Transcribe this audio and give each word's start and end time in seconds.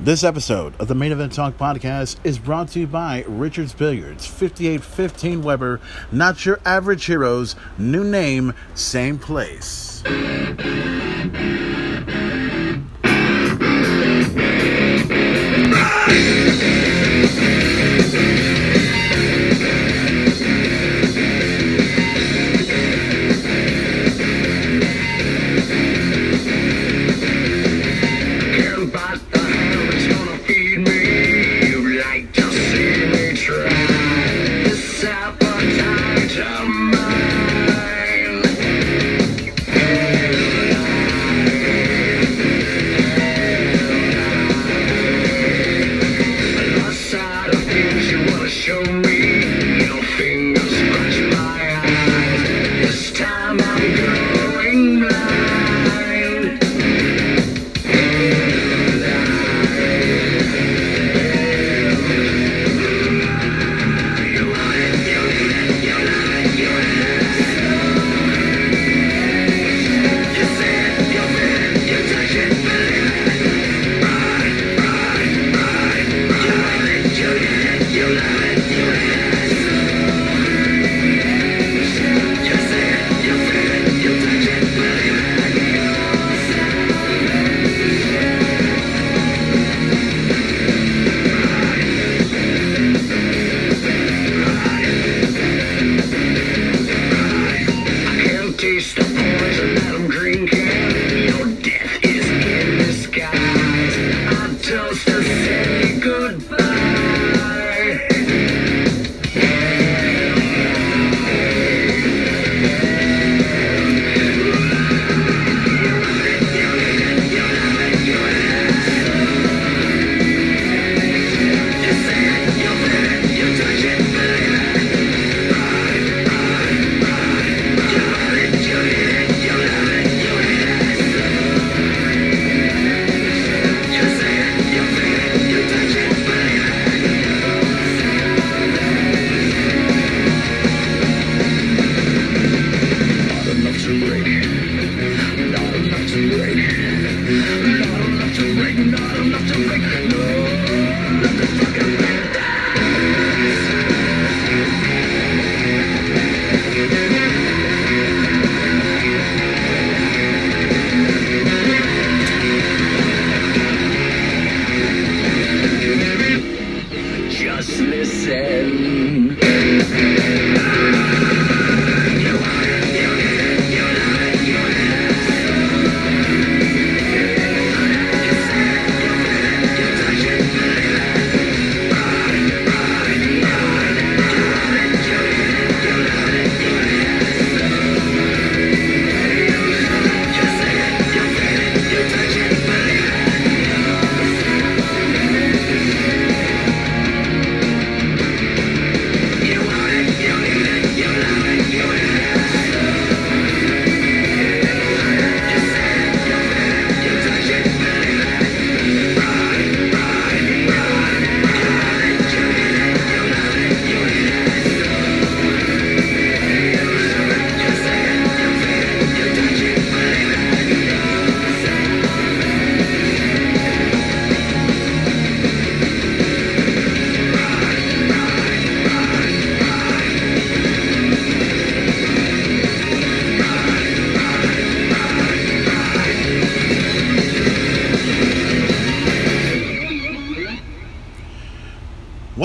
This 0.00 0.22
episode 0.22 0.80
of 0.80 0.86
the 0.86 0.94
Main 0.94 1.10
Event 1.10 1.32
Talk 1.32 1.58
podcast 1.58 2.18
is 2.22 2.38
brought 2.38 2.68
to 2.68 2.78
you 2.78 2.86
by 2.86 3.24
Richards 3.26 3.74
Billiards, 3.74 4.26
5815 4.26 5.42
Weber, 5.42 5.80
not 6.12 6.46
your 6.46 6.60
average 6.64 7.06
heroes, 7.06 7.56
new 7.78 8.04
name, 8.04 8.54
same 8.76 9.18
place. 9.18 10.04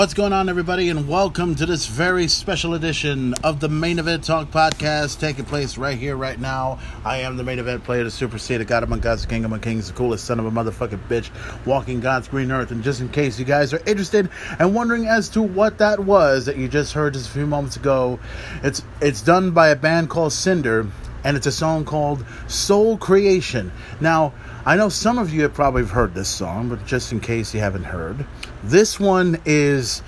What's 0.04 0.12
going 0.12 0.34
on, 0.34 0.50
everybody, 0.50 0.90
and 0.90 1.08
welcome 1.08 1.54
to 1.54 1.64
this 1.64 1.86
very 1.86 2.28
special 2.28 2.74
edition 2.74 3.32
of 3.42 3.58
the 3.58 3.70
Main 3.70 3.98
Event 3.98 4.22
Talk 4.22 4.50
podcast 4.50 5.18
taking 5.18 5.46
place 5.46 5.78
right 5.78 5.96
here, 5.96 6.14
right 6.14 6.38
now. 6.38 6.78
I 7.06 7.20
am 7.20 7.38
the 7.38 7.42
main 7.42 7.58
event 7.58 7.84
player, 7.84 8.04
the 8.04 8.10
super 8.10 8.36
seed, 8.36 8.60
the 8.60 8.66
God 8.66 8.82
among 8.82 9.00
gods, 9.00 9.24
King 9.24 9.46
among 9.46 9.60
kings, 9.60 9.88
the 9.88 9.94
coolest 9.94 10.26
son 10.26 10.38
of 10.38 10.44
a 10.44 10.50
motherfucking 10.50 11.08
bitch, 11.08 11.30
walking 11.64 12.00
God's 12.00 12.28
green 12.28 12.52
earth. 12.52 12.70
And 12.70 12.84
just 12.84 13.00
in 13.00 13.08
case 13.08 13.38
you 13.38 13.46
guys 13.46 13.72
are 13.72 13.80
interested 13.86 14.28
and 14.58 14.74
wondering 14.74 15.06
as 15.06 15.30
to 15.30 15.42
what 15.42 15.78
that 15.78 16.00
was 16.00 16.44
that 16.44 16.58
you 16.58 16.68
just 16.68 16.92
heard 16.92 17.14
just 17.14 17.30
a 17.30 17.32
few 17.32 17.46
moments 17.46 17.76
ago, 17.76 18.20
it's 18.62 18.82
it's 19.00 19.22
done 19.22 19.52
by 19.52 19.68
a 19.68 19.76
band 19.76 20.10
called 20.10 20.34
Cinder, 20.34 20.86
and 21.24 21.34
it's 21.34 21.46
a 21.46 21.52
song 21.52 21.86
called 21.86 22.26
Soul 22.46 22.98
Creation. 22.98 23.72
Now, 24.02 24.34
I 24.66 24.76
know 24.76 24.90
some 24.90 25.18
of 25.18 25.32
you 25.32 25.44
have 25.44 25.54
probably 25.54 25.84
heard 25.84 26.12
this 26.12 26.28
song, 26.28 26.68
but 26.68 26.84
just 26.84 27.10
in 27.10 27.20
case 27.20 27.54
you 27.54 27.60
haven't 27.60 27.84
heard, 27.84 28.26
this 28.64 28.98
one 28.98 29.38
is 29.44 30.02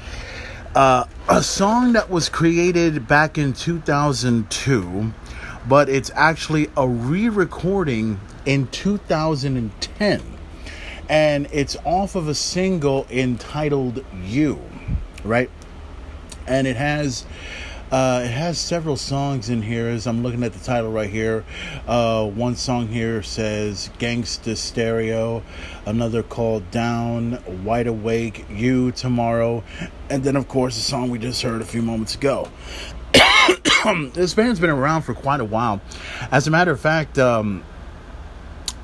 uh, 0.75 1.05
a 1.29 1.43
song 1.43 1.93
that 1.93 2.09
was 2.09 2.31
created 2.31 3.07
back 3.07 3.37
in 3.37 3.53
2002, 3.53 5.13
but 5.69 5.91
it's 5.91 6.11
actually 6.15 6.71
a 6.75 6.89
re 6.89 7.29
recording 7.29 8.19
in 8.47 8.67
2010. 8.69 10.23
And 11.09 11.49
it's 11.53 11.77
off 11.85 12.17
of 12.17 12.29
a 12.29 12.35
single 12.35 13.07
entitled 13.11 14.03
You, 14.25 14.61
right? 15.23 15.51
And 16.47 16.67
it 16.67 16.77
has 16.77 17.27
Uh, 17.91 18.23
it 18.25 18.31
has 18.31 18.59
several 18.59 18.97
songs 18.97 19.49
in 19.49 19.63
here. 19.63 19.87
As 19.87 20.07
I'm 20.07 20.23
looking 20.23 20.43
at 20.43 20.53
the 20.53 20.59
title 20.59 20.91
right 20.91 21.09
here, 21.09 21.45
uh, 21.87 22.27
one 22.27 22.57
song 22.57 22.89
here 22.89 23.23
says 23.23 23.91
"Gangsta 23.99 24.57
Stereo," 24.57 25.43
another 25.87 26.25
called 26.25 26.69
"Down," 26.73 27.39
"Wide 27.65 27.87
Awake," 27.87 28.45
"You," 28.51 28.91
"Tomorrow," 28.91 29.63
and 30.11 30.25
then 30.25 30.35
of 30.35 30.49
course 30.49 30.75
the 30.75 30.83
song 30.83 31.11
we 31.11 31.19
just 31.21 31.43
heard 31.43 31.63
a 31.63 31.65
few 31.65 31.81
moments 31.81 32.17
ago. 32.17 32.49
this 34.15 34.35
band's 34.35 34.59
been 34.59 34.71
around 34.71 35.03
for 35.03 35.15
quite 35.15 35.39
a 35.39 35.45
while. 35.45 35.81
As 36.33 36.49
a 36.49 36.51
matter 36.51 36.73
of 36.73 36.81
fact, 36.81 37.19
um, 37.21 37.63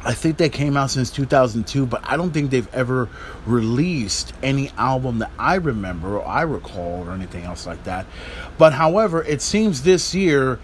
I 0.05 0.15
think 0.15 0.37
they 0.37 0.49
came 0.49 0.77
out 0.77 0.91
since 0.91 1.11
2002, 1.11 1.87
but 1.87 2.01
I 2.05 2.17
don't 2.17 2.33
think 2.33 2.51
they've 2.51 2.73
ever 2.75 3.09
released 3.47 4.33
any 4.43 4.71
album 4.77 5.21
that 5.21 5.31
I 5.39 5.57
remember 5.57 6.19
or 6.19 6.27
I 6.27 6.43
recall 6.43 7.07
or 7.07 7.13
anything 7.13 7.45
else 7.45 7.67
like 7.67 7.85
that. 7.85 8.07
But 8.59 8.73
however, 8.73 9.23
it 9.23 9.41
seems 9.43 9.83
this 9.83 10.15
year, 10.15 10.59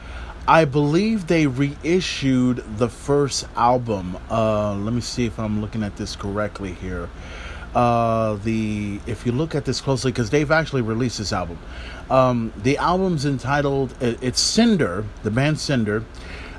I 0.48 0.64
believe 0.64 1.26
they 1.26 1.46
reissued 1.46 2.64
the 2.78 2.88
first 2.88 3.46
album. 3.54 4.18
Uh, 4.30 4.74
let 4.74 4.92
me 4.92 5.00
see 5.00 5.26
if 5.26 5.38
I'm 5.38 5.60
looking 5.60 5.82
at 5.82 5.96
this 5.96 6.16
correctly 6.16 6.72
here. 6.72 7.08
Uh, 7.74 8.36
the 8.36 8.98
if 9.06 9.26
you 9.26 9.30
look 9.30 9.54
at 9.54 9.66
this 9.66 9.80
closely, 9.80 10.10
because 10.10 10.30
they've 10.30 10.50
actually 10.50 10.80
released 10.82 11.18
this 11.18 11.34
album. 11.34 11.58
Um, 12.10 12.52
the 12.56 12.78
album's 12.78 13.26
entitled 13.26 13.94
it's 14.00 14.40
Cinder, 14.40 15.04
the 15.22 15.30
band 15.30 15.60
Cinder 15.60 16.02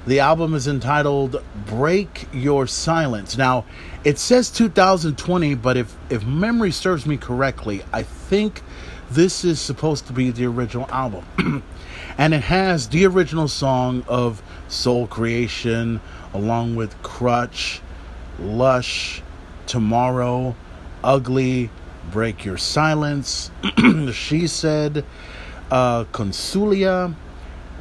the 0.09 0.19
album 0.21 0.55
is 0.55 0.67
entitled 0.67 1.39
Break 1.67 2.27
Your 2.33 2.65
Silence. 2.65 3.37
Now, 3.37 3.65
it 4.03 4.17
says 4.17 4.49
2020, 4.49 5.53
but 5.53 5.77
if, 5.77 5.95
if 6.09 6.25
memory 6.25 6.71
serves 6.71 7.05
me 7.05 7.15
correctly, 7.15 7.83
I 7.93 8.01
think 8.01 8.63
this 9.11 9.45
is 9.45 9.61
supposed 9.61 10.07
to 10.07 10.13
be 10.13 10.31
the 10.31 10.47
original 10.47 10.89
album. 10.89 11.63
and 12.17 12.33
it 12.33 12.41
has 12.41 12.89
the 12.89 13.05
original 13.05 13.47
song 13.47 14.03
of 14.07 14.41
Soul 14.67 15.05
Creation, 15.05 16.01
along 16.33 16.75
with 16.75 16.99
Crutch, 17.03 17.79
Lush, 18.39 19.21
Tomorrow, 19.67 20.55
Ugly, 21.03 21.69
Break 22.09 22.45
Your 22.45 22.57
Silence, 22.57 23.51
She 24.13 24.47
Said, 24.47 25.05
uh, 25.69 26.05
Consulia, 26.05 27.13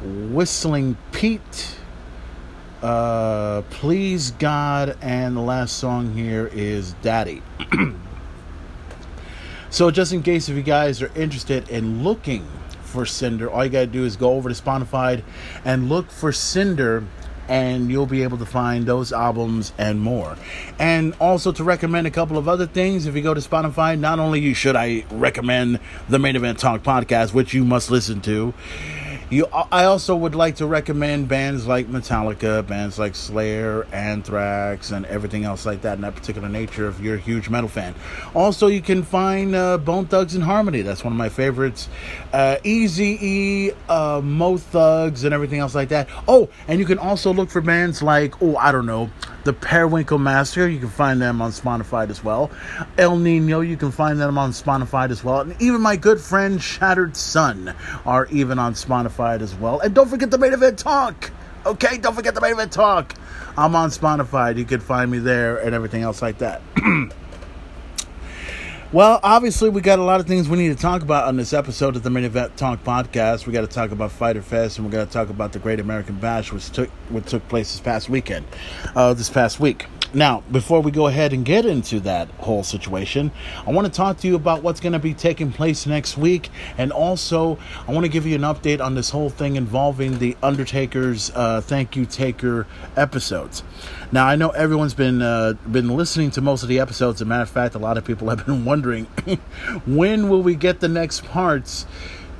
Whistling 0.03 0.95
Pete, 1.11 1.78
uh, 2.81 3.61
Please 3.69 4.31
God, 4.31 4.97
and 5.01 5.35
the 5.35 5.41
last 5.41 5.77
song 5.77 6.13
here 6.13 6.49
is 6.53 6.93
Daddy. 7.01 7.41
so, 9.69 9.91
just 9.91 10.13
in 10.13 10.23
case 10.23 10.49
if 10.49 10.55
you 10.55 10.63
guys 10.63 11.01
are 11.01 11.11
interested 11.15 11.69
in 11.69 12.03
looking 12.03 12.47
for 12.83 13.05
Cinder, 13.05 13.49
all 13.49 13.63
you 13.63 13.69
gotta 13.69 13.87
do 13.87 14.05
is 14.05 14.15
go 14.15 14.33
over 14.33 14.49
to 14.49 14.55
Spotify 14.61 15.23
and 15.65 15.89
look 15.89 16.09
for 16.09 16.31
Cinder 16.31 17.03
and 17.49 17.89
you'll 17.89 18.05
be 18.05 18.21
able 18.21 18.37
to 18.37 18.45
find 18.45 18.85
those 18.85 19.11
albums 19.11 19.73
and 19.77 19.99
more. 19.99 20.37
And 20.77 21.15
also 21.19 21.51
to 21.51 21.63
recommend 21.63 22.05
a 22.05 22.11
couple 22.11 22.37
of 22.37 22.47
other 22.47 22.67
things, 22.67 23.07
if 23.07 23.15
you 23.15 23.23
go 23.23 23.33
to 23.33 23.41
Spotify, 23.41 23.99
not 23.99 24.19
only 24.19 24.53
should 24.53 24.75
I 24.75 25.03
recommend 25.09 25.79
the 26.07 26.19
Main 26.19 26.35
Event 26.35 26.59
Talk 26.59 26.83
podcast, 26.83 27.33
which 27.33 27.53
you 27.53 27.65
must 27.65 27.89
listen 27.89 28.21
to, 28.21 28.53
you, 29.29 29.45
I 29.51 29.85
also 29.85 30.15
would 30.15 30.35
like 30.35 30.55
to 30.57 30.65
recommend 30.65 31.27
bands 31.27 31.67
like 31.67 31.87
Metallica, 31.87 32.65
bands 32.65 32.97
like 32.97 33.15
Slayer, 33.15 33.85
Anthrax, 33.91 34.91
and 34.91 35.05
everything 35.05 35.43
else 35.43 35.65
like 35.65 35.81
that 35.81 35.95
in 35.95 36.01
that 36.01 36.15
particular 36.15 36.49
nature 36.49 36.87
if 36.87 36.99
you're 36.99 37.15
a 37.15 37.19
huge 37.19 37.49
metal 37.49 37.69
fan. 37.69 37.93
Also, 38.33 38.67
you 38.67 38.81
can 38.81 39.03
find 39.03 39.55
uh, 39.55 39.77
Bone 39.77 40.05
Thugs-n-Harmony. 40.05 40.81
That's 40.81 41.03
one 41.03 41.13
of 41.13 41.17
my 41.17 41.29
favorites. 41.29 41.89
Uh, 42.33 42.57
Easy 42.63 43.17
E, 43.21 43.71
uh, 43.87 44.21
Mo 44.23 44.57
Thugs, 44.57 45.23
and 45.23 45.33
everything 45.33 45.59
else 45.59 45.75
like 45.75 45.89
that. 45.89 46.07
Oh, 46.27 46.49
and 46.67 46.79
you 46.79 46.85
can 46.85 46.97
also 46.97 47.33
look 47.33 47.49
for 47.49 47.61
bands 47.61 48.01
like, 48.01 48.41
oh, 48.41 48.55
I 48.57 48.71
don't 48.71 48.85
know, 48.85 49.09
the 49.43 49.53
Periwinkle 49.53 50.17
Massacre. 50.17 50.67
You 50.67 50.79
can 50.79 50.89
find 50.89 51.21
them 51.21 51.41
on 51.41 51.51
Spotify 51.51 52.09
as 52.09 52.23
well. 52.23 52.51
El 52.97 53.17
Nino, 53.17 53.61
you 53.61 53.77
can 53.77 53.91
find 53.91 54.19
them 54.19 54.37
on 54.37 54.51
Spotify 54.51 55.09
as 55.09 55.23
well. 55.23 55.41
And 55.41 55.61
even 55.61 55.81
my 55.81 55.95
good 55.95 56.19
friend 56.19 56.61
Shattered 56.61 57.15
Sun 57.15 57.73
are 58.05 58.27
even 58.27 58.59
on 58.59 58.73
Spotify 58.73 59.41
as 59.41 59.55
well. 59.55 59.79
And 59.79 59.93
don't 59.93 60.09
forget 60.09 60.31
the 60.31 60.37
main 60.37 60.53
event 60.53 60.79
talk. 60.79 61.31
Okay, 61.65 61.97
don't 61.97 62.15
forget 62.15 62.35
the 62.35 62.41
main 62.41 62.53
event 62.53 62.71
talk. 62.71 63.13
I'm 63.57 63.75
on 63.75 63.89
Spotify. 63.89 64.57
You 64.57 64.65
can 64.65 64.79
find 64.79 65.11
me 65.11 65.19
there 65.19 65.57
and 65.57 65.75
everything 65.75 66.03
else 66.03 66.21
like 66.21 66.37
that. 66.39 66.61
Well, 68.91 69.19
obviously, 69.21 69.69
we 69.69 69.81
got 69.81 69.99
a 69.99 70.03
lot 70.03 70.19
of 70.19 70.25
things 70.25 70.49
we 70.49 70.57
need 70.57 70.75
to 70.75 70.81
talk 70.81 71.03
about 71.03 71.25
on 71.25 71.37
this 71.37 71.53
episode 71.53 71.95
of 71.95 72.01
the 72.01 72.09
Main 72.09 72.23
Event 72.23 72.57
Talk 72.57 72.83
podcast. 72.83 73.45
We 73.45 73.53
got 73.53 73.61
to 73.61 73.67
talk 73.67 73.91
about 73.91 74.11
Fyter 74.11 74.41
Fest, 74.41 74.79
and 74.79 74.87
we 74.87 74.91
got 74.91 75.05
to 75.05 75.13
talk 75.13 75.29
about 75.29 75.53
the 75.53 75.59
Great 75.59 75.79
American 75.79 76.15
Bash, 76.15 76.51
which 76.51 76.71
took 76.71 76.89
which 77.09 77.25
took 77.25 77.47
place 77.49 77.71
this 77.71 77.81
past 77.81 78.09
weekend, 78.09 78.47
uh, 78.95 79.13
this 79.13 79.29
past 79.29 79.59
week. 79.59 79.85
Now, 80.13 80.41
before 80.51 80.81
we 80.81 80.89
go 80.89 81.05
ahead 81.05 81.33
and 81.33 81.45
get 81.45 81.67
into 81.67 81.99
that 81.99 82.29
whole 82.39 82.63
situation, 82.63 83.31
I 83.67 83.71
want 83.71 83.85
to 83.85 83.93
talk 83.93 84.17
to 84.19 84.27
you 84.27 84.35
about 84.35 84.63
what's 84.63 84.79
going 84.79 84.93
to 84.93 84.99
be 84.99 85.13
taking 85.13 85.51
place 85.51 85.85
next 85.85 86.17
week, 86.17 86.49
and 86.79 86.91
also 86.91 87.59
I 87.87 87.91
want 87.91 88.05
to 88.05 88.09
give 88.09 88.25
you 88.25 88.33
an 88.33 88.41
update 88.41 88.83
on 88.83 88.95
this 88.95 89.11
whole 89.11 89.29
thing 89.29 89.55
involving 89.55 90.17
the 90.17 90.35
Undertaker's 90.41 91.29
uh, 91.35 91.61
Thank 91.61 91.95
You 91.95 92.07
Taker 92.07 92.65
episodes. 92.97 93.61
Now, 94.11 94.25
I 94.25 94.35
know 94.35 94.49
everyone's 94.49 94.95
been 94.95 95.21
uh, 95.21 95.53
been 95.69 95.89
listening 95.89 96.31
to 96.31 96.41
most 96.41 96.63
of 96.63 96.69
the 96.69 96.79
episodes. 96.79 97.17
As 97.17 97.21
a 97.21 97.25
matter 97.25 97.43
of 97.43 97.49
fact, 97.49 97.75
a 97.75 97.79
lot 97.79 97.95
of 97.95 98.03
people 98.03 98.29
have 98.29 98.43
been 98.47 98.65
wondering 98.65 99.05
when 99.85 100.27
will 100.27 100.41
we 100.41 100.55
get 100.55 100.79
the 100.79 100.87
next 100.87 101.23
parts 101.25 101.85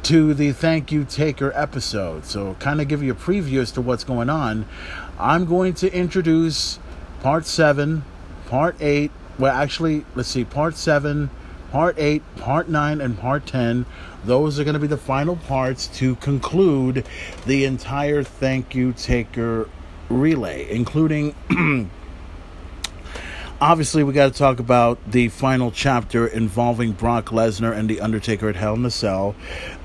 to 0.01 0.33
the 0.33 0.54
Thank 0.54 0.92
You 0.92 1.06
Taker 1.06 1.51
episode. 1.54 2.25
So, 2.25 2.56
kind 2.56 2.81
of 2.81 2.88
give 2.88 3.04
you 3.04 3.12
a 3.12 3.16
preview 3.16 3.60
as 3.60 3.71
to 3.74 3.81
what's 3.81 4.04
going 4.04 4.30
on. 4.31 4.66
I'm 5.19 5.45
going 5.45 5.75
to 5.75 5.94
introduce 5.94 6.80
part 7.21 7.45
seven, 7.45 8.04
part 8.48 8.75
eight. 8.81 9.12
Well, 9.38 9.56
actually, 9.56 10.06
let's 10.16 10.30
see, 10.30 10.44
part 10.44 10.75
seven, 10.75 11.30
part 11.71 11.95
eight, 11.98 12.24
part 12.38 12.69
nine, 12.69 13.01
and 13.01 13.18
part 13.18 13.45
ten. 13.45 13.86
Those 14.24 14.60
are 14.60 14.63
going 14.63 14.74
to 14.74 14.80
be 14.80 14.88
the 14.88 14.98
final 14.98 15.36
parts 15.36 15.88
to 16.00 16.16
conclude 16.16 17.06
the 17.45 17.66
entire 17.66 18.24
Thank 18.24 18.75
You 18.75 18.94
Taker 18.94 19.69
relay, 20.10 20.69
including. 20.69 21.36
obviously, 23.62 24.04
we 24.04 24.13
got 24.13 24.31
to 24.31 24.38
talk 24.38 24.60
about 24.60 25.00
the 25.10 25.30
final 25.30 25.71
chapter 25.71 26.27
involving 26.27 26.92
Brock 26.92 27.27
Lesnar 27.27 27.75
and 27.75 27.89
The 27.89 28.01
Undertaker 28.01 28.50
at 28.50 28.56
Hell 28.56 28.75
in 28.75 28.86
a 28.86 28.92
Cell. 28.92 29.36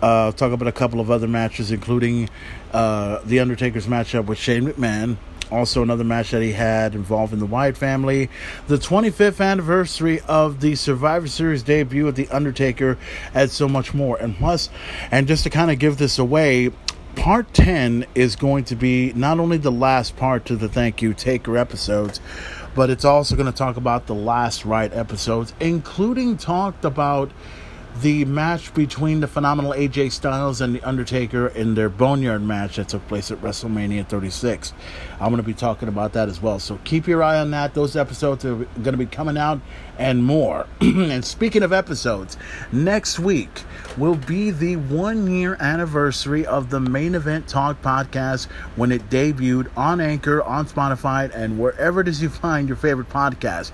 Uh, 0.02 0.32
talk 0.32 0.52
about 0.52 0.68
a 0.68 0.72
couple 0.72 1.00
of 1.00 1.10
other 1.10 1.28
matches, 1.28 1.70
including 1.70 2.28
uh, 2.72 3.20
The 3.24 3.40
Undertaker's 3.40 3.86
matchup 3.86 4.26
with 4.26 4.38
Shane 4.38 4.64
McMahon 4.64 5.16
also 5.50 5.82
another 5.82 6.04
match 6.04 6.30
that 6.30 6.42
he 6.42 6.52
had 6.52 6.94
involving 6.94 7.38
the 7.38 7.46
Wyatt 7.46 7.76
family, 7.76 8.30
the 8.66 8.76
25th 8.76 9.44
anniversary 9.44 10.20
of 10.28 10.60
the 10.60 10.74
Survivor 10.74 11.28
Series 11.28 11.62
debut 11.62 12.08
of 12.08 12.14
The 12.14 12.28
Undertaker, 12.28 12.98
and 13.34 13.50
so 13.50 13.68
much 13.68 13.94
more. 13.94 14.16
And 14.16 14.36
plus, 14.36 14.70
and 15.10 15.26
just 15.26 15.44
to 15.44 15.50
kind 15.50 15.70
of 15.70 15.78
give 15.78 15.98
this 15.98 16.18
away, 16.18 16.70
part 17.16 17.52
10 17.54 18.06
is 18.14 18.36
going 18.36 18.64
to 18.64 18.76
be 18.76 19.12
not 19.14 19.40
only 19.40 19.56
the 19.56 19.72
last 19.72 20.16
part 20.16 20.44
to 20.46 20.56
the 20.56 20.68
Thank 20.68 21.02
You 21.02 21.14
Taker 21.14 21.56
episodes, 21.56 22.20
but 22.74 22.90
it's 22.90 23.04
also 23.04 23.36
going 23.36 23.50
to 23.50 23.56
talk 23.56 23.76
about 23.76 24.06
the 24.06 24.14
last 24.14 24.64
right 24.64 24.92
episodes, 24.92 25.52
including 25.60 26.36
talked 26.36 26.84
about 26.84 27.30
the 28.00 28.24
match 28.24 28.74
between 28.74 29.20
the 29.20 29.28
phenomenal 29.28 29.72
AJ 29.72 30.12
Styles 30.12 30.60
and 30.60 30.74
The 30.74 30.82
Undertaker 30.82 31.48
in 31.48 31.74
their 31.74 31.88
Boneyard 31.88 32.42
match 32.42 32.76
that 32.76 32.88
took 32.88 33.06
place 33.06 33.30
at 33.30 33.40
WrestleMania 33.40 34.06
36. 34.06 34.72
I'm 35.20 35.28
going 35.28 35.36
to 35.36 35.42
be 35.42 35.54
talking 35.54 35.88
about 35.88 36.12
that 36.14 36.28
as 36.28 36.42
well. 36.42 36.58
So 36.58 36.78
keep 36.84 37.06
your 37.06 37.22
eye 37.22 37.38
on 37.38 37.52
that. 37.52 37.74
Those 37.74 37.94
episodes 37.96 38.44
are 38.44 38.56
going 38.56 38.84
to 38.84 38.96
be 38.96 39.06
coming 39.06 39.38
out 39.38 39.60
and 39.98 40.24
more. 40.24 40.66
and 40.80 41.24
speaking 41.24 41.62
of 41.62 41.72
episodes, 41.72 42.36
next 42.72 43.18
week 43.18 43.62
will 43.96 44.16
be 44.16 44.50
the 44.50 44.76
one 44.76 45.30
year 45.30 45.56
anniversary 45.60 46.44
of 46.44 46.70
the 46.70 46.80
Main 46.80 47.14
Event 47.14 47.46
Talk 47.46 47.80
podcast 47.80 48.46
when 48.74 48.90
it 48.90 49.08
debuted 49.08 49.70
on 49.76 50.00
Anchor, 50.00 50.42
on 50.42 50.66
Spotify, 50.66 51.32
and 51.34 51.58
wherever 51.58 52.00
it 52.00 52.08
is 52.08 52.20
you 52.20 52.28
find 52.28 52.68
your 52.68 52.76
favorite 52.76 53.08
podcast 53.08 53.70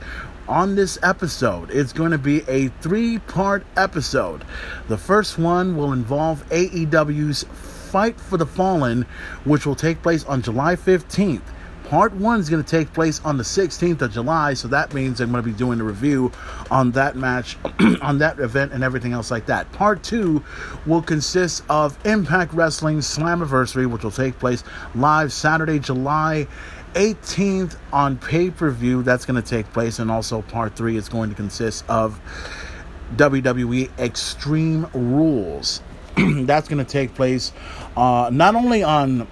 on 0.51 0.75
this 0.75 0.99
episode. 1.03 1.71
It's 1.71 1.93
going 1.93 2.11
to 2.11 2.19
be 2.19 2.43
a 2.49 2.69
three 2.83 3.19
part 3.21 3.65
episode. 3.77 4.45
The 4.89 4.99
first 4.99 5.39
one 5.39 5.77
will 5.77 5.93
involve 5.93 6.47
AEW's 6.49 7.45
Fight 7.45 8.21
for 8.21 8.37
the 8.37 8.47
Fallen, 8.47 9.07
which 9.45 9.65
will 9.65 9.77
take 9.77 10.03
place 10.03 10.25
on 10.25 10.43
July 10.43 10.77
15th. 10.77 11.43
Part 11.85 12.13
one 12.15 12.39
is 12.39 12.49
going 12.49 12.63
to 12.63 12.71
take 12.71 12.93
place 12.93 13.21
on 13.25 13.37
the 13.37 13.43
16th 13.43 14.01
of 14.01 14.13
July, 14.13 14.55
so 14.55 14.69
that 14.69 14.95
means 14.95 15.21
I'm 15.21 15.33
going 15.33 15.43
to 15.43 15.51
be 15.51 15.57
doing 15.57 15.81
a 15.81 15.85
review 15.85 16.31
on 16.71 16.93
that 16.93 17.17
match, 17.17 17.57
on 18.01 18.19
that 18.19 18.39
event, 18.39 18.73
and 18.73 18.85
everything 18.85 19.13
else 19.13 19.33
like 19.33 19.47
that. 19.47 19.71
Part 19.73 20.05
two 20.05 20.45
will 20.87 21.03
consist 21.03 21.65
of 21.69 21.99
Impact 22.07 22.55
Wrestling 22.55 22.99
Slammiversary, 22.99 23.91
which 23.91 24.05
will 24.05 24.13
take 24.13 24.39
place 24.39 24.63
live 24.95 25.33
Saturday, 25.33 25.81
July 25.81 26.47
18th 26.95 27.77
on 27.93 28.19
pay 28.19 28.51
per 28.51 28.71
view. 28.71 29.03
That's 29.03 29.25
going 29.25 29.41
to 29.41 29.49
take 29.49 29.73
place, 29.73 29.99
and 29.99 30.11
also 30.11 30.43
part 30.43 30.77
three 30.77 30.97
is 30.97 31.09
going 31.09 31.31
to 31.31 31.37
consist 31.37 31.85
of 31.89 32.21
WWE 33.17 33.91
Extreme 33.99 34.87
Rules. 34.93 35.83
that's 36.17 36.69
going 36.69 36.85
to 36.85 36.91
take 36.91 37.15
place 37.15 37.53
uh, 37.97 38.31
not 38.33 38.55
only 38.55 38.83
on 38.83 39.29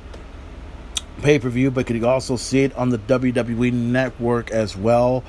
pay 1.22 1.38
per 1.38 1.48
view, 1.48 1.70
but 1.70 1.86
could 1.86 1.96
you 1.96 2.06
also 2.06 2.36
see 2.36 2.62
it 2.62 2.74
on 2.76 2.90
the 2.90 2.98
WWE 2.98 3.72
network 3.72 4.50
as 4.50 4.76
well. 4.76 5.24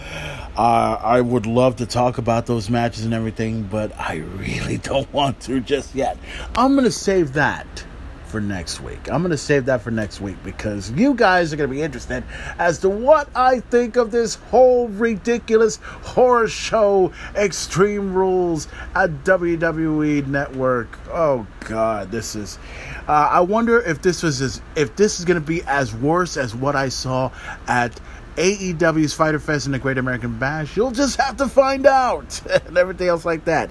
Uh, 0.58 0.98
I 1.02 1.22
would 1.22 1.46
love 1.46 1.78
to 1.78 1.86
talk 1.86 2.18
about 2.18 2.46
those 2.46 2.70
matches 2.70 3.06
and 3.06 3.14
everything, 3.14 3.64
but 3.64 3.98
I 4.00 4.16
really 4.38 4.78
don't 4.78 5.12
want 5.14 5.42
to 5.42 5.60
just 5.60 5.96
yet. 5.96 6.18
I'm 6.56 6.74
going 6.74 6.86
to 6.86 6.92
save 6.92 7.34
that 7.34 7.86
for 8.30 8.40
next 8.40 8.82
week. 8.82 9.12
I'm 9.12 9.22
going 9.22 9.32
to 9.32 9.38
save 9.38 9.66
that 9.66 9.82
for 9.82 9.92
next 9.92 10.22
week 10.22 10.38
because 10.44 10.92
you 10.92 11.16
guys 11.16 11.52
are 11.52 11.56
going 11.56 11.70
to 11.70 11.76
be 11.76 11.82
interested 11.82 12.24
as 12.58 12.78
to 12.80 12.90
what 12.90 13.30
I 13.36 13.60
think 13.60 13.96
of 13.96 14.12
this 14.12 14.36
whole 14.36 14.88
ridiculous 14.90 15.78
horror 16.04 16.48
show, 16.48 17.12
Extreme 17.36 18.14
Rules 18.14 18.68
at 18.96 19.10
WWE 19.24 20.28
Network. 20.28 20.98
Oh 21.10 21.48
God, 21.62 22.12
this 22.12 22.36
is. 22.36 22.60
Uh, 23.08 23.28
I 23.32 23.40
wonder 23.40 23.82
if 23.82 24.02
this 24.02 24.22
was 24.22 24.42
as, 24.42 24.62
if 24.76 24.96
this 24.96 25.20
is 25.20 25.26
going 25.26 25.42
to 25.42 25.46
be 25.46 25.64
as 25.64 25.94
worse 25.96 26.38
as 26.38 26.56
what 26.56 26.76
I 26.76 26.90
saw 26.90 27.32
at 27.68 28.00
AEW's 28.40 29.14
Fyter 29.14 29.38
Fest 29.38 29.66
and 29.66 29.76
the 29.76 29.80
Great 29.80 29.98
American 29.98 30.40
Bash. 30.40 30.78
You'll 30.78 30.92
just 30.92 31.20
have 31.20 31.36
to 31.38 31.48
find 31.50 31.86
out 31.86 32.42
and 32.68 32.78
everything 32.78 33.10
else 33.10 33.26
like 33.26 33.44
that. 33.46 33.70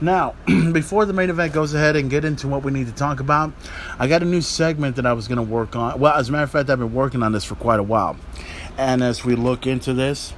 Now, 0.00 0.36
before 0.72 1.06
the 1.06 1.12
main 1.12 1.28
event 1.28 1.52
goes 1.52 1.74
ahead 1.74 1.96
and 1.96 2.08
get 2.08 2.24
into 2.24 2.46
what 2.46 2.62
we 2.62 2.70
need 2.70 2.86
to 2.86 2.92
talk 2.92 3.18
about, 3.18 3.52
I 3.98 4.06
got 4.06 4.22
a 4.22 4.24
new 4.24 4.42
segment 4.42 4.94
that 4.94 5.06
I 5.06 5.12
was 5.12 5.26
going 5.26 5.38
to 5.38 5.42
work 5.42 5.74
on. 5.74 5.98
Well, 5.98 6.14
as 6.14 6.28
a 6.28 6.32
matter 6.32 6.44
of 6.44 6.52
fact, 6.52 6.70
I've 6.70 6.78
been 6.78 6.94
working 6.94 7.24
on 7.24 7.32
this 7.32 7.42
for 7.42 7.56
quite 7.56 7.80
a 7.80 7.82
while. 7.82 8.16
And 8.78 9.02
as 9.02 9.24
we 9.24 9.34
look 9.34 9.66
into 9.66 9.92
this, 9.92 10.32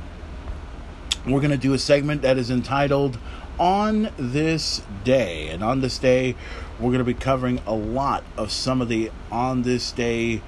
we're 1.27 1.41
going 1.41 1.51
to 1.51 1.59
do 1.59 1.75
a 1.75 1.79
segment 1.79 2.23
that 2.23 2.39
is 2.39 2.51
entitled 2.51 3.19
On 3.59 4.09
This 4.17 4.81
Day. 5.05 5.49
And 5.49 5.63
on 5.63 5.83
this 5.83 5.99
day, 5.99 6.37
we're 6.81 6.89
going 6.89 7.01
to 7.01 7.05
be 7.05 7.13
covering 7.13 7.61
a 7.67 7.75
lot 7.75 8.25
of 8.39 8.51
some 8.51 8.81
of 8.81 8.89
the 8.89 9.11
On 9.31 9.61
This 9.61 9.93
Day 9.93 10.41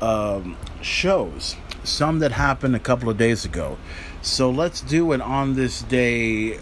um, 0.00 0.56
shows 0.80 1.56
some 1.84 2.18
that 2.20 2.32
happened 2.32 2.76
a 2.76 2.80
couple 2.80 3.08
of 3.08 3.16
days 3.16 3.44
ago. 3.44 3.78
So 4.22 4.50
let's 4.50 4.80
do 4.80 5.12
an 5.12 5.20
on 5.20 5.54
this 5.54 5.82
day 5.82 6.58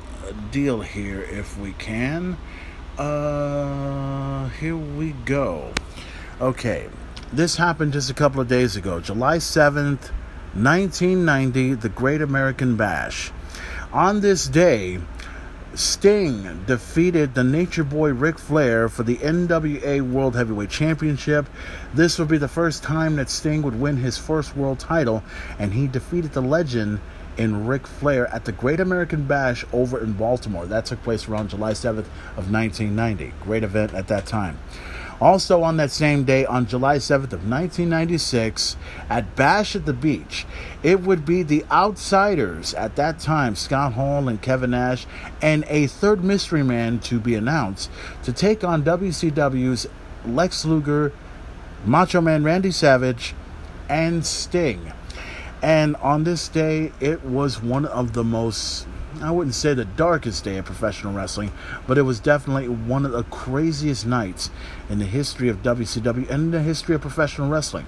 deal 0.50 0.82
here 0.82 1.22
if 1.22 1.58
we 1.58 1.72
can. 1.72 2.36
Uh, 2.96 4.48
here 4.60 4.76
we 4.76 5.12
go. 5.24 5.72
Okay, 6.40 6.88
this 7.32 7.56
happened 7.56 7.92
just 7.92 8.10
a 8.10 8.14
couple 8.14 8.40
of 8.40 8.48
days 8.48 8.76
ago, 8.76 9.00
July 9.00 9.38
7th, 9.38 10.10
1990, 10.54 11.74
the 11.74 11.88
Great 11.88 12.22
American 12.22 12.76
Bash. 12.76 13.30
On 13.92 14.20
this 14.20 14.46
day, 14.46 15.00
Sting 15.74 16.64
defeated 16.66 17.34
the 17.34 17.44
Nature 17.44 17.84
Boy 17.84 18.12
Ric 18.12 18.38
Flair 18.38 18.88
for 18.88 19.02
the 19.02 19.16
NWA 19.18 20.00
World 20.00 20.34
Heavyweight 20.34 20.70
Championship. 20.70 21.46
This 21.92 22.18
would 22.18 22.28
be 22.28 22.38
the 22.38 22.48
first 22.48 22.82
time 22.82 23.16
that 23.16 23.28
Sting 23.28 23.62
would 23.62 23.78
win 23.78 23.98
his 23.98 24.16
first 24.16 24.56
world 24.56 24.78
title, 24.78 25.22
and 25.58 25.74
he 25.74 25.86
defeated 25.86 26.32
the 26.32 26.40
legend 26.40 27.00
in 27.36 27.66
Ric 27.66 27.86
Flair 27.86 28.26
at 28.34 28.44
the 28.44 28.52
Great 28.52 28.80
American 28.80 29.24
Bash 29.24 29.64
over 29.72 30.02
in 30.02 30.14
Baltimore. 30.14 30.66
That 30.66 30.86
took 30.86 31.02
place 31.02 31.28
around 31.28 31.50
July 31.50 31.72
7th 31.72 32.08
of 32.36 32.50
1990. 32.50 33.34
Great 33.40 33.62
event 33.62 33.94
at 33.94 34.08
that 34.08 34.26
time. 34.26 34.58
Also 35.20 35.62
on 35.62 35.76
that 35.78 35.90
same 35.90 36.24
day, 36.24 36.46
on 36.46 36.66
July 36.66 36.96
7th 36.96 37.32
of 37.32 37.48
1996, 37.48 38.76
at 39.10 39.34
Bash 39.34 39.74
at 39.74 39.84
the 39.84 39.92
Beach, 39.92 40.46
it 40.82 41.00
would 41.00 41.24
be 41.24 41.42
the 41.42 41.64
Outsiders 41.70 42.72
at 42.74 42.94
that 42.96 43.18
time, 43.18 43.56
Scott 43.56 43.94
Hall 43.94 44.28
and 44.28 44.40
Kevin 44.40 44.70
Nash, 44.70 45.06
and 45.42 45.64
a 45.68 45.88
third 45.88 46.22
mystery 46.22 46.62
man 46.62 47.00
to 47.00 47.18
be 47.18 47.34
announced 47.34 47.90
to 48.22 48.32
take 48.32 48.62
on 48.62 48.84
WCW's 48.84 49.88
Lex 50.24 50.64
Luger, 50.64 51.12
Macho 51.84 52.20
Man 52.20 52.44
Randy 52.44 52.70
Savage, 52.70 53.34
and 53.88 54.24
Sting. 54.24 54.92
And 55.60 55.96
on 55.96 56.22
this 56.22 56.46
day, 56.46 56.92
it 57.00 57.24
was 57.24 57.60
one 57.60 57.84
of 57.84 58.12
the 58.12 58.22
most 58.22 58.86
I 59.20 59.32
wouldn't 59.32 59.54
say 59.54 59.74
the 59.74 59.84
darkest 59.84 60.44
day 60.44 60.58
of 60.58 60.64
professional 60.64 61.12
wrestling, 61.12 61.50
but 61.86 61.98
it 61.98 62.02
was 62.02 62.20
definitely 62.20 62.68
one 62.68 63.04
of 63.04 63.10
the 63.10 63.24
craziest 63.24 64.06
nights 64.06 64.50
in 64.88 65.00
the 65.00 65.04
history 65.04 65.48
of 65.48 65.62
WCW 65.62 66.28
and 66.30 66.30
in 66.30 66.50
the 66.52 66.62
history 66.62 66.94
of 66.94 67.00
professional 67.00 67.48
wrestling. 67.48 67.86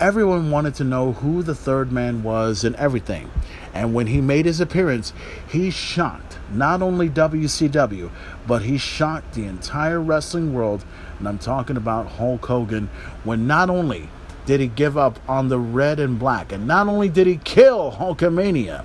Everyone 0.00 0.50
wanted 0.50 0.74
to 0.74 0.84
know 0.84 1.12
who 1.12 1.42
the 1.42 1.54
third 1.54 1.92
man 1.92 2.22
was 2.22 2.64
and 2.64 2.74
everything. 2.76 3.30
And 3.72 3.94
when 3.94 4.08
he 4.08 4.20
made 4.20 4.44
his 4.44 4.60
appearance, 4.60 5.12
he 5.48 5.70
shocked 5.70 6.38
not 6.52 6.82
only 6.82 7.08
WCW, 7.08 8.10
but 8.46 8.62
he 8.62 8.76
shocked 8.76 9.34
the 9.34 9.44
entire 9.44 10.00
wrestling 10.00 10.52
world. 10.52 10.84
And 11.18 11.28
I'm 11.28 11.38
talking 11.38 11.76
about 11.76 12.12
Hulk 12.12 12.44
Hogan 12.44 12.90
when 13.24 13.46
not 13.46 13.70
only 13.70 14.08
did 14.46 14.60
he 14.60 14.66
give 14.66 14.98
up 14.98 15.18
on 15.28 15.48
the 15.48 15.58
red 15.58 16.00
and 16.00 16.18
black, 16.18 16.52
and 16.52 16.66
not 16.66 16.88
only 16.88 17.08
did 17.08 17.26
he 17.26 17.38
kill 17.38 17.92
Hulkamania, 17.92 18.84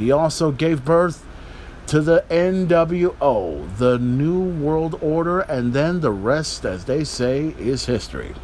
he 0.00 0.10
also 0.12 0.50
gave 0.50 0.84
birth 0.84 1.26
to 1.86 2.00
the 2.00 2.24
NWO, 2.30 3.76
the 3.78 3.98
New 3.98 4.40
World 4.40 4.98
Order, 5.02 5.40
and 5.40 5.72
then 5.72 6.00
the 6.00 6.12
rest, 6.12 6.64
as 6.64 6.84
they 6.84 7.02
say, 7.04 7.54
is 7.58 7.86
history. 7.86 8.34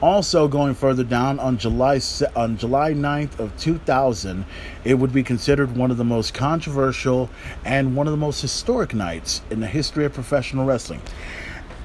Also, 0.00 0.48
going 0.48 0.74
further 0.74 1.04
down 1.04 1.38
on 1.38 1.58
July 1.58 2.00
on 2.34 2.56
July 2.56 2.92
9th 2.92 3.38
of 3.38 3.56
2000, 3.56 4.44
it 4.84 4.94
would 4.94 5.12
be 5.12 5.22
considered 5.22 5.76
one 5.76 5.92
of 5.92 5.96
the 5.96 6.04
most 6.04 6.34
controversial 6.34 7.30
and 7.64 7.94
one 7.94 8.08
of 8.08 8.10
the 8.10 8.16
most 8.16 8.42
historic 8.42 8.94
nights 8.94 9.42
in 9.50 9.60
the 9.60 9.66
history 9.68 10.04
of 10.04 10.12
professional 10.12 10.64
wrestling. 10.64 11.00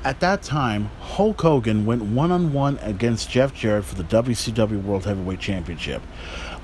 At 0.04 0.20
that 0.22 0.42
time, 0.42 0.90
Hulk 1.00 1.42
Hogan 1.42 1.86
went 1.86 2.02
one 2.02 2.32
on 2.32 2.54
one 2.54 2.80
against 2.82 3.30
Jeff 3.30 3.54
Jarrett 3.54 3.86
for 3.86 3.96
the 3.96 4.04
WCW 4.04 4.82
World 4.82 5.06
Heavyweight 5.06 5.40
Championship. 5.40 6.02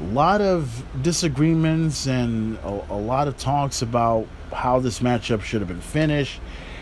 A 0.03 0.13
lot 0.13 0.41
of 0.41 0.83
disagreements 1.01 2.07
and 2.07 2.57
a, 2.57 2.67
a 2.89 2.99
lot 2.99 3.29
of 3.29 3.37
talks 3.37 3.81
about 3.81 4.27
how 4.51 4.79
this 4.79 4.99
matchup 4.99 5.41
should 5.43 5.61
have 5.61 5.69
been 5.69 5.79
finished 5.79 6.41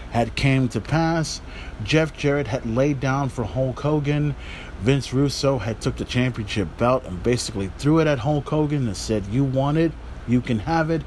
had 0.10 0.36
came 0.36 0.68
to 0.70 0.82
pass. 0.82 1.40
Jeff 1.84 2.18
Jarrett 2.18 2.48
had 2.48 2.66
laid 2.66 3.00
down 3.00 3.30
for 3.30 3.44
Hulk 3.44 3.80
Hogan. 3.80 4.36
Vince 4.82 5.14
Russo 5.14 5.60
had 5.60 5.80
took 5.80 5.98
the 5.98 6.04
championship 6.04 6.68
belt 6.80 7.06
and 7.06 7.22
basically 7.22 7.72
threw 7.78 8.00
it 8.00 8.08
at 8.08 8.20
Hulk 8.20 8.50
Hogan 8.50 8.88
and 8.88 8.98
said, 8.98 9.28
"You 9.28 9.44
want 9.44 9.78
it, 9.78 9.92
you 10.28 10.42
can 10.42 10.58
have 10.60 10.90
it." 10.90 11.04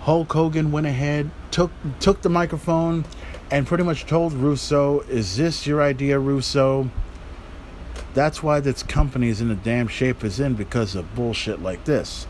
Hulk 0.00 0.32
Hogan 0.32 0.72
went 0.72 0.86
ahead, 0.86 1.30
took 1.50 1.70
took 2.00 2.22
the 2.22 2.30
microphone, 2.30 3.04
and 3.50 3.66
pretty 3.66 3.84
much 3.84 4.06
told 4.06 4.32
Russo, 4.32 5.00
Is 5.10 5.36
this 5.36 5.66
your 5.66 5.82
idea, 5.82 6.18
Russo? 6.18 6.90
That's 8.14 8.44
why 8.44 8.60
this 8.60 8.84
company 8.84 9.28
is 9.28 9.40
in 9.40 9.48
the 9.48 9.56
damn 9.56 9.88
shape 9.88 10.22
it's 10.22 10.38
in 10.38 10.54
because 10.54 10.94
of 10.94 11.16
bullshit 11.16 11.60
like 11.60 11.84
this. 11.84 12.28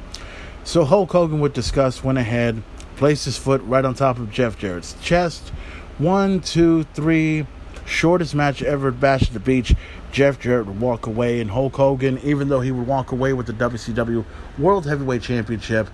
So 0.64 0.87
Hulk 0.87 1.12
Hogan 1.12 1.41
would 1.41 1.53
discuss, 1.53 2.03
went 2.03 2.17
ahead, 2.17 2.62
placed 2.97 3.26
his 3.26 3.37
foot 3.37 3.61
right 3.64 3.85
on 3.85 3.93
top 3.95 4.19
of 4.19 4.31
Jeff 4.31 4.59
Jarrett's 4.59 4.97
chest. 5.03 5.50
One, 5.99 6.41
two, 6.41 6.85
three. 6.95 7.47
Shortest 7.85 8.35
match 8.35 8.62
ever 8.62 8.88
at 8.88 8.99
Bash 8.99 9.25
at 9.25 9.35
the 9.35 9.41
Beach. 9.41 9.75
Jeff 10.11 10.41
Jarrett 10.41 10.67
would 10.67 10.81
walk 10.81 11.07
away, 11.07 11.38
and 11.38 11.50
Hulk 11.50 11.76
Hogan, 11.76 12.19
even 12.21 12.49
though 12.49 12.62
he 12.62 12.73
would 12.73 12.87
walk 12.87 13.12
away 13.12 13.35
with 13.35 13.47
the 13.47 13.53
WCW 13.53 14.25
World 14.59 14.87
Heavyweight 14.87 15.21
Championship, 15.21 15.91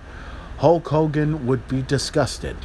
Hulk 0.59 0.87
Hogan 0.87 1.45
would 1.45 1.67
be 1.67 1.81
disgusted. 1.81 2.55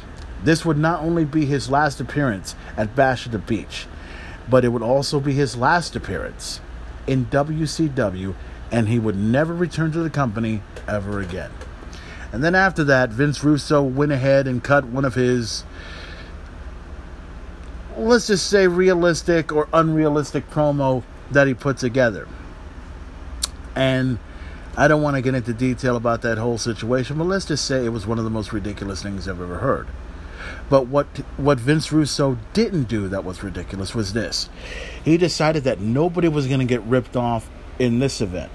This 0.45 0.63
would 0.63 0.77
not 0.77 1.01
only 1.01 1.25
be 1.25 1.45
his 1.45 1.69
last 1.69 1.99
appearance 1.99 2.55
at 2.77 2.95
Bash 2.95 3.25
at 3.25 3.33
the 3.33 3.37
Beach, 3.37 3.85
but 4.49 4.63
it 4.63 4.69
would 4.69 4.81
also 4.83 5.19
be 5.19 5.33
his 5.33 5.57
last 5.57 5.93
appearance 5.93 6.61
in 7.07 7.25
WCW, 7.27 8.35
and 8.71 8.87
he 8.87 8.99
would 8.99 9.15
never 9.15 9.53
return 9.53 9.91
to 9.93 9.99
the 9.99 10.09
company 10.09 10.61
ever 10.87 11.19
again. 11.19 11.51
And 12.31 12.43
then 12.43 12.55
after 12.55 12.83
that, 12.83 13.09
Vince 13.09 13.43
Russo 13.43 13.81
went 13.81 14.11
ahead 14.11 14.47
and 14.47 14.63
cut 14.63 14.85
one 14.85 15.05
of 15.05 15.15
his, 15.15 15.63
let's 17.95 18.27
just 18.27 18.47
say, 18.49 18.67
realistic 18.67 19.51
or 19.51 19.69
unrealistic 19.73 20.49
promo 20.49 21.03
that 21.31 21.47
he 21.47 21.53
put 21.53 21.77
together. 21.77 22.27
And 23.75 24.19
I 24.75 24.87
don't 24.87 25.01
want 25.01 25.15
to 25.15 25.21
get 25.21 25.33
into 25.33 25.53
detail 25.53 25.95
about 25.95 26.21
that 26.23 26.37
whole 26.37 26.57
situation, 26.57 27.17
but 27.17 27.23
let's 27.23 27.45
just 27.45 27.65
say 27.65 27.85
it 27.85 27.89
was 27.89 28.05
one 28.05 28.17
of 28.17 28.25
the 28.25 28.29
most 28.29 28.51
ridiculous 28.51 29.01
things 29.01 29.27
I've 29.27 29.41
ever 29.41 29.59
heard. 29.59 29.87
But 30.69 30.87
what 30.87 31.07
what 31.37 31.59
Vince 31.59 31.91
Russo 31.91 32.37
didn't 32.53 32.85
do 32.85 33.07
that 33.07 33.23
was 33.23 33.43
ridiculous 33.43 33.95
was 33.95 34.13
this. 34.13 34.49
He 35.03 35.17
decided 35.17 35.63
that 35.63 35.79
nobody 35.79 36.27
was 36.27 36.47
going 36.47 36.59
to 36.59 36.65
get 36.65 36.81
ripped 36.83 37.15
off 37.15 37.49
in 37.79 37.99
this 37.99 38.21
event. 38.21 38.51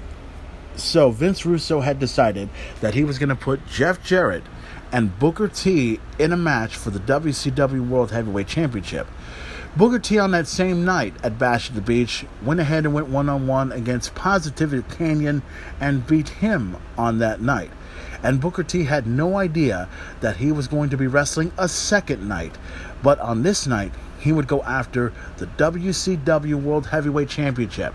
So 0.77 1.11
Vince 1.11 1.45
Russo 1.45 1.81
had 1.81 1.99
decided 1.99 2.49
that 2.81 2.95
he 2.95 3.05
was 3.05 3.19
going 3.19 3.29
to 3.29 3.35
put 3.35 3.67
Jeff 3.67 4.03
Jarrett 4.03 4.45
and 4.91 5.19
Booker 5.19 5.49
T 5.49 6.01
in 6.19 6.33
a 6.33 6.37
match 6.37 6.77
for 6.77 6.91
the 6.91 7.01
WCW 7.01 7.89
World 7.89 8.11
Heavyweight 8.11 8.47
Championship. 8.47 9.07
Booker 9.75 9.99
T 9.99 10.19
on 10.19 10.33
that 10.33 10.47
same 10.47 10.85
night 10.85 11.15
at 11.23 11.39
Bash 11.39 11.71
at 11.71 11.75
the 11.75 11.81
Beach 11.81 12.27
went 12.43 12.61
ahead 12.61 12.85
and 12.85 12.93
went 12.93 13.09
one 13.09 13.31
on 13.31 13.47
one 13.47 13.73
against 13.73 14.15
Positively 14.15 14.83
Kanyon 14.83 15.43
and 15.81 16.07
beat 16.07 16.29
him 16.29 16.77
on 16.99 17.19
that 17.19 17.41
night 17.41 17.71
and 18.23 18.41
Booker 18.41 18.63
T 18.63 18.85
had 18.85 19.07
no 19.07 19.37
idea 19.37 19.89
that 20.21 20.37
he 20.37 20.53
was 20.53 20.69
going 20.69 20.91
to 20.91 20.97
be 20.97 21.07
wrestling 21.07 21.53
a 21.59 21.69
second 21.69 22.27
night. 22.29 22.57
But 23.03 23.19
on 23.19 23.43
this 23.43 23.67
night, 23.67 23.93
he 24.21 24.33
would 24.33 24.47
go 24.47 24.63
after 24.63 25.13
the 25.39 25.47
WCW 25.47 26.55
World 26.55 26.87
Heavyweight 26.87 27.29
Championship. 27.29 27.95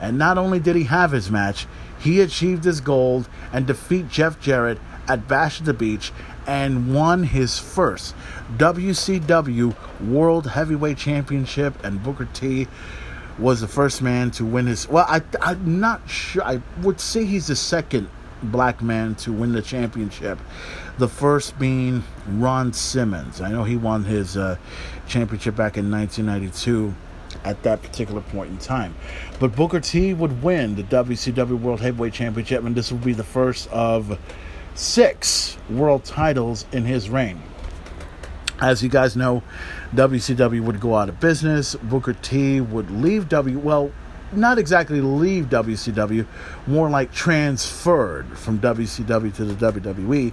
And 0.00 0.18
not 0.18 0.36
only 0.36 0.60
did 0.60 0.76
he 0.76 0.84
have 0.84 1.12
his 1.12 1.30
match, 1.30 1.66
he 1.98 2.20
achieved 2.20 2.64
his 2.64 2.80
goal 2.80 3.24
and 3.52 3.66
defeat 3.66 4.08
Jeff 4.08 4.40
Jarrett 4.40 4.78
at 5.08 5.26
Bash 5.28 5.60
at 5.60 5.66
the 5.66 5.72
Beach 5.72 6.12
and 6.46 6.92
won 6.92 7.22
his 7.22 7.58
first 7.58 8.14
WCW 8.56 9.74
World 10.00 10.48
Heavyweight 10.48 10.98
Championship. 10.98 11.82
And 11.84 12.02
Booker 12.02 12.28
T 12.34 12.66
was 13.38 13.60
the 13.60 13.68
first 13.68 14.02
man 14.02 14.30
to 14.32 14.44
win 14.44 14.66
his. 14.66 14.88
Well, 14.88 15.06
I, 15.08 15.22
I'm 15.40 15.80
not 15.80 16.10
sure. 16.10 16.42
I 16.44 16.60
would 16.82 17.00
say 17.00 17.24
he's 17.24 17.46
the 17.46 17.56
second 17.56 18.08
black 18.42 18.82
man 18.82 19.14
to 19.16 19.32
win 19.32 19.52
the 19.52 19.62
championship. 19.62 20.38
The 20.98 21.08
first 21.08 21.58
being 21.58 22.04
Ron 22.28 22.72
Simmons. 22.72 23.40
I 23.40 23.50
know 23.50 23.64
he 23.64 23.76
won 23.76 24.04
his 24.04 24.36
uh, 24.36 24.56
championship 25.06 25.56
back 25.56 25.76
in 25.76 25.90
1992 25.90 26.94
at 27.44 27.62
that 27.62 27.82
particular 27.82 28.20
point 28.20 28.50
in 28.50 28.58
time. 28.58 28.94
But 29.40 29.56
Booker 29.56 29.80
T 29.80 30.14
would 30.14 30.42
win 30.42 30.74
the 30.74 30.82
WCW 30.84 31.58
World 31.60 31.80
Heavyweight 31.80 32.12
Championship, 32.12 32.64
and 32.64 32.74
this 32.74 32.92
would 32.92 33.04
be 33.04 33.12
the 33.12 33.24
first 33.24 33.68
of 33.70 34.18
six 34.74 35.56
world 35.68 36.04
titles 36.04 36.66
in 36.72 36.84
his 36.84 37.10
reign. 37.10 37.40
As 38.60 38.82
you 38.82 38.88
guys 38.88 39.16
know, 39.16 39.42
WCW 39.94 40.60
would 40.60 40.80
go 40.80 40.94
out 40.94 41.08
of 41.08 41.18
business. 41.18 41.74
Booker 41.74 42.12
T 42.12 42.60
would 42.60 42.90
leave 42.90 43.28
W. 43.28 43.58
Well, 43.58 43.90
not 44.32 44.58
exactly 44.58 45.00
leave 45.00 45.46
WCW, 45.46 46.26
more 46.66 46.88
like 46.90 47.12
transferred 47.12 48.26
from 48.38 48.58
WCW 48.58 49.34
to 49.34 49.44
the 49.44 49.72
WWE. 49.72 50.32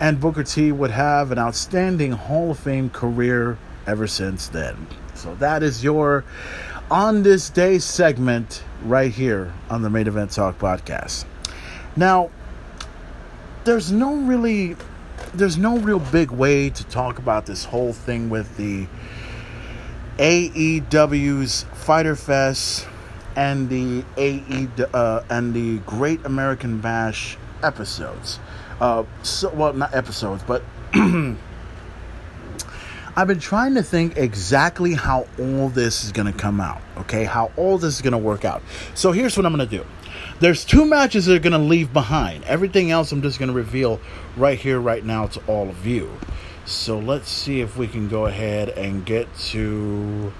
And 0.00 0.20
Booker 0.20 0.42
T 0.42 0.72
would 0.72 0.90
have 0.90 1.30
an 1.30 1.38
outstanding 1.38 2.12
Hall 2.12 2.50
of 2.50 2.58
Fame 2.58 2.90
career 2.90 3.58
ever 3.86 4.06
since 4.06 4.48
then. 4.48 4.86
So 5.14 5.34
that 5.36 5.62
is 5.62 5.84
your 5.84 6.24
on 6.90 7.22
this 7.22 7.50
day 7.50 7.78
segment 7.78 8.62
right 8.82 9.12
here 9.12 9.52
on 9.70 9.82
the 9.82 9.90
Main 9.90 10.06
Event 10.06 10.32
Talk 10.32 10.58
podcast. 10.58 11.24
Now, 11.96 12.30
there's 13.64 13.92
no 13.92 14.16
really 14.16 14.76
there's 15.32 15.56
no 15.56 15.78
real 15.78 15.98
big 15.98 16.30
way 16.30 16.70
to 16.70 16.84
talk 16.84 17.18
about 17.18 17.46
this 17.46 17.64
whole 17.64 17.92
thing 17.92 18.30
with 18.30 18.56
the 18.56 18.86
AEW's 20.18 21.64
Fyter 21.72 22.14
Fest 22.14 22.86
and 23.36 23.68
the 23.68 24.04
AE 24.16 24.68
uh, 24.92 25.22
and 25.30 25.54
the 25.54 25.78
Great 25.78 26.24
American 26.24 26.80
Bash 26.80 27.36
episodes. 27.62 28.38
Uh, 28.80 29.04
so 29.22 29.50
well, 29.50 29.72
not 29.72 29.94
episodes, 29.94 30.42
but 30.42 30.62
I've 33.16 33.28
been 33.28 33.38
trying 33.38 33.74
to 33.74 33.82
think 33.82 34.16
exactly 34.16 34.94
how 34.94 35.28
all 35.38 35.68
this 35.68 36.04
is 36.04 36.12
going 36.12 36.32
to 36.32 36.36
come 36.38 36.60
out. 36.60 36.80
Okay, 36.98 37.24
how 37.24 37.52
all 37.56 37.78
this 37.78 37.94
is 37.94 38.02
going 38.02 38.12
to 38.12 38.18
work 38.18 38.44
out. 38.44 38.62
So 38.94 39.12
here's 39.12 39.36
what 39.36 39.46
I'm 39.46 39.54
going 39.54 39.68
to 39.68 39.78
do. 39.78 39.86
There's 40.40 40.64
two 40.64 40.84
matches 40.84 41.26
that 41.26 41.36
are 41.36 41.38
going 41.38 41.52
to 41.52 41.58
leave 41.58 41.92
behind. 41.92 42.44
Everything 42.44 42.90
else 42.90 43.12
I'm 43.12 43.22
just 43.22 43.38
going 43.38 43.50
to 43.50 43.54
reveal 43.54 44.00
right 44.36 44.58
here, 44.58 44.80
right 44.80 45.04
now 45.04 45.26
to 45.28 45.40
all 45.46 45.68
of 45.68 45.86
you. 45.86 46.10
So 46.66 46.98
let's 46.98 47.30
see 47.30 47.60
if 47.60 47.76
we 47.76 47.86
can 47.86 48.08
go 48.08 48.26
ahead 48.26 48.70
and 48.70 49.06
get 49.06 49.32
to. 49.50 50.32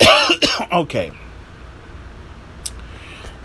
okay. 0.72 1.12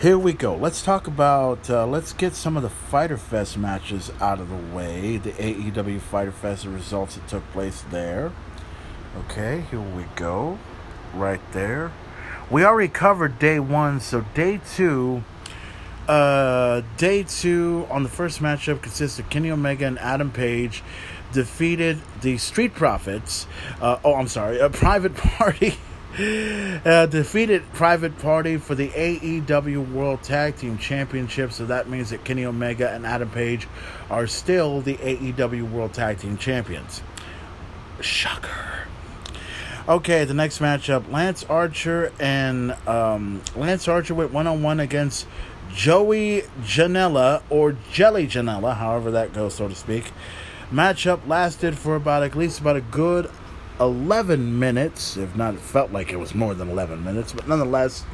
Here 0.02 0.20
we 0.20 0.34
go. 0.34 0.54
Let's 0.54 0.84
talk 0.84 1.08
about. 1.08 1.70
Uh, 1.70 1.88
let's 1.88 2.12
get 2.12 2.36
some 2.36 2.58
of 2.58 2.64
the 2.64 2.70
Fyter 2.70 3.16
Fest 3.16 3.58
matches 3.58 4.12
out 4.20 4.42
of 4.42 4.50
the 4.50 4.76
way. 4.76 5.16
The 5.16 5.32
AEW 5.32 6.02
Fyter 6.02 6.34
Fest 6.34 6.66
results 6.66 7.16
that 7.16 7.30
took 7.30 7.50
place 7.54 7.82
there. 7.92 8.34
Okay, 9.18 9.64
here 9.72 9.80
we 9.80 10.04
go. 10.18 10.60
Right 11.14 11.40
there. 11.54 11.94
We 12.52 12.66
already 12.66 12.90
covered 12.90 13.40
day 13.40 13.58
one, 13.58 14.02
so 14.02 14.26
day 14.34 14.60
two. 14.76 15.24
Uh, 16.10 16.82
day 16.98 17.24
two 17.24 17.88
on 17.90 18.04
the 18.04 18.10
first 18.10 18.42
matchup 18.42 18.82
consists 18.82 19.18
of 19.18 19.30
Kenny 19.30 19.50
Omega 19.50 19.86
and 19.86 19.98
Adam 20.00 20.30
Page 20.30 20.84
defeated 21.32 22.00
the 22.20 22.38
Street 22.38 22.76
Profits. 22.76 23.48
Uh, 23.80 24.00
oh, 24.04 24.16
I'm 24.16 24.28
sorry, 24.28 24.60
a 24.60 24.70
private 24.70 25.16
party. 25.16 25.76
Uh, 26.86 27.08
defeated 27.08 27.64
Private 27.74 28.18
Party 28.20 28.58
for 28.58 28.76
the 28.76 28.90
AEW 28.90 29.92
World 29.92 30.22
Tag 30.22 30.56
Team 30.56 30.78
Championship. 30.78 31.52
So 31.52 31.66
that 31.66 31.90
means 31.90 32.12
that 32.12 32.24
Kenny 32.24 32.46
Omega 32.46 32.92
and 32.92 33.08
Adam 33.08 33.30
Page 33.32 33.68
are 34.10 34.28
still 34.28 34.82
the 34.82 34.96
AEW 34.98 35.70
World 35.72 35.94
Tag 35.94 36.20
Team 36.20 36.38
Champions. 36.38 37.02
Shocker. 38.02 38.88
Okay, 39.90 40.26
the 40.26 40.34
next 40.34 40.60
matchup 40.60 41.12
Lance 41.12 41.44
Archer 41.46 42.12
and 42.20 42.72
um, 42.88 43.42
Lance 43.56 43.88
Archer 43.88 44.14
went 44.14 44.32
one 44.32 44.48
on 44.48 44.62
one 44.62 44.80
against 44.80 45.28
Joey 45.74 46.44
Janela 46.62 47.42
or 47.50 47.76
Jelly 47.92 48.28
Janela, 48.28 48.76
however 48.78 49.12
that 49.12 49.34
goes, 49.34 49.56
so 49.56 49.68
to 49.68 49.76
speak. 49.76 50.12
Matchup 50.72 51.28
lasted 51.28 51.78
for 51.78 51.96
about 51.96 52.24
at 52.24 52.36
least 52.36 52.60
about 52.60 52.76
a 52.76 52.82
good 52.82 53.30
11 53.80 54.58
minutes, 54.60 55.18
if 55.18 55.36
not, 55.36 55.54
it 55.54 55.60
felt 55.60 55.92
like 55.92 56.12
it 56.12 56.18
was 56.18 56.34
more 56.34 56.54
than 56.54 56.70
11 56.70 57.04
minutes, 57.04 57.34
but 57.34 57.48
nonetheless, 57.48 58.06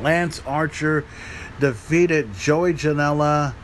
Lance 0.00 0.42
Archer 0.46 1.04
defeated 1.60 2.32
Joey 2.34 2.74
Janela. 2.74 3.54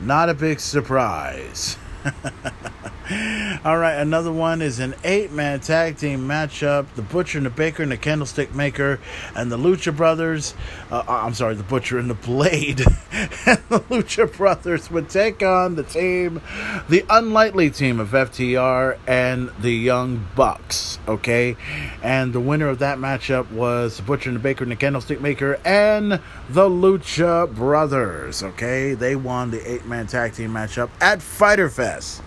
Not 0.00 0.28
a 0.28 0.34
big 0.34 0.60
surprise. 0.60 1.76
All 3.64 3.78
right, 3.78 3.94
another 3.94 4.32
one 4.32 4.62
is 4.62 4.78
an 4.78 4.94
eight 5.04 5.32
man 5.32 5.60
tag 5.60 5.96
team 5.96 6.26
matchup. 6.26 6.86
The 6.94 7.02
Butcher 7.02 7.38
and 7.38 7.46
the 7.46 7.50
Baker 7.50 7.82
and 7.82 7.92
the 7.92 7.96
Candlestick 7.96 8.54
Maker 8.54 9.00
and 9.34 9.52
the 9.52 9.58
Lucha 9.58 9.94
Brothers. 9.94 10.54
Uh, 10.90 11.02
I'm 11.06 11.34
sorry, 11.34 11.54
the 11.54 11.62
Butcher 11.62 11.98
and 11.98 12.08
the 12.08 12.14
Blade 12.14 12.80
and 13.12 13.58
the 13.68 13.80
Lucha 13.90 14.34
Brothers 14.34 14.90
would 14.90 15.08
take 15.08 15.42
on 15.42 15.74
the 15.74 15.82
team, 15.82 16.40
the 16.88 17.04
unlikely 17.10 17.70
team 17.70 18.00
of 18.00 18.10
FTR 18.10 18.98
and 19.06 19.50
the 19.60 19.72
Young 19.72 20.26
Bucks. 20.34 20.98
Okay, 21.06 21.56
and 22.02 22.32
the 22.32 22.40
winner 22.40 22.68
of 22.68 22.78
that 22.78 22.98
matchup 22.98 23.50
was 23.50 23.98
the 23.98 24.02
Butcher 24.02 24.30
and 24.30 24.36
the 24.36 24.42
Baker 24.42 24.64
and 24.64 24.72
the 24.72 24.76
Candlestick 24.76 25.20
Maker 25.20 25.58
and 25.64 26.20
the 26.48 26.68
Lucha 26.68 27.52
Brothers. 27.52 28.42
Okay, 28.42 28.94
they 28.94 29.16
won 29.16 29.50
the 29.50 29.70
eight 29.70 29.86
man 29.86 30.06
tag 30.06 30.34
team 30.34 30.50
matchup 30.50 30.90
at 31.00 31.20
Fyter 31.20 31.68
Fest. 31.68 32.22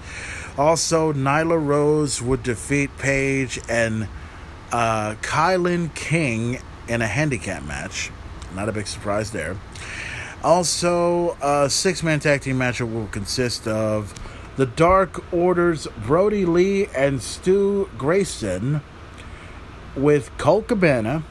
Also, 0.58 1.12
Nyla 1.12 1.64
Rose 1.64 2.22
would 2.22 2.42
defeat 2.42 2.90
Paige 2.98 3.60
and 3.68 4.08
uh, 4.72 5.16
Kilynn 5.22 5.94
King 5.94 6.60
in 6.88 7.02
a 7.02 7.08
handicap 7.08 7.64
match. 7.64 8.12
Not 8.56 8.70
a 8.70 8.72
big 8.72 8.88
surprise 8.88 9.32
there. 9.32 9.58
Also, 10.44 11.36
a 11.42 11.70
six 11.70 12.04
man 12.04 12.20
tag 12.20 12.42
team 12.42 12.58
match 12.58 12.80
will 12.80 13.08
consist 13.08 13.68
of 13.68 14.14
the 14.56 14.66
Dark 14.66 15.34
Order's 15.34 15.88
Brodie 16.06 16.46
Lee 16.46 16.88
and 16.96 17.22
Stu 17.22 17.90
Grayson 17.98 18.82
with 19.96 20.30
Colt 20.38 20.68
Cabana 20.68 21.24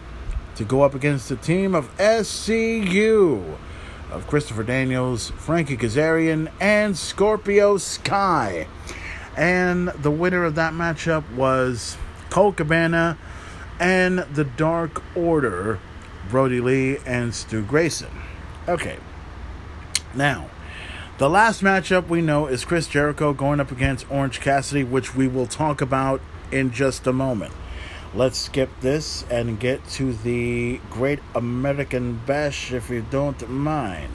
to 0.57 0.65
go 0.65 0.83
up 0.83 0.95
against 0.95 1.29
the 1.29 1.37
team 1.37 1.75
of 1.75 1.97
SCU 1.97 3.57
of 4.11 4.27
Christopher 4.27 4.63
Daniels, 4.63 5.31
Frankie 5.31 5.77
Kazarian, 5.77 6.51
and 6.61 6.97
Scorpio 6.97 7.79
Sky. 7.79 8.67
And 9.37 9.89
the 9.89 10.11
winner 10.11 10.45
of 10.45 10.55
that 10.55 10.73
matchup 10.73 11.29
was 11.35 11.97
Colt 12.31 12.57
Cabana 12.57 13.19
and 13.81 14.21
the 14.21 14.45
Dark 14.45 15.03
Order, 15.17 15.81
Brodie 16.29 16.61
Lee 16.61 16.99
and 17.05 17.35
Stu 17.35 17.63
Grayson. 17.63 18.11
Okay. 18.69 18.99
Now, 20.15 20.49
the 21.19 21.29
last 21.29 21.63
matchup 21.63 22.09
we 22.09 22.21
know 22.23 22.47
is 22.47 22.65
Chris 22.65 22.89
Jericho 22.89 23.33
going 23.33 23.61
up 23.61 23.71
against 23.71 24.11
Orange 24.11 24.41
Cassidy, 24.41 24.85
which 24.85 25.15
we 25.15 25.29
will 25.29 25.47
talk 25.47 25.81
about 25.81 26.21
in 26.51 26.71
just 26.71 27.07
a 27.07 27.13
moment. 27.13 27.53
Let's 28.15 28.39
skip 28.39 28.71
this 28.81 29.25
and 29.29 29.59
get 29.59 29.87
to 29.91 30.13
the 30.13 30.81
Great 30.91 31.19
American 31.35 32.21
Bash 32.27 32.73
if 32.73 32.89
you 32.91 33.05
don't 33.11 33.49
mind. 33.51 34.13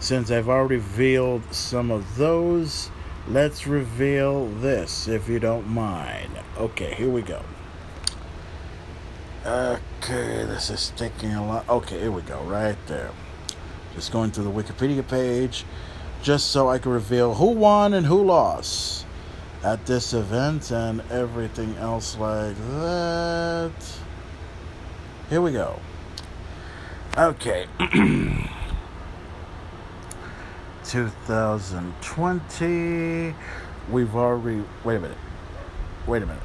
Since 0.00 0.30
I've 0.30 0.48
already 0.48 0.76
revealed 0.76 1.52
some 1.52 1.90
of 1.90 2.16
those, 2.16 2.90
let's 3.28 3.66
reveal 3.66 4.46
this 4.46 5.06
if 5.06 5.28
you 5.28 5.38
don't 5.38 5.68
mind. 5.68 6.30
Okay, 6.56 6.94
here 6.94 7.10
we 7.10 7.22
go. 7.22 7.42
Okay, 9.44 10.44
this 10.44 10.70
is 10.70 10.92
taking 10.96 11.32
a 11.32 11.46
lot. 11.46 11.68
Okay, 11.68 12.00
here 12.00 12.10
we 12.10 12.22
go, 12.22 12.40
right 12.42 12.76
there. 12.86 13.10
Just 13.94 14.12
going 14.12 14.30
through 14.30 14.44
the 14.44 14.50
Wikipedia 14.50 15.06
page 15.06 15.64
just 16.22 16.50
so 16.50 16.68
I 16.68 16.78
can 16.78 16.92
reveal 16.92 17.34
who 17.34 17.50
won 17.50 17.94
and 17.94 18.06
who 18.06 18.24
lost 18.24 19.06
at 19.62 19.86
this 19.86 20.12
event 20.12 20.70
and 20.70 21.02
everything 21.10 21.76
else 21.76 22.16
like 22.16 22.56
that. 22.70 23.72
Here 25.30 25.40
we 25.40 25.52
go. 25.52 25.78
Okay. 27.16 27.66
2020. 30.88 33.34
We've 33.90 34.16
already. 34.16 34.64
Wait 34.84 34.96
a 34.96 35.00
minute. 35.00 35.16
Wait 36.06 36.22
a 36.22 36.26
minute. 36.26 36.42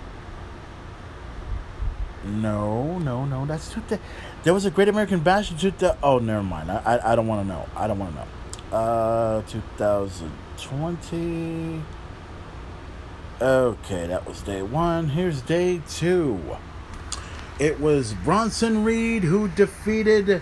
No, 2.26 3.00
no, 3.00 3.26
no. 3.26 3.46
That's 3.46 3.74
two. 3.74 3.82
Th- 3.88 4.02
there 4.44 4.54
was 4.54 4.66
a 4.66 4.72
Great 4.72 4.90
American 4.90 5.22
Bash 5.22 5.52
in 5.52 5.74
oh, 6.04 6.20
never 6.20 6.44
mind. 6.44 6.70
I, 6.72 6.82
I, 6.86 7.14
I 7.14 7.16
don't 7.16 7.28
want 7.28 7.42
to 7.42 7.48
know. 7.48 7.68
I 7.76 7.88
don't 7.88 7.98
want 8.00 8.12
to 8.12 8.18
know. 8.20 8.28
Uh, 8.78 9.42
2020. 9.44 11.82
Okay, 13.42 14.08
that 14.08 14.28
was 14.28 14.42
day 14.42 14.62
one. 14.62 15.08
Here's 15.10 15.42
day 15.42 15.82
two. 15.90 16.58
It 17.60 17.80
was 17.80 18.14
Bronson 18.14 18.84
Reed 18.84 19.24
who 19.24 19.48
defeated 19.50 20.42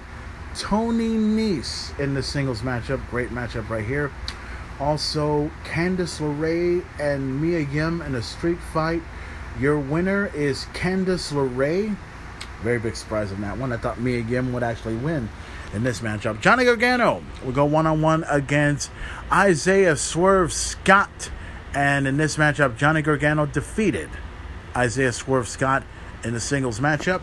Tony 0.55 1.09
Nese 1.09 1.97
in 1.99 2.13
the 2.13 2.23
singles 2.23 2.61
matchup. 2.61 3.07
Great 3.09 3.29
matchup 3.29 3.69
right 3.69 3.85
here. 3.85 4.11
Also, 4.79 5.51
Candice 5.63 6.19
LeRae 6.19 6.83
and 6.99 7.41
Mia 7.41 7.59
Yim 7.59 8.01
in 8.01 8.15
a 8.15 8.21
street 8.21 8.59
fight. 8.73 9.01
Your 9.59 9.77
winner 9.77 10.31
is 10.33 10.65
Candice 10.73 11.31
LeRae. 11.31 11.95
Very 12.61 12.79
big 12.79 12.95
surprise 12.95 13.31
on 13.31 13.41
that 13.41 13.57
one. 13.57 13.71
I 13.71 13.77
thought 13.77 13.99
Mia 13.99 14.19
Yim 14.19 14.53
would 14.53 14.63
actually 14.63 14.95
win 14.95 15.29
in 15.73 15.83
this 15.83 15.99
matchup. 16.01 16.41
Johnny 16.41 16.65
Gargano 16.65 17.23
will 17.43 17.51
go 17.51 17.65
one 17.65 17.87
on 17.87 18.01
one 18.01 18.23
against 18.25 18.91
Isaiah 19.31 19.95
Swerve 19.95 20.51
Scott. 20.51 21.31
And 21.73 22.07
in 22.07 22.17
this 22.17 22.37
matchup, 22.37 22.77
Johnny 22.77 23.01
Gargano 23.01 23.45
defeated 23.45 24.09
Isaiah 24.75 25.13
Swerve 25.13 25.47
Scott 25.47 25.83
in 26.23 26.33
the 26.33 26.39
singles 26.39 26.79
matchup. 26.79 27.21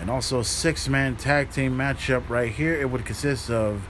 And 0.00 0.08
also 0.08 0.40
a 0.40 0.44
six 0.44 0.88
man 0.88 1.16
tag 1.16 1.52
team 1.52 1.76
matchup 1.76 2.28
right 2.30 2.50
here. 2.50 2.74
It 2.74 2.90
would 2.90 3.04
consist 3.04 3.50
of 3.50 3.86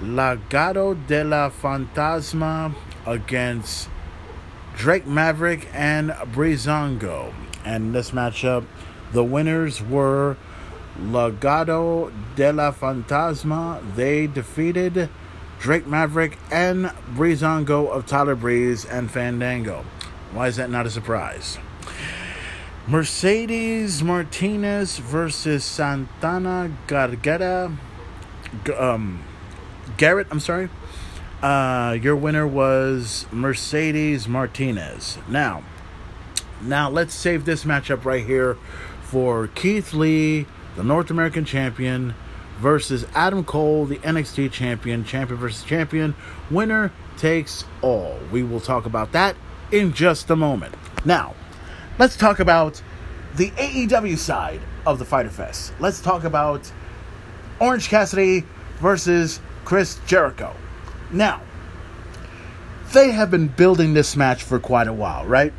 Legado 0.00 0.94
de 1.06 1.24
la 1.24 1.50
Fantasma 1.50 2.74
against 3.06 3.88
Drake 4.76 5.06
Maverick 5.06 5.68
and 5.72 6.10
Breezango. 6.10 7.32
And 7.64 7.94
this 7.94 8.10
matchup, 8.10 8.66
the 9.12 9.24
winners 9.24 9.82
were 9.82 10.36
Legado 10.98 12.12
de 12.36 12.52
la 12.52 12.72
Fantasma. 12.72 13.82
They 13.96 14.26
defeated 14.26 15.08
Drake 15.58 15.86
Maverick 15.86 16.38
and 16.50 16.86
Breezango 17.14 17.90
of 17.90 18.06
Tyler 18.06 18.34
Breeze 18.34 18.84
and 18.84 19.10
Fandango. 19.10 19.84
Why 20.32 20.48
is 20.48 20.56
that 20.56 20.70
not 20.70 20.86
a 20.86 20.90
surprise? 20.90 21.58
Mercedes 22.90 24.02
Martinez 24.02 24.98
versus 24.98 25.62
Santana 25.62 26.72
Gargara. 26.88 27.76
Um, 28.76 29.22
Garrett, 29.96 30.26
I'm 30.32 30.40
sorry. 30.40 30.68
Uh, 31.40 31.96
your 32.02 32.16
winner 32.16 32.48
was 32.48 33.26
Mercedes 33.30 34.26
Martinez. 34.26 35.18
Now, 35.28 35.62
now 36.62 36.90
let's 36.90 37.14
save 37.14 37.44
this 37.44 37.62
matchup 37.62 38.04
right 38.04 38.26
here 38.26 38.58
for 39.02 39.46
Keith 39.46 39.94
Lee, 39.94 40.46
the 40.74 40.82
North 40.82 41.12
American 41.12 41.44
champion, 41.44 42.16
versus 42.58 43.06
Adam 43.14 43.44
Cole, 43.44 43.86
the 43.86 43.98
NXT 43.98 44.50
champion, 44.50 45.04
champion 45.04 45.38
versus 45.38 45.62
champion. 45.62 46.16
Winner 46.50 46.90
takes 47.16 47.64
all. 47.82 48.18
We 48.32 48.42
will 48.42 48.58
talk 48.58 48.84
about 48.84 49.12
that 49.12 49.36
in 49.70 49.92
just 49.92 50.28
a 50.28 50.34
moment. 50.34 50.74
Now, 51.04 51.36
let's 52.00 52.16
talk 52.16 52.40
about 52.40 52.80
the 53.36 53.50
AEW 53.50 54.16
side 54.16 54.62
of 54.86 54.98
the 54.98 55.04
Fyter 55.04 55.28
Fest. 55.28 55.74
Let's 55.78 56.00
talk 56.00 56.24
about 56.24 56.72
Orange 57.60 57.90
Cassidy 57.90 58.46
versus 58.78 59.38
Chris 59.66 60.00
Jericho. 60.06 60.56
Now, 61.12 61.42
they 62.94 63.10
have 63.10 63.30
been 63.30 63.48
building 63.48 63.92
this 63.92 64.16
match 64.16 64.42
for 64.42 64.58
quite 64.58 64.88
a 64.88 64.94
while, 64.94 65.26
right? 65.26 65.52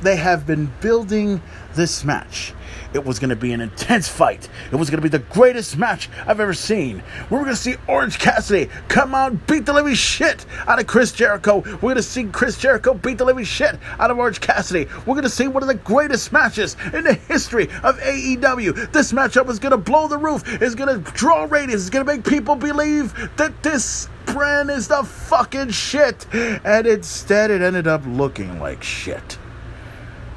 They 0.00 0.16
have 0.16 0.46
been 0.46 0.72
building 0.80 1.42
this 1.74 2.02
match. 2.02 2.54
It 2.94 3.04
was 3.04 3.18
going 3.18 3.30
to 3.30 3.36
be 3.36 3.52
an 3.52 3.60
intense 3.60 4.08
fight. 4.08 4.48
It 4.70 4.76
was 4.76 4.88
going 4.88 4.98
to 4.98 5.02
be 5.02 5.08
the 5.08 5.24
greatest 5.24 5.76
match 5.76 6.08
I've 6.28 6.38
ever 6.38 6.54
seen. 6.54 7.02
We 7.28 7.36
were 7.36 7.42
going 7.42 7.56
to 7.56 7.60
see 7.60 7.74
Orange 7.88 8.20
Cassidy 8.20 8.70
come 8.86 9.16
out, 9.16 9.48
beat 9.48 9.66
the 9.66 9.72
living 9.72 9.94
shit 9.94 10.46
out 10.68 10.78
of 10.78 10.86
Chris 10.86 11.10
Jericho. 11.10 11.58
We're 11.58 11.80
going 11.80 11.96
to 11.96 12.02
see 12.04 12.24
Chris 12.24 12.56
Jericho 12.56 12.94
beat 12.94 13.18
the 13.18 13.24
living 13.24 13.44
shit 13.44 13.80
out 13.98 14.12
of 14.12 14.18
Orange 14.18 14.40
Cassidy. 14.40 14.88
We're 15.06 15.14
going 15.14 15.24
to 15.24 15.28
see 15.28 15.48
one 15.48 15.64
of 15.64 15.68
the 15.68 15.74
greatest 15.74 16.32
matches 16.32 16.76
in 16.92 17.02
the 17.02 17.14
history 17.14 17.64
of 17.82 17.98
AEW. 17.98 18.92
This 18.92 19.12
matchup 19.12 19.50
is 19.50 19.58
going 19.58 19.72
to 19.72 19.76
blow 19.76 20.06
the 20.06 20.18
roof. 20.18 20.44
It's 20.62 20.76
going 20.76 21.02
to 21.02 21.10
draw 21.12 21.48
ratings. 21.50 21.82
It's 21.82 21.90
going 21.90 22.06
to 22.06 22.12
make 22.12 22.24
people 22.24 22.54
believe 22.54 23.12
that 23.36 23.60
this 23.64 24.08
brand 24.26 24.70
is 24.70 24.86
the 24.86 25.02
fucking 25.02 25.70
shit. 25.70 26.32
And 26.32 26.86
instead, 26.86 27.50
it 27.50 27.60
ended 27.60 27.88
up 27.88 28.02
looking 28.06 28.60
like 28.60 28.84
shit. 28.84 29.36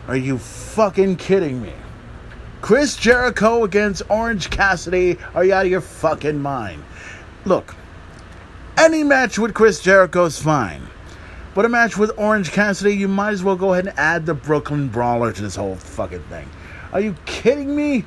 Are 0.08 0.18
you 0.18 0.40
fucking 0.40 1.18
kidding 1.18 1.62
me? 1.62 1.74
Chris 2.62 2.96
Jericho 2.96 3.64
against 3.64 4.02
Orange 4.10 4.50
Cassidy. 4.50 5.18
Are 5.36 5.46
you 5.46 5.54
out 5.54 5.66
of 5.66 5.72
your 5.72 5.82
fucking 5.82 6.42
mind? 6.42 6.84
Look, 7.46 7.76
any 8.78 9.04
match 9.04 9.40
with 9.40 9.54
Chris 9.54 9.82
Jericho 9.82 10.26
is 10.26 10.40
fine. 10.40 10.82
But 11.54 11.66
a 11.66 11.70
match 11.70 11.98
with 11.98 12.12
Orange 12.18 12.52
Cassidy, 12.52 12.96
you 12.96 13.08
might 13.08 13.32
as 13.32 13.44
well 13.44 13.56
go 13.56 13.74
ahead 13.74 13.88
and 13.88 13.98
add 13.98 14.26
the 14.26 14.34
Brooklyn 14.34 14.90
Brawler 14.90 15.32
to 15.34 15.42
this 15.42 15.56
whole 15.56 15.76
fucking 15.76 16.24
thing. 16.24 16.48
Are 16.94 17.00
you 17.00 17.16
kidding 17.26 17.76
me? 17.76 18.06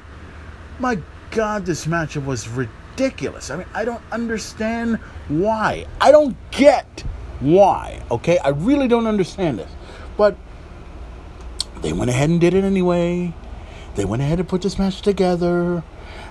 My 0.79 0.99
god, 1.31 1.67
this 1.67 1.87
matchup 1.87 2.25
was 2.25 2.49
ridiculous. 2.49 3.51
I 3.51 3.57
mean, 3.57 3.67
I 3.75 3.85
don't 3.85 4.03
understand 4.13 4.97
why. 5.29 5.87
I 6.01 6.13
don't 6.13 6.37
get 6.51 7.05
why, 7.41 8.03
okay? 8.11 8.39
I 8.39 8.51
really 8.51 8.89
don't 8.89 9.07
understand 9.07 9.59
this. 9.59 9.71
But 10.17 10.37
they 11.83 11.93
went 11.93 12.11
ahead 12.11 12.31
and 12.31 12.41
did 12.41 12.55
it 12.55 12.65
anyway. 12.65 13.35
They 14.01 14.07
went 14.07 14.23
ahead 14.23 14.39
and 14.39 14.49
put 14.49 14.63
this 14.63 14.79
match 14.79 15.03
together. 15.03 15.83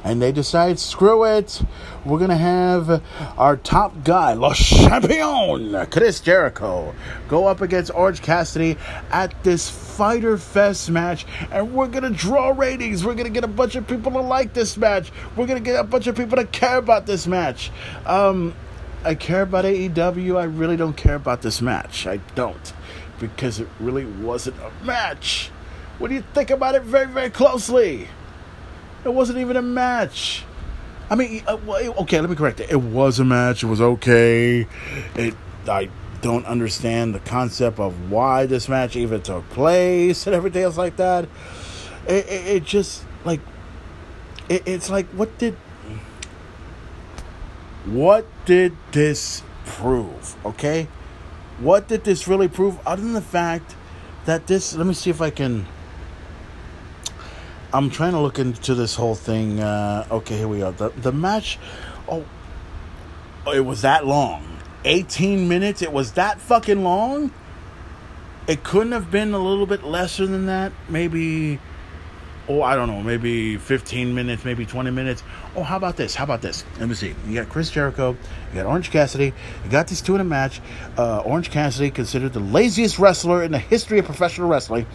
And 0.03 0.19
they 0.19 0.31
decide, 0.31 0.79
screw 0.79 1.23
it. 1.23 1.61
We're 2.03 2.17
to 2.31 2.35
have 2.35 3.03
our 3.37 3.57
top 3.57 4.03
guy, 4.03 4.33
Le 4.33 4.55
Champion, 4.55 5.85
Chris 5.91 6.19
Jericho, 6.19 6.95
go 7.27 7.45
up 7.45 7.61
against 7.61 7.91
Orange 7.93 8.23
Cassidy 8.23 8.75
at 9.11 9.43
this 9.43 9.69
Fyter 9.69 10.39
Fest 10.39 10.89
match. 10.89 11.27
And 11.51 11.71
we're 11.71 11.89
to 12.01 12.09
draw 12.09 12.49
ratings. 12.49 13.05
We're 13.05 13.13
to 13.27 13.29
get 13.29 13.43
a 13.43 13.47
bunch 13.47 13.75
of 13.75 13.85
people 13.85 14.13
to 14.13 14.21
like 14.21 14.53
this 14.53 14.75
match. 14.75 15.11
We're 15.35 15.45
to 15.59 15.59
get 15.59 15.79
a 15.79 15.83
bunch 15.83 16.07
of 16.07 16.17
people 16.17 16.37
to 16.37 16.45
care 16.45 16.77
about 16.77 17.05
this 17.05 17.27
match. 17.27 17.69
Um, 18.07 18.55
I 19.05 19.13
care 19.13 19.43
about 19.43 19.65
AEW. 19.65 20.39
I 20.39 20.45
really 20.45 20.75
don't 20.75 20.97
care 20.97 21.13
about 21.13 21.43
this 21.43 21.61
match. 21.61 22.07
I 22.07 22.17
don't. 22.33 22.73
Because 23.19 23.59
it 23.59 23.67
really 23.79 24.05
wasn't 24.05 24.55
a 24.57 24.71
match. 24.83 25.51
What 25.99 26.07
do 26.07 26.15
you 26.15 26.23
think 26.33 26.49
about 26.49 26.75
it 26.75 26.83
very, 26.83 27.07
very 27.07 27.29
closely? 27.29 28.07
It 29.05 29.09
wasn't 29.09 29.39
even 29.39 29.57
a 29.57 29.61
match. 29.61 30.43
I 31.09 31.15
mean, 31.15 31.43
uh, 31.47 31.57
okay, 31.99 32.21
let 32.21 32.29
me 32.29 32.35
correct 32.35 32.59
it. 32.59 32.71
It 32.71 32.81
was 32.81 33.19
a 33.19 33.25
match. 33.25 33.63
It 33.63 33.67
was 33.67 33.81
okay. 33.81 34.67
It, 35.15 35.35
I 35.67 35.89
don't 36.21 36.45
understand 36.45 37.15
the 37.15 37.19
concept 37.19 37.79
of 37.79 38.11
why 38.11 38.45
this 38.45 38.69
match 38.69 38.95
even 38.95 39.21
took 39.21 39.47
place 39.49 40.25
and 40.25 40.35
everything 40.35 40.63
else 40.63 40.77
like 40.77 40.95
that. 40.97 41.25
It, 42.07 42.25
it, 42.27 42.47
it 42.47 42.63
just 42.65 43.03
like 43.25 43.41
it, 44.47 44.63
it's 44.65 44.89
like 44.89 45.07
what 45.07 45.37
did 45.37 45.55
what 47.85 48.25
did 48.45 48.75
this 48.91 49.43
prove? 49.65 50.35
Okay, 50.45 50.87
what 51.59 51.87
did 51.87 52.03
this 52.03 52.27
really 52.27 52.47
prove? 52.47 52.79
Other 52.85 53.01
than 53.01 53.13
the 53.13 53.21
fact 53.21 53.75
that 54.25 54.47
this, 54.47 54.75
let 54.75 54.85
me 54.85 54.93
see 54.93 55.09
if 55.09 55.21
I 55.21 55.29
can. 55.29 55.65
I'm 57.71 57.89
trying 57.91 58.13
to 58.13 58.19
look 58.19 58.39
into 58.39 58.73
this 58.73 58.95
whole 58.95 59.15
thing. 59.15 59.59
Uh, 59.59 60.07
okay, 60.09 60.37
here 60.37 60.47
we 60.47 60.63
are. 60.63 60.71
The 60.71 60.89
the 60.89 61.11
match. 61.11 61.59
Oh, 62.07 62.25
oh, 63.45 63.51
it 63.51 63.63
was 63.63 63.83
that 63.83 64.07
long. 64.07 64.45
18 64.85 65.47
minutes. 65.47 65.81
It 65.81 65.91
was 65.91 66.13
that 66.13 66.39
fucking 66.41 66.83
long. 66.83 67.31
It 68.47 68.63
couldn't 68.63 68.93
have 68.93 69.11
been 69.11 69.33
a 69.33 69.39
little 69.39 69.67
bit 69.67 69.83
lesser 69.83 70.25
than 70.25 70.47
that. 70.47 70.71
Maybe. 70.87 71.59
Oh, 72.47 72.63
I 72.63 72.75
don't 72.75 72.87
know. 72.87 73.03
Maybe 73.03 73.57
15 73.57 74.15
minutes. 74.15 74.43
Maybe 74.43 74.65
20 74.65 74.89
minutes. 74.89 75.21
Oh, 75.55 75.61
how 75.61 75.77
about 75.77 75.97
this? 75.97 76.15
How 76.15 76.23
about 76.23 76.41
this? 76.41 76.65
Let 76.79 76.89
me 76.89 76.95
see. 76.95 77.13
You 77.27 77.35
got 77.35 77.49
Chris 77.49 77.69
Jericho. 77.69 78.17
You 78.49 78.55
got 78.55 78.65
Orange 78.65 78.89
Cassidy. 78.89 79.33
You 79.63 79.69
got 79.69 79.87
these 79.87 80.01
two 80.01 80.15
in 80.15 80.21
a 80.21 80.23
match. 80.23 80.59
Uh, 80.97 81.19
Orange 81.19 81.51
Cassidy, 81.51 81.91
considered 81.91 82.33
the 82.33 82.39
laziest 82.39 82.97
wrestler 82.97 83.43
in 83.43 83.51
the 83.51 83.59
history 83.59 83.99
of 83.99 84.05
professional 84.05 84.49
wrestling, 84.49 84.87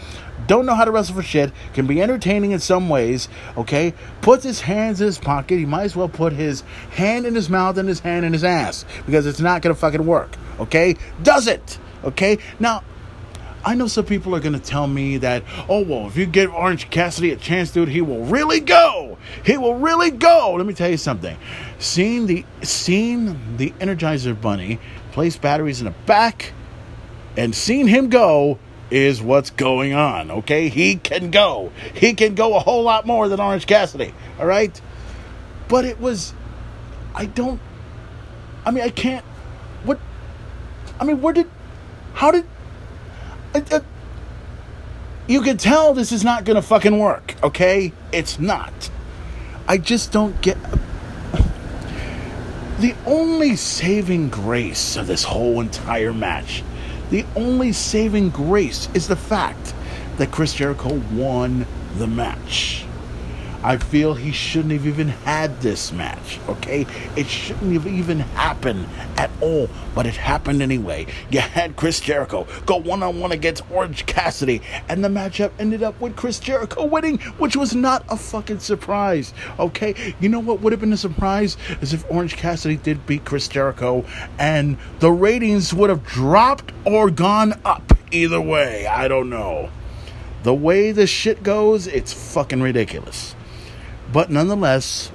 don't 0.46 0.66
know 0.66 0.74
how 0.74 0.84
to 0.84 0.90
wrestle 0.90 1.14
for 1.14 1.22
shit, 1.22 1.52
can 1.72 1.86
be 1.86 2.00
entertaining 2.00 2.52
in 2.52 2.58
some 2.58 2.88
ways, 2.88 3.28
okay? 3.56 3.94
Puts 4.20 4.44
his 4.44 4.60
hands 4.60 5.00
in 5.00 5.06
his 5.06 5.18
pocket. 5.18 5.58
He 5.58 5.66
might 5.66 5.84
as 5.84 5.96
well 5.96 6.08
put 6.08 6.32
his 6.32 6.62
hand 6.90 7.26
in 7.26 7.34
his 7.34 7.48
mouth 7.48 7.78
and 7.78 7.88
his 7.88 8.00
hand 8.00 8.24
in 8.24 8.32
his 8.32 8.44
ass 8.44 8.84
because 9.06 9.26
it's 9.26 9.40
not 9.40 9.62
gonna 9.62 9.74
fucking 9.74 10.04
work, 10.04 10.36
okay? 10.58 10.96
Does 11.22 11.46
it, 11.46 11.78
okay? 12.04 12.38
Now, 12.58 12.82
I 13.66 13.74
know 13.74 13.86
some 13.86 14.04
people 14.04 14.34
are 14.34 14.40
gonna 14.40 14.58
tell 14.58 14.86
me 14.86 15.16
that, 15.18 15.42
oh 15.70 15.82
well, 15.82 16.06
if 16.06 16.18
you 16.18 16.26
give 16.26 16.52
Orange 16.52 16.90
Cassidy 16.90 17.30
a 17.30 17.36
chance, 17.36 17.70
dude, 17.70 17.88
he 17.88 18.02
will 18.02 18.24
really 18.24 18.60
go. 18.60 19.16
He 19.44 19.56
will 19.56 19.76
really 19.76 20.10
go. 20.10 20.54
Let 20.56 20.66
me 20.66 20.74
tell 20.74 20.90
you 20.90 20.98
something. 20.98 21.36
Seeing 21.78 22.26
the 22.26 22.44
seeing 22.62 23.56
the 23.56 23.70
Energizer 23.80 24.38
Bunny 24.38 24.78
place 25.12 25.36
batteries 25.38 25.80
in 25.80 25.86
the 25.86 25.94
back 26.04 26.52
and 27.38 27.54
seeing 27.54 27.86
him 27.86 28.10
go 28.10 28.58
is 28.90 29.22
what's 29.22 29.50
going 29.50 29.94
on, 29.94 30.30
okay? 30.30 30.68
He 30.68 30.96
can 30.96 31.30
go. 31.30 31.72
He 31.94 32.14
can 32.14 32.34
go 32.34 32.56
a 32.56 32.60
whole 32.60 32.82
lot 32.82 33.06
more 33.06 33.28
than 33.28 33.40
Orange 33.40 33.66
Cassidy, 33.66 34.14
all 34.38 34.46
right? 34.46 34.80
But 35.68 35.84
it 35.84 36.00
was. 36.00 36.34
I 37.14 37.26
don't. 37.26 37.60
I 38.64 38.70
mean, 38.70 38.84
I 38.84 38.90
can't. 38.90 39.24
What. 39.84 39.98
I 41.00 41.04
mean, 41.04 41.20
where 41.20 41.32
did. 41.32 41.50
How 42.14 42.30
did. 42.30 42.44
You 45.26 45.40
can 45.40 45.56
tell 45.56 45.94
this 45.94 46.12
is 46.12 46.22
not 46.22 46.44
to 46.44 46.60
fucking 46.60 46.98
work, 46.98 47.34
okay? 47.42 47.92
It's 48.12 48.38
not. 48.38 48.90
I 49.66 49.78
just 49.78 50.12
don't 50.12 50.40
get. 50.42 50.58
The 52.80 52.94
only 53.06 53.56
saving 53.56 54.28
grace 54.28 54.96
of 54.96 55.06
this 55.06 55.24
whole 55.24 55.60
entire 55.60 56.12
match, 56.12 56.62
the 57.14 57.24
only 57.36 57.72
saving 57.72 58.28
grace 58.30 58.88
is 58.92 59.06
the 59.06 59.14
fact 59.14 59.72
that 60.16 60.32
Chris 60.32 60.52
Jericho 60.52 60.94
won 61.12 61.64
the 61.96 62.08
match. 62.08 62.86
I 63.64 63.78
feel 63.78 64.12
he 64.12 64.30
shouldn't 64.30 64.72
have 64.72 64.86
even 64.86 65.08
had 65.08 65.62
this 65.62 65.90
match, 65.90 66.38
okay? 66.50 66.86
It 67.16 67.26
shouldn't 67.26 67.72
have 67.72 67.86
even 67.86 68.18
happened 68.18 68.86
at 69.16 69.30
all, 69.40 69.70
but 69.94 70.04
it 70.04 70.16
happened 70.16 70.60
anyway. 70.60 71.06
You 71.30 71.40
had 71.40 71.74
Chris 71.74 71.98
Jericho 71.98 72.46
go 72.66 72.76
one 72.76 73.02
on 73.02 73.20
one 73.20 73.32
against 73.32 73.62
Orange 73.70 74.04
Cassidy, 74.04 74.60
and 74.90 75.02
the 75.02 75.08
matchup 75.08 75.50
ended 75.58 75.82
up 75.82 75.98
with 75.98 76.14
Chris 76.14 76.38
Jericho 76.38 76.84
winning, 76.84 77.18
which 77.38 77.56
was 77.56 77.74
not 77.74 78.04
a 78.10 78.18
fucking 78.18 78.58
surprise, 78.58 79.32
okay? 79.58 80.14
You 80.20 80.28
know 80.28 80.40
what 80.40 80.60
would 80.60 80.74
have 80.74 80.80
been 80.80 80.92
a 80.92 80.98
surprise? 80.98 81.56
Is 81.80 81.94
if 81.94 82.04
Orange 82.10 82.36
Cassidy 82.36 82.76
did 82.76 83.06
beat 83.06 83.24
Chris 83.24 83.48
Jericho, 83.48 84.04
and 84.38 84.76
the 84.98 85.10
ratings 85.10 85.72
would 85.72 85.88
have 85.88 86.04
dropped 86.04 86.70
or 86.84 87.10
gone 87.10 87.58
up. 87.64 87.94
Either 88.10 88.42
way, 88.42 88.86
I 88.86 89.08
don't 89.08 89.30
know. 89.30 89.70
The 90.42 90.52
way 90.52 90.92
this 90.92 91.08
shit 91.08 91.42
goes, 91.42 91.86
it's 91.86 92.12
fucking 92.12 92.60
ridiculous. 92.60 93.34
But 94.14 94.30
nonetheless, 94.30 95.10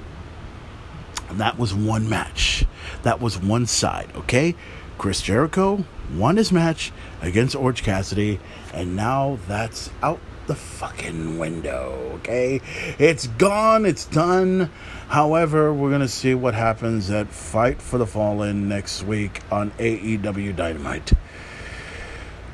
that 1.32 1.58
was 1.58 1.72
one 1.72 2.10
match. 2.10 2.66
That 3.02 3.18
was 3.18 3.38
one 3.38 3.64
side, 3.64 4.10
okay? 4.14 4.54
Chris 4.98 5.22
Jericho 5.22 5.86
won 6.14 6.36
his 6.36 6.52
match 6.52 6.92
against 7.22 7.56
Orange 7.56 7.82
Cassidy, 7.82 8.38
and 8.74 8.94
now 8.94 9.38
that's 9.48 9.88
out 10.02 10.20
the 10.46 10.54
fucking 10.54 11.38
window, 11.38 12.10
okay? 12.16 12.60
It's 12.98 13.26
gone, 13.26 13.86
it's 13.86 14.04
done. 14.04 14.70
However, 15.08 15.72
we're 15.72 15.88
going 15.88 16.02
to 16.02 16.08
see 16.08 16.34
what 16.34 16.52
happens 16.52 17.10
at 17.10 17.28
Fight 17.28 17.80
for 17.80 17.96
the 17.96 18.06
Fallen 18.06 18.68
next 18.68 19.02
week 19.04 19.40
on 19.50 19.70
AEW 19.78 20.54
Dynamite. 20.54 21.14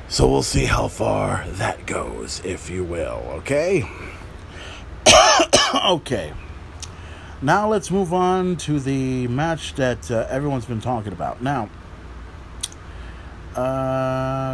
So 0.07 0.29
we'll 0.29 0.43
see 0.43 0.63
how 0.63 0.87
far 0.87 1.45
that 1.45 1.85
goes, 1.85 2.41
if 2.45 2.69
you 2.69 2.85
will, 2.85 3.21
okay? 3.39 3.83
okay. 5.85 6.33
Now 7.41 7.69
let's 7.69 7.91
move 7.91 8.13
on 8.13 8.55
to 8.57 8.79
the 8.79 9.27
match 9.27 9.75
that 9.75 10.09
uh, 10.09 10.25
everyone's 10.29 10.65
been 10.65 10.81
talking 10.81 11.13
about. 11.13 11.41
Now, 11.41 11.69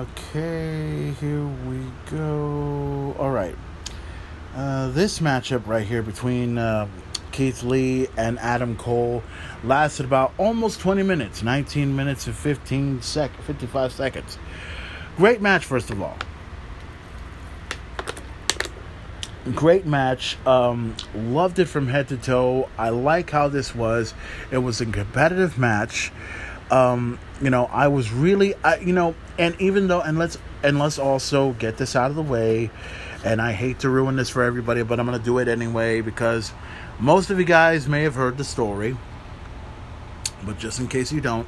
okay, 0.01 1.11
here 1.19 1.45
we 1.45 1.79
go. 2.11 3.15
All 3.17 3.31
right. 3.31 3.55
Uh, 4.55 4.89
this 4.89 5.19
matchup 5.19 5.65
right 5.65 5.85
here 5.85 6.03
between 6.03 6.57
uh, 6.57 6.87
Keith 7.31 7.63
Lee 7.63 8.07
and 8.17 8.37
Adam 8.39 8.75
Cole 8.75 9.23
lasted 9.63 10.05
about 10.05 10.33
almost 10.37 10.79
20 10.79 11.03
minutes 11.03 11.41
19 11.41 11.95
minutes 11.95 12.27
and 12.27 12.35
15 12.35 13.01
sec- 13.01 13.41
55 13.41 13.91
seconds. 13.93 14.37
Great 15.17 15.41
match, 15.41 15.65
first 15.65 15.89
of 15.89 16.01
all. 16.01 16.17
Great 19.51 19.85
match. 19.85 20.37
Um, 20.47 20.95
loved 21.13 21.59
it 21.59 21.65
from 21.65 21.87
head 21.87 22.07
to 22.09 22.17
toe. 22.17 22.69
I 22.77 22.89
like 22.89 23.29
how 23.29 23.49
this 23.49 23.75
was. 23.75 24.13
It 24.51 24.59
was 24.59 24.79
a 24.79 24.85
competitive 24.85 25.57
match. 25.57 26.13
Um, 26.71 27.19
you 27.41 27.49
know, 27.49 27.65
I 27.65 27.89
was 27.89 28.13
really, 28.13 28.55
I, 28.63 28.77
you 28.77 28.93
know, 28.93 29.15
and 29.37 29.59
even 29.59 29.87
though, 29.87 29.99
and 29.99 30.17
let's, 30.17 30.37
and 30.63 30.79
let's 30.79 30.97
also 30.97 31.51
get 31.53 31.75
this 31.75 31.93
out 31.95 32.09
of 32.09 32.15
the 32.15 32.23
way. 32.23 32.71
And 33.25 33.41
I 33.41 33.51
hate 33.51 33.79
to 33.79 33.89
ruin 33.89 34.15
this 34.15 34.29
for 34.29 34.43
everybody, 34.43 34.81
but 34.83 34.97
I'm 34.99 35.07
to 35.07 35.19
do 35.19 35.37
it 35.39 35.49
anyway 35.49 35.99
because 35.99 36.53
most 36.99 37.29
of 37.29 37.37
you 37.37 37.45
guys 37.45 37.87
may 37.87 38.03
have 38.03 38.15
heard 38.15 38.37
the 38.37 38.43
story. 38.45 38.95
But 40.45 40.57
just 40.57 40.79
in 40.79 40.87
case 40.87 41.11
you 41.11 41.19
don't, 41.19 41.47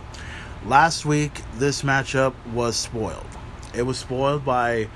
last 0.65 1.05
week 1.05 1.41
this 1.55 1.81
matchup 1.81 2.33
was 2.53 2.75
spoiled. 2.75 3.25
It 3.73 3.83
was 3.83 3.97
spoiled 3.97 4.43
by 4.43 4.89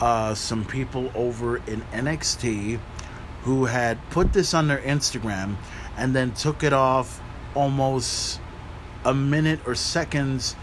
uh, 0.00 0.34
some 0.34 0.64
people 0.64 1.10
over 1.14 1.56
in 1.58 1.82
NXT 1.92 2.78
who 3.42 3.64
had 3.66 3.98
put 4.10 4.32
this 4.32 4.54
on 4.54 4.68
their 4.68 4.78
Instagram 4.78 5.56
and 5.96 6.14
then 6.14 6.32
took 6.32 6.62
it 6.62 6.72
off 6.72 7.20
almost 7.54 8.40
a 9.04 9.12
minute 9.12 9.60
or 9.66 9.74
seconds 9.74 10.54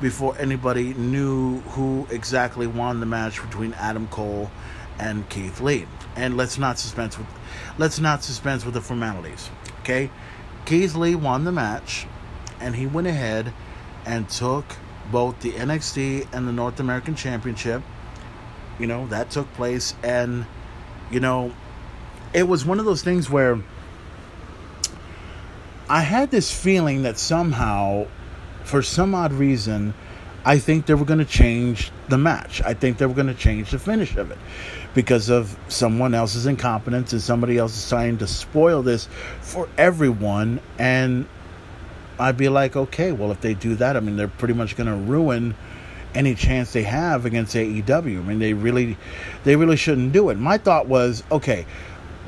before 0.00 0.36
anybody 0.38 0.94
knew 0.94 1.60
who 1.60 2.06
exactly 2.10 2.66
won 2.66 3.00
the 3.00 3.06
match 3.06 3.40
between 3.40 3.72
Adam 3.74 4.08
Cole 4.08 4.50
and 4.98 5.28
Keith 5.28 5.60
Lee. 5.60 5.86
And 6.16 6.36
let's 6.36 6.58
not 6.58 6.78
suspense 6.78 7.16
with 7.18 7.26
let's 7.78 7.98
not 7.98 8.22
suspense 8.22 8.64
with 8.64 8.74
the 8.74 8.80
formalities. 8.80 9.50
Okay? 9.80 10.10
Keith 10.66 10.94
Lee 10.94 11.14
won 11.14 11.44
the 11.44 11.52
match 11.52 12.06
and 12.60 12.76
he 12.76 12.86
went 12.86 13.06
ahead 13.06 13.52
and 14.04 14.28
took 14.28 14.64
both 15.10 15.40
the 15.40 15.52
NXT 15.52 16.28
and 16.32 16.48
the 16.48 16.52
North 16.52 16.80
American 16.80 17.14
Championship. 17.14 17.82
You 18.78 18.86
know, 18.86 19.06
that 19.08 19.30
took 19.30 19.52
place 19.54 19.94
and 20.02 20.46
you 21.10 21.20
know, 21.20 21.54
it 22.32 22.48
was 22.48 22.64
one 22.64 22.78
of 22.78 22.84
those 22.84 23.02
things 23.02 23.30
where 23.30 23.60
I 25.88 26.00
had 26.00 26.30
this 26.30 26.52
feeling 26.52 27.02
that 27.02 27.18
somehow 27.18 28.06
for 28.64 28.82
some 28.82 29.14
odd 29.14 29.32
reason 29.32 29.94
I 30.44 30.58
think 30.58 30.86
they 30.86 30.94
were 30.94 31.06
going 31.06 31.20
to 31.20 31.24
change 31.24 31.90
the 32.08 32.18
match. 32.18 32.60
I 32.62 32.74
think 32.74 32.98
they 32.98 33.06
were 33.06 33.14
going 33.14 33.28
to 33.28 33.34
change 33.34 33.70
the 33.70 33.78
finish 33.78 34.16
of 34.16 34.30
it 34.30 34.38
because 34.94 35.30
of 35.30 35.56
someone 35.68 36.14
else's 36.14 36.46
incompetence 36.46 37.12
and 37.12 37.22
somebody 37.22 37.56
else 37.56 37.88
trying 37.88 38.18
to 38.18 38.26
spoil 38.26 38.82
this 38.82 39.08
for 39.40 39.68
everyone. 39.78 40.60
And 40.78 41.26
I'd 42.18 42.36
be 42.36 42.50
like, 42.50 42.76
okay, 42.76 43.10
well, 43.12 43.32
if 43.32 43.40
they 43.40 43.54
do 43.54 43.74
that, 43.76 43.96
I 43.96 44.00
mean, 44.00 44.16
they're 44.16 44.28
pretty 44.28 44.54
much 44.54 44.76
going 44.76 44.86
to 44.86 44.94
ruin 44.94 45.54
any 46.14 46.34
chance 46.34 46.72
they 46.72 46.82
have 46.82 47.26
against 47.26 47.54
AEW. 47.54 48.18
I 48.18 48.22
mean, 48.22 48.38
they 48.38 48.52
really, 48.52 48.96
they 49.44 49.56
really 49.56 49.76
shouldn't 49.76 50.12
do 50.12 50.30
it. 50.30 50.38
My 50.38 50.58
thought 50.58 50.86
was, 50.86 51.22
okay, 51.30 51.66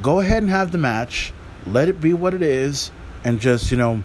go 0.02 0.20
ahead 0.20 0.42
and 0.42 0.50
have 0.50 0.72
the 0.72 0.78
match, 0.78 1.32
let 1.66 1.88
it 1.88 2.00
be 2.00 2.12
what 2.12 2.34
it 2.34 2.42
is, 2.42 2.90
and 3.24 3.40
just 3.40 3.70
you 3.70 3.76
know 3.76 4.02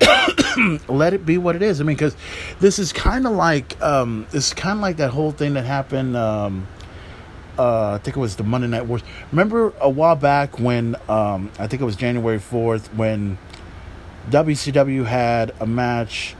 let 0.88 1.14
it 1.14 1.24
be 1.24 1.38
what 1.38 1.56
it 1.56 1.62
is. 1.62 1.80
I 1.80 1.84
mean, 1.84 1.96
because 1.96 2.16
this 2.60 2.78
is 2.78 2.92
kind 2.92 3.26
of 3.26 3.32
like 3.32 3.80
um, 3.80 4.26
is 4.32 4.52
kind 4.54 4.78
of 4.78 4.82
like 4.82 4.96
that 4.98 5.10
whole 5.10 5.32
thing 5.32 5.54
that 5.54 5.64
happened. 5.64 6.16
Um, 6.16 6.66
uh, 7.58 7.92
I 7.92 7.98
think 7.98 8.16
it 8.16 8.20
was 8.20 8.36
the 8.36 8.44
Monday 8.44 8.66
Night 8.66 8.86
Wars. 8.86 9.02
Remember 9.30 9.74
a 9.80 9.90
while 9.90 10.16
back 10.16 10.58
when 10.58 10.96
um, 11.08 11.50
I 11.58 11.66
think 11.66 11.82
it 11.82 11.84
was 11.84 11.96
January 11.96 12.38
fourth 12.38 12.92
when 12.94 13.38
WCW 14.30 15.04
had 15.04 15.54
a 15.60 15.66
match. 15.66 16.34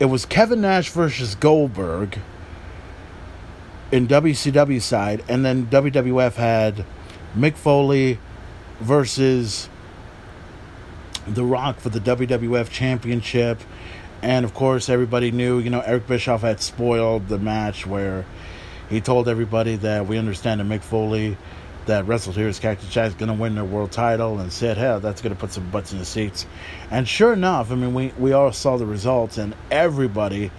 It 0.00 0.04
was 0.04 0.24
Kevin 0.24 0.60
Nash 0.60 0.90
versus 0.90 1.34
Goldberg 1.34 2.20
in 3.90 4.06
WCW 4.06 4.80
side, 4.80 5.24
and 5.28 5.44
then 5.44 5.66
WWF 5.66 6.34
had 6.34 6.84
Mick 7.36 7.56
Foley 7.56 8.20
versus 8.78 9.68
The 11.26 11.44
Rock 11.44 11.80
for 11.80 11.88
the 11.88 11.98
WWF 11.98 12.70
Championship. 12.70 13.60
And 14.22 14.44
of 14.44 14.54
course, 14.54 14.88
everybody 14.88 15.32
knew, 15.32 15.58
you 15.58 15.70
know, 15.70 15.80
Eric 15.80 16.06
Bischoff 16.06 16.42
had 16.42 16.60
spoiled 16.60 17.26
the 17.26 17.38
match 17.38 17.84
where 17.84 18.24
he 18.88 19.00
told 19.00 19.28
everybody 19.28 19.74
that 19.76 20.06
we 20.06 20.16
understand 20.16 20.60
that 20.60 20.68
Mick 20.68 20.82
Foley, 20.82 21.36
that 21.88 22.06
wrestled 22.06 22.36
here 22.36 22.48
is 22.48 22.58
Cactus 22.58 22.88
Jack, 22.88 23.08
is 23.08 23.14
going 23.14 23.28
to 23.28 23.34
win 23.34 23.54
their 23.54 23.64
world 23.64 23.90
title, 23.90 24.38
and 24.38 24.52
said, 24.52 24.76
hell, 24.76 25.00
that's 25.00 25.20
going 25.20 25.34
to 25.34 25.40
put 25.40 25.52
some 25.52 25.68
butts 25.70 25.92
in 25.92 25.98
the 25.98 26.04
seats. 26.04 26.46
And 26.90 27.06
sure 27.06 27.32
enough, 27.32 27.72
I 27.72 27.74
mean, 27.74 27.92
we, 27.92 28.12
we 28.18 28.32
all 28.32 28.52
saw 28.52 28.76
the 28.76 28.86
results, 28.86 29.36
and 29.36 29.54
everybody 29.70 30.50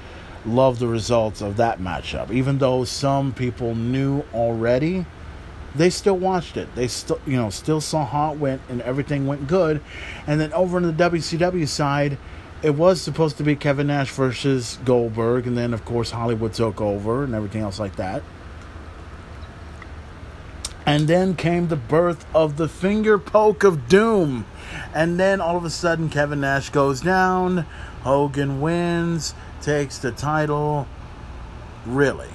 loved 0.46 0.80
the 0.80 0.88
results 0.88 1.42
of 1.42 1.58
that 1.58 1.80
matchup. 1.80 2.32
Even 2.32 2.58
though 2.58 2.84
some 2.84 3.34
people 3.34 3.76
knew 3.76 4.24
already, 4.34 5.06
they 5.76 5.89
still 5.89 6.18
watched 6.18 6.58
it. 6.58 6.74
They 6.76 6.88
still, 6.88 7.22
you 7.26 7.38
know, 7.38 7.50
still 7.50 7.82
saw 7.82 8.06
how 8.06 8.34
it 8.34 8.39
went, 8.39 8.62
and 8.70 8.82
everything 8.82 9.28
went 9.28 9.48
good. 9.48 9.82
And 10.28 10.42
then 10.42 10.52
over 10.54 10.78
on 10.78 10.84
the 10.84 10.94
WCW 10.94 11.68
side, 11.68 12.18
it 12.62 12.72
was 12.72 13.02
supposed 13.02 13.38
to 13.38 13.44
be 13.44 13.56
Kevin 13.56 13.88
Nash 13.88 14.12
versus 14.12 14.80
Goldberg, 14.84 15.48
and 15.48 15.58
then 15.58 15.74
of 15.74 15.86
course 15.86 16.12
Hollywood 16.12 16.54
took 16.54 16.82
over 16.82 17.24
and 17.24 17.34
everything 17.34 17.62
else 17.62 17.80
like 17.80 17.96
that. 17.96 18.22
And 20.89 21.08
then 21.08 21.36
came 21.36 21.67
the 21.67 21.75
birth 21.75 22.25
of 22.34 22.58
the 22.58 22.67
finger 22.67 23.19
poke 23.19 23.63
of 23.63 23.88
doom. 23.88 24.47
And 24.91 25.19
then 25.19 25.39
all 25.39 25.56
of 25.56 25.63
a 25.63 25.69
sudden, 25.69 26.10
Kevin 26.10 26.41
Nash 26.41 26.71
goes 26.71 26.99
down. 26.99 27.67
Hogan 28.02 28.60
wins, 28.60 29.36
takes 29.62 29.99
the 29.99 30.12
title. 30.12 30.88
Really? 31.86 32.32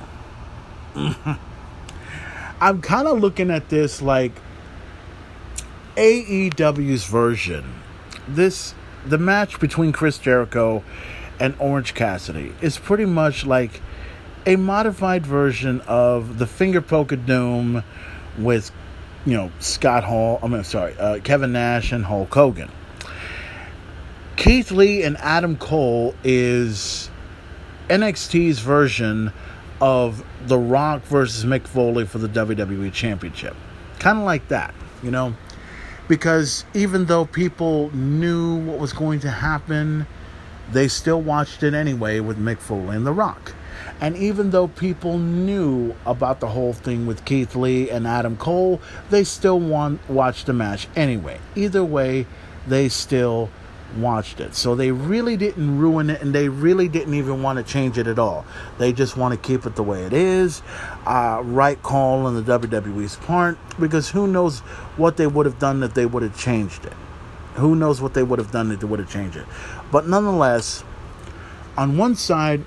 I'm 0.94 2.80
kind 2.80 3.08
of 3.08 3.18
looking 3.18 3.50
at 3.50 3.70
this 3.70 4.00
like 4.00 4.40
AEW's 5.96 7.06
version. 7.06 7.82
This 8.28 8.72
the 9.04 9.18
match 9.18 9.58
between 9.58 9.90
Chris 9.90 10.16
Jericho 10.16 10.84
and 11.40 11.56
Orange 11.58 11.92
Cassidy 11.94 12.54
is 12.60 12.78
pretty 12.78 13.04
much 13.04 13.44
like 13.44 13.80
a 14.46 14.54
modified 14.54 15.26
version 15.26 15.80
of 15.88 16.38
the 16.38 16.46
finger 16.46 16.80
poke 16.80 17.10
of 17.10 17.26
doom 17.26 17.82
with 18.38 18.70
you 19.24 19.34
know 19.34 19.50
Scott 19.60 20.04
Hall. 20.04 20.38
I 20.42 20.48
mean, 20.48 20.64
sorry, 20.64 20.96
uh, 20.98 21.20
Kevin 21.20 21.52
Nash 21.52 21.92
and 21.92 22.04
Hulk 22.04 22.32
Hogan. 22.32 22.70
Keith 24.36 24.70
Lee 24.70 25.02
and 25.02 25.16
Adam 25.18 25.56
Cole 25.56 26.14
is 26.24 27.08
NXT's 27.88 28.58
version 28.58 29.32
of 29.80 30.24
The 30.46 30.58
Rock 30.58 31.02
versus 31.02 31.44
Mick 31.44 31.66
Foley 31.66 32.04
for 32.04 32.18
the 32.18 32.28
WWE 32.28 32.92
Championship. 32.92 33.54
Kind 33.98 34.18
of 34.18 34.24
like 34.24 34.48
that, 34.48 34.74
you 35.02 35.10
know? 35.10 35.34
Because 36.08 36.64
even 36.74 37.06
though 37.06 37.26
people 37.26 37.94
knew 37.94 38.56
what 38.56 38.78
was 38.78 38.92
going 38.92 39.20
to 39.20 39.30
happen, 39.30 40.06
they 40.72 40.88
still 40.88 41.22
watched 41.22 41.62
it 41.62 41.72
anyway 41.72 42.20
with 42.20 42.38
Mick 42.38 42.58
Foley 42.58 42.96
and 42.96 43.06
The 43.06 43.12
Rock. 43.12 43.54
And 44.00 44.16
even 44.16 44.50
though 44.50 44.68
people 44.68 45.18
knew 45.18 45.94
about 46.04 46.40
the 46.40 46.48
whole 46.48 46.72
thing 46.72 47.06
with 47.06 47.24
Keith 47.24 47.54
Lee 47.54 47.90
and 47.90 48.06
Adam 48.06 48.36
Cole, 48.36 48.80
they 49.10 49.24
still 49.24 49.58
want, 49.58 50.08
watched 50.10 50.46
the 50.46 50.52
match 50.52 50.88
anyway. 50.96 51.40
Either 51.54 51.84
way, 51.84 52.26
they 52.66 52.88
still 52.88 53.50
watched 53.96 54.40
it. 54.40 54.54
So 54.54 54.74
they 54.74 54.90
really 54.90 55.36
didn't 55.36 55.78
ruin 55.78 56.10
it 56.10 56.20
and 56.20 56.34
they 56.34 56.48
really 56.48 56.88
didn't 56.88 57.14
even 57.14 57.42
want 57.42 57.64
to 57.64 57.72
change 57.72 57.98
it 57.98 58.06
at 58.06 58.18
all. 58.18 58.44
They 58.78 58.92
just 58.92 59.16
want 59.16 59.32
to 59.34 59.40
keep 59.48 59.66
it 59.66 59.76
the 59.76 59.82
way 59.82 60.02
it 60.02 60.12
is. 60.12 60.62
Uh, 61.06 61.40
right 61.44 61.80
call 61.82 62.26
on 62.26 62.34
the 62.34 62.58
WWE's 62.58 63.16
part 63.16 63.58
because 63.78 64.10
who 64.10 64.26
knows 64.26 64.60
what 64.96 65.16
they 65.16 65.26
would 65.26 65.46
have 65.46 65.58
done 65.58 65.82
if 65.82 65.94
they 65.94 66.06
would 66.06 66.22
have 66.22 66.38
changed 66.38 66.84
it. 66.84 66.92
Who 67.54 67.76
knows 67.76 68.00
what 68.00 68.14
they 68.14 68.22
would 68.22 68.40
have 68.40 68.50
done 68.50 68.72
if 68.72 68.80
they 68.80 68.86
would 68.86 68.98
have 68.98 69.10
changed 69.10 69.36
it. 69.36 69.46
But 69.92 70.08
nonetheless, 70.08 70.82
on 71.76 71.96
one 71.96 72.16
side, 72.16 72.64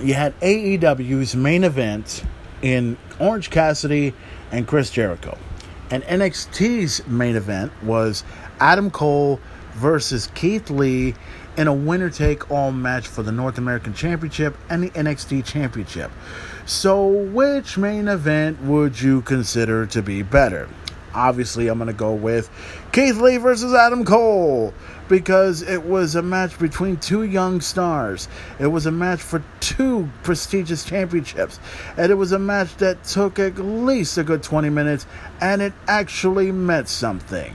you 0.00 0.14
had 0.14 0.38
AEW's 0.40 1.36
main 1.36 1.64
event 1.64 2.24
in 2.62 2.96
Orange 3.18 3.50
Cassidy 3.50 4.14
and 4.50 4.66
Chris 4.66 4.90
Jericho. 4.90 5.36
And 5.90 6.02
NXT's 6.04 7.06
main 7.06 7.36
event 7.36 7.72
was 7.82 8.24
Adam 8.58 8.90
Cole 8.90 9.40
versus 9.74 10.28
Keith 10.34 10.70
Lee 10.70 11.14
in 11.56 11.68
a 11.68 11.74
winner 11.74 12.10
take 12.10 12.50
all 12.50 12.72
match 12.72 13.06
for 13.06 13.22
the 13.22 13.32
North 13.32 13.58
American 13.58 13.94
Championship 13.94 14.56
and 14.68 14.82
the 14.82 14.90
NXT 14.90 15.44
Championship. 15.44 16.10
So, 16.66 17.06
which 17.06 17.76
main 17.76 18.08
event 18.08 18.60
would 18.62 19.00
you 19.00 19.22
consider 19.22 19.86
to 19.86 20.02
be 20.02 20.22
better? 20.22 20.68
Obviously, 21.14 21.68
I'm 21.68 21.78
going 21.78 21.86
to 21.86 21.92
go 21.92 22.12
with 22.12 22.50
Keith 22.92 23.18
Lee 23.18 23.36
versus 23.36 23.72
Adam 23.72 24.04
Cole 24.04 24.74
because 25.08 25.62
it 25.62 25.84
was 25.84 26.14
a 26.14 26.22
match 26.22 26.58
between 26.58 26.96
two 26.96 27.24
young 27.24 27.60
stars. 27.60 28.28
It 28.58 28.66
was 28.66 28.86
a 28.86 28.90
match 28.90 29.20
for 29.20 29.42
two 29.60 30.08
prestigious 30.22 30.84
championships. 30.84 31.60
And 31.96 32.10
it 32.10 32.14
was 32.14 32.32
a 32.32 32.38
match 32.38 32.76
that 32.76 33.04
took 33.04 33.38
at 33.38 33.58
least 33.58 34.18
a 34.18 34.24
good 34.24 34.42
20 34.42 34.70
minutes 34.70 35.06
and 35.40 35.62
it 35.62 35.72
actually 35.86 36.52
meant 36.52 36.88
something. 36.88 37.54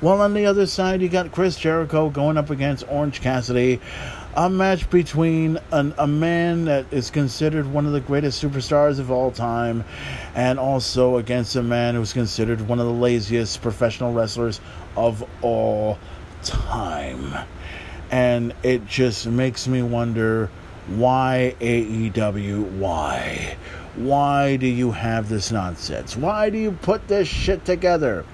While 0.00 0.20
on 0.20 0.34
the 0.34 0.46
other 0.46 0.66
side, 0.66 1.02
you 1.02 1.08
got 1.08 1.32
Chris 1.32 1.56
Jericho 1.56 2.08
going 2.08 2.36
up 2.36 2.50
against 2.50 2.84
Orange 2.88 3.20
Cassidy. 3.20 3.80
A 4.36 4.48
match 4.48 4.88
between 4.90 5.58
an, 5.72 5.92
a 5.98 6.06
man 6.06 6.66
that 6.66 6.86
is 6.92 7.10
considered 7.10 7.66
one 7.66 7.86
of 7.86 7.92
the 7.92 8.00
greatest 8.00 8.40
superstars 8.40 9.00
of 9.00 9.10
all 9.10 9.32
time, 9.32 9.84
and 10.36 10.60
also 10.60 11.16
against 11.16 11.56
a 11.56 11.62
man 11.64 11.96
who's 11.96 12.12
considered 12.12 12.60
one 12.68 12.78
of 12.78 12.86
the 12.86 12.92
laziest 12.92 13.60
professional 13.60 14.12
wrestlers 14.12 14.60
of 14.96 15.28
all 15.42 15.94
time. 15.94 16.17
And 18.10 18.54
it 18.62 18.86
just 18.86 19.26
makes 19.26 19.68
me 19.68 19.82
wonder 19.82 20.50
why 20.86 21.54
AEW? 21.60 22.78
Why? 22.78 23.56
Why 23.96 24.56
do 24.56 24.66
you 24.66 24.92
have 24.92 25.28
this 25.28 25.50
nonsense? 25.50 26.16
Why 26.16 26.50
do 26.50 26.58
you 26.58 26.72
put 26.72 27.08
this 27.08 27.28
shit 27.28 27.64
together? 27.64 28.24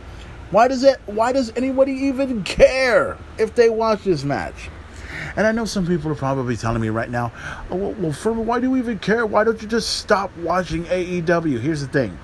Why 0.50 0.68
does 0.68 0.84
it 0.84 1.00
why 1.06 1.32
does 1.32 1.52
anybody 1.56 1.92
even 1.92 2.44
care 2.44 3.16
if 3.38 3.54
they 3.54 3.70
watch 3.70 4.04
this 4.04 4.24
match? 4.24 4.70
And 5.36 5.46
I 5.46 5.52
know 5.52 5.64
some 5.64 5.86
people 5.86 6.12
are 6.12 6.16
probably 6.16 6.56
telling 6.56 6.80
me 6.80 6.90
right 6.90 7.10
now, 7.10 7.32
oh, 7.70 7.76
well, 7.76 7.92
well 7.94 8.12
Furman, 8.12 8.46
why 8.46 8.60
do 8.60 8.70
we 8.70 8.78
even 8.78 8.98
care? 8.98 9.26
Why 9.26 9.42
don't 9.42 9.60
you 9.60 9.66
just 9.66 9.96
stop 9.96 10.36
watching 10.36 10.84
AEW? 10.84 11.58
Here's 11.58 11.80
the 11.80 11.88
thing. 11.88 12.16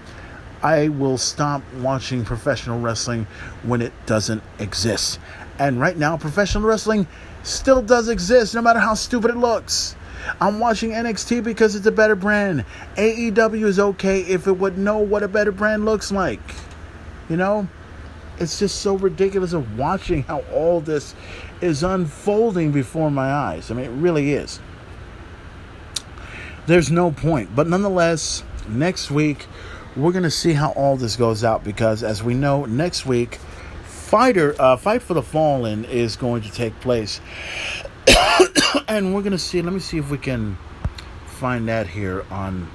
I 0.63 0.89
will 0.89 1.19
stop 1.19 1.63
watching 1.79 2.25
professional 2.25 2.79
wrestling 2.79 3.27
when 3.63 3.81
it 3.81 3.93
doesn't 4.07 4.43
exist. 4.59 5.19
And 5.61 5.79
right 5.79 5.97
now, 5.97 6.17
professional 6.17 6.65
wrestling 6.65 7.07
still 7.43 7.83
does 7.83 8.09
exist, 8.09 8.55
no 8.55 8.63
matter 8.63 8.79
how 8.79 8.95
stupid 8.95 9.31
it 9.31 9.37
looks. 9.37 9.95
I'm 10.41 10.59
watching 10.59 10.93
NXT 10.93 11.45
because 11.45 11.77
it's 11.77 11.87
a 11.87 11.93
better 11.93 12.17
brand. 12.17 12.65
AEW 12.97 13.67
is 13.67 13.79
okay 13.79 14.23
if 14.23 14.47
it 14.47 14.53
would 14.53 14.79
know 14.79 14.99
what 14.99 15.23
a 15.23 15.29
better 15.29 15.53
brand 15.53 15.85
looks 15.85 16.11
like. 16.11 16.41
You 17.29 17.37
know? 17.37 17.69
It's 18.39 18.59
just 18.59 18.81
so 18.81 18.97
ridiculous 18.97 19.53
of 19.53 19.79
watching 19.79 20.23
how 20.23 20.41
all 20.51 20.81
this 20.81 21.15
is 21.61 21.83
unfolding 21.83 22.73
before 22.73 23.11
my 23.11 23.31
eyes. 23.31 23.71
I 23.71 23.75
mean, 23.75 23.85
it 23.85 23.91
really 23.91 24.33
is. 24.33 24.61
There's 26.67 26.91
no 26.91 27.11
point. 27.11 27.55
But 27.55 27.69
nonetheless, 27.69 28.45
next 28.67 29.11
week, 29.11 29.47
we're 29.95 30.13
going 30.13 30.23
to 30.23 30.31
see 30.31 30.55
how 30.55 30.71
all 30.71 30.97
this 30.97 31.17
goes 31.17 31.45
out 31.45 31.65
because, 31.65 32.03
as 32.03 32.23
we 32.23 32.33
know, 32.33 32.65
next 32.65 33.05
week, 33.05 33.39
Fighter 34.11 34.57
uh, 34.59 34.77
Fight 34.77 35.03
for 35.03 35.15
the 35.15 35.23
Fallen 35.23 35.85
is 35.85 36.17
going 36.17 36.43
to 36.43 36.51
take 36.51 36.81
place. 36.81 37.21
and 38.89 39.15
we're 39.15 39.23
to 39.23 39.39
see, 39.39 39.63
let 39.63 39.73
me 39.73 39.79
see 39.79 39.99
if 39.99 40.11
we 40.11 40.19
can 40.19 40.59
find 41.27 41.69
that 41.69 41.87
here 41.87 42.25
on 42.29 42.69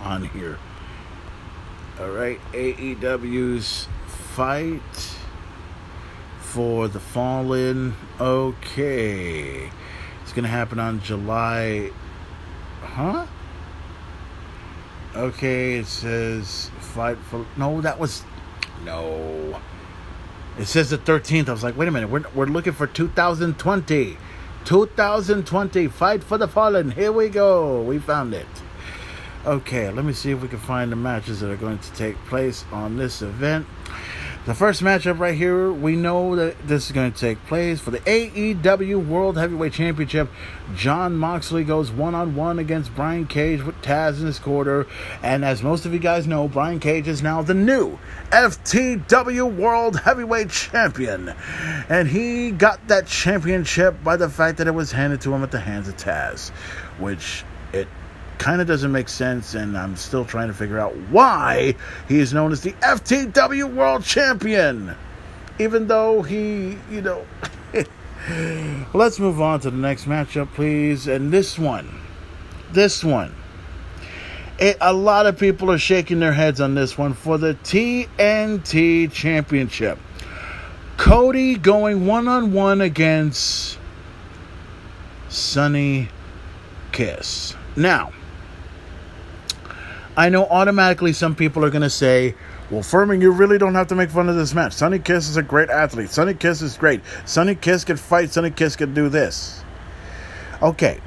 on 0.00 0.24
here. 0.24 0.58
All 2.00 2.10
right, 2.10 2.40
AEW's 2.50 3.86
fight 4.08 5.14
for 6.40 6.88
the 6.88 6.98
Fallen. 6.98 7.94
Okay, 8.20 9.70
it's 10.20 10.32
gonna 10.32 10.48
happen 10.48 10.80
on 10.80 11.00
July. 11.00 11.92
Huh? 12.82 13.24
Okay, 15.14 15.78
it 15.78 15.86
says 15.86 16.72
fight 16.80 17.18
for. 17.18 17.46
No, 17.56 17.80
that 17.82 18.00
was 18.00 18.24
no. 18.84 19.60
It 20.58 20.66
says 20.66 20.90
the 20.90 20.98
13th. 20.98 21.48
I 21.48 21.52
was 21.52 21.62
like, 21.62 21.76
wait 21.76 21.88
a 21.88 21.90
minute. 21.90 22.10
We're 22.10 22.24
we're 22.34 22.46
looking 22.46 22.72
for 22.72 22.86
2020. 22.86 24.16
2020 24.64 25.88
fight 25.88 26.22
for 26.22 26.38
the 26.38 26.46
fallen. 26.46 26.90
Here 26.90 27.12
we 27.12 27.28
go. 27.28 27.82
We 27.82 27.98
found 27.98 28.34
it. 28.34 28.46
Okay, 29.46 29.90
let 29.90 30.04
me 30.04 30.12
see 30.12 30.32
if 30.32 30.42
we 30.42 30.48
can 30.48 30.58
find 30.58 30.92
the 30.92 30.96
matches 30.96 31.40
that 31.40 31.50
are 31.50 31.56
going 31.56 31.78
to 31.78 31.92
take 31.92 32.14
place 32.26 32.64
on 32.72 32.98
this 32.98 33.22
event. 33.22 33.66
The 34.46 34.54
first 34.54 34.82
matchup 34.82 35.18
right 35.18 35.34
here, 35.34 35.70
we 35.70 35.96
know 35.96 36.34
that 36.34 36.66
this 36.66 36.86
is 36.86 36.92
going 36.92 37.12
to 37.12 37.18
take 37.18 37.44
place 37.44 37.78
for 37.78 37.90
the 37.90 37.98
AEW 38.00 39.06
World 39.06 39.36
Heavyweight 39.36 39.74
Championship. 39.74 40.30
Jon 40.74 41.14
Moxley 41.14 41.62
goes 41.62 41.90
one 41.90 42.14
on 42.14 42.34
one 42.34 42.58
against 42.58 42.94
Brian 42.94 43.26
Cage 43.26 43.62
with 43.62 43.76
Taz 43.82 44.18
in 44.18 44.24
his 44.24 44.38
quarter. 44.38 44.86
And 45.22 45.44
as 45.44 45.62
most 45.62 45.84
of 45.84 45.92
you 45.92 45.98
guys 45.98 46.26
know, 46.26 46.48
Brian 46.48 46.80
Cage 46.80 47.06
is 47.06 47.22
now 47.22 47.42
the 47.42 47.52
new 47.52 47.98
FTW 48.30 49.54
World 49.54 50.00
Heavyweight 50.00 50.48
Champion. 50.48 51.34
And 51.90 52.08
he 52.08 52.50
got 52.50 52.88
that 52.88 53.06
championship 53.06 54.02
by 54.02 54.16
the 54.16 54.30
fact 54.30 54.56
that 54.56 54.66
it 54.66 54.74
was 54.74 54.90
handed 54.90 55.20
to 55.20 55.34
him 55.34 55.42
at 55.42 55.50
the 55.50 55.60
hands 55.60 55.86
of 55.86 55.98
Taz, 55.98 56.48
which 56.98 57.44
it 57.74 57.88
kind 58.40 58.62
of 58.62 58.66
doesn't 58.66 58.90
make 58.90 59.08
sense, 59.10 59.54
and 59.54 59.76
I'm 59.76 59.94
still 59.96 60.24
trying 60.24 60.48
to 60.48 60.54
figure 60.54 60.78
out 60.78 60.96
why 61.10 61.74
he 62.08 62.18
is 62.18 62.32
known 62.32 62.52
as 62.52 62.62
the 62.62 62.72
FTW 62.72 63.74
World 63.74 64.02
Champion, 64.02 64.96
even 65.58 65.86
though 65.86 66.22
he, 66.22 66.78
you 66.90 67.02
know. 67.02 67.24
Let's 68.94 69.18
move 69.18 69.42
on 69.42 69.60
to 69.60 69.70
the 69.70 69.76
next 69.76 70.06
matchup, 70.06 70.52
please. 70.54 71.06
And 71.06 71.30
this 71.30 71.58
one, 71.58 72.00
this 72.72 73.04
one. 73.04 73.34
It, 74.58 74.78
a 74.80 74.92
lot 74.92 75.26
of 75.26 75.38
people 75.38 75.70
are 75.70 75.78
shaking 75.78 76.18
their 76.18 76.32
heads 76.32 76.62
on 76.62 76.74
this 76.74 76.96
one 76.96 77.12
for 77.12 77.36
the 77.36 77.54
TNT 77.54 79.12
Championship. 79.12 79.98
Cody 80.96 81.56
going 81.56 82.06
one 82.06 82.26
on 82.26 82.54
one 82.54 82.80
against 82.80 83.78
Sonny 85.28 86.08
Kiss. 86.92 87.54
Now, 87.76 88.12
I 90.20 90.28
know 90.28 90.44
automatically 90.44 91.14
some 91.14 91.34
people 91.34 91.64
are 91.64 91.70
going 91.70 91.80
to 91.80 91.88
say, 91.88 92.34
well, 92.70 92.82
Furman, 92.82 93.22
you 93.22 93.30
really 93.30 93.56
don't 93.56 93.74
have 93.74 93.86
to 93.86 93.94
make 93.94 94.10
fun 94.10 94.28
of 94.28 94.36
this 94.36 94.52
match. 94.52 94.74
Sonny 94.74 94.98
Kiss 94.98 95.30
is 95.30 95.38
a 95.38 95.42
great 95.42 95.70
athlete. 95.70 96.10
Sonny 96.10 96.34
Kiss 96.34 96.60
is 96.60 96.76
great. 96.76 97.00
Sonny 97.24 97.54
Kiss 97.54 97.84
can 97.84 97.96
fight. 97.96 98.30
Sonny 98.30 98.50
Kiss 98.50 98.76
can 98.76 98.92
do 98.92 99.08
this. 99.08 99.64
Okay. 100.60 101.00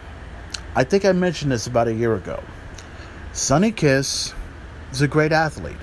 I 0.73 0.83
think 0.83 1.05
I 1.05 1.11
mentioned 1.11 1.51
this 1.51 1.67
about 1.67 1.87
a 1.87 1.93
year 1.93 2.15
ago. 2.15 2.41
Sonny 3.33 3.71
Kiss 3.71 4.33
is 4.91 5.03
a 5.03 5.07
great 5.07 5.31
athlete. 5.31 5.77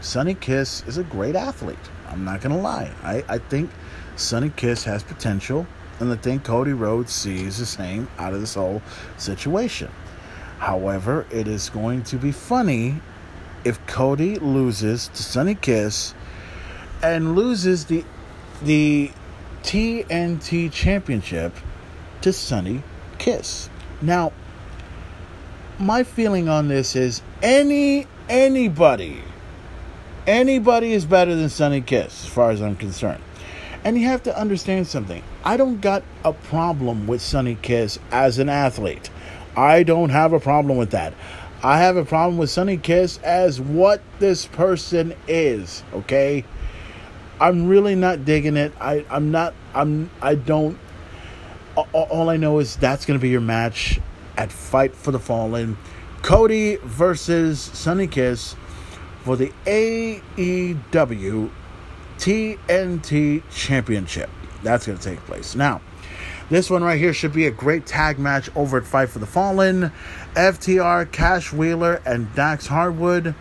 Sonny 0.00 0.32
Kiss 0.32 0.82
is 0.86 0.96
a 0.96 1.04
great 1.04 1.36
athlete. 1.36 1.76
I'm 2.08 2.24
not 2.24 2.40
going 2.40 2.56
to 2.56 2.62
lie. 2.62 2.90
I, 3.02 3.22
I 3.28 3.36
think 3.36 3.68
Sonny 4.16 4.50
Kiss 4.56 4.82
has 4.84 5.02
potential, 5.02 5.66
and 6.00 6.10
I 6.10 6.16
think 6.16 6.42
Cody 6.42 6.72
Rhodes 6.72 7.12
sees 7.12 7.58
the 7.58 7.66
same 7.66 8.08
out 8.16 8.32
of 8.32 8.40
this 8.40 8.54
whole 8.54 8.80
situation. 9.18 9.90
However, 10.58 11.26
it 11.30 11.48
is 11.48 11.70
going 11.70 12.02
to 12.04 12.16
be 12.16 12.32
funny 12.32 13.00
if 13.64 13.84
Cody 13.86 14.38
loses 14.38 15.08
to 15.08 15.22
Sonny 15.22 15.54
Kiss 15.54 16.14
and 17.02 17.34
loses 17.34 17.86
the 17.86 18.04
the 18.62 19.10
TNT 19.62 20.72
Championship 20.72 21.54
to 22.22 22.32
Sonny 22.32 22.82
Kiss. 23.18 23.68
Now, 24.00 24.32
my 25.78 26.04
feeling 26.04 26.48
on 26.48 26.68
this 26.68 26.96
is 26.96 27.22
any 27.42 28.06
anybody 28.28 29.22
anybody 30.26 30.92
is 30.92 31.04
better 31.04 31.34
than 31.34 31.48
Sonny 31.48 31.80
Kiss 31.80 32.24
as 32.24 32.28
far 32.28 32.50
as 32.50 32.60
I'm 32.60 32.76
concerned. 32.76 33.22
And 33.84 33.98
you 33.98 34.06
have 34.06 34.22
to 34.24 34.36
understand 34.36 34.86
something. 34.86 35.22
I 35.44 35.56
don't 35.56 35.80
got 35.80 36.02
a 36.24 36.32
problem 36.32 37.06
with 37.06 37.22
Sonny 37.22 37.56
Kiss 37.62 37.98
as 38.10 38.38
an 38.38 38.48
athlete. 38.48 39.10
I 39.56 39.82
don't 39.82 40.10
have 40.10 40.32
a 40.32 40.40
problem 40.40 40.76
with 40.76 40.90
that. 40.90 41.14
I 41.62 41.78
have 41.78 41.96
a 41.96 42.04
problem 42.04 42.36
with 42.36 42.50
Sonny 42.50 42.76
Kiss 42.76 43.18
as 43.18 43.60
what 43.60 44.02
this 44.18 44.46
person 44.46 45.14
is, 45.26 45.82
okay? 45.92 46.44
I'm 47.40 47.66
really 47.66 47.94
not 47.94 48.24
digging 48.24 48.56
it. 48.56 48.72
I, 48.80 49.04
I'm 49.10 49.30
not 49.30 49.54
I'm 49.74 50.10
I 50.22 50.34
don't 50.34 50.78
all, 51.76 52.30
I 52.30 52.38
know 52.38 52.58
is 52.58 52.76
that's 52.76 53.04
gonna 53.04 53.18
be 53.18 53.28
your 53.28 53.40
match 53.40 54.00
at 54.36 54.50
Fight 54.50 54.94
for 54.94 55.10
the 55.10 55.18
Fallen. 55.18 55.76
Cody 56.22 56.76
versus 56.76 57.60
Sonny 57.60 58.06
Kiss 58.06 58.56
for 59.22 59.36
the 59.36 59.52
AEW 59.66 61.50
TNT 62.18 63.42
Championship. 63.50 64.30
That's 64.62 64.86
going 64.86 64.98
to 64.98 65.04
take 65.04 65.18
place. 65.20 65.54
Now, 65.54 65.80
this 66.48 66.70
one 66.70 66.84
right 66.84 66.98
here 66.98 67.12
should 67.12 67.32
be 67.32 67.46
a 67.46 67.50
great 67.50 67.86
tag 67.86 68.18
match 68.18 68.48
over 68.54 68.78
at 68.78 68.84
Fight 68.84 69.08
for 69.08 69.18
the 69.18 69.26
Fallen. 69.26 69.90
FTR, 70.34 71.10
Cash 71.10 71.52
Wheeler, 71.52 72.00
and 72.06 72.32
Dax 72.34 72.66
Harwood 72.68 73.34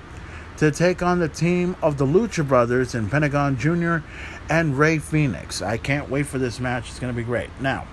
to 0.57 0.71
take 0.71 1.03
on 1.03 1.19
the 1.19 1.27
team 1.27 1.75
of 1.81 1.97
the 1.97 2.05
Lucha 2.05 2.47
Brothers 2.47 2.95
and 2.95 3.11
Pentagon 3.11 3.57
Jr. 3.57 3.97
and 4.49 4.77
Rey 4.77 4.97
Fenix. 4.99 5.61
I 5.61 5.77
can't 5.77 6.09
wait 6.09 6.25
for 6.25 6.39
this 6.39 6.59
match. 6.59 6.89
It's 6.89 6.99
going 6.99 7.13
to 7.13 7.17
be 7.17 7.23
great. 7.23 7.49
Now, 7.59 7.85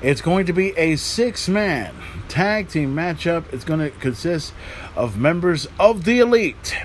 it's 0.00 0.20
going 0.20 0.46
to 0.46 0.52
be 0.52 0.70
a 0.76 0.96
six 0.96 1.48
man 1.48 1.94
tag 2.28 2.68
team 2.68 2.94
matchup. 2.94 3.52
It's 3.52 3.64
going 3.64 3.80
to 3.80 3.90
consist 3.90 4.52
of 4.96 5.18
members 5.18 5.68
of 5.78 6.04
the 6.04 6.20
Elite. 6.20 6.76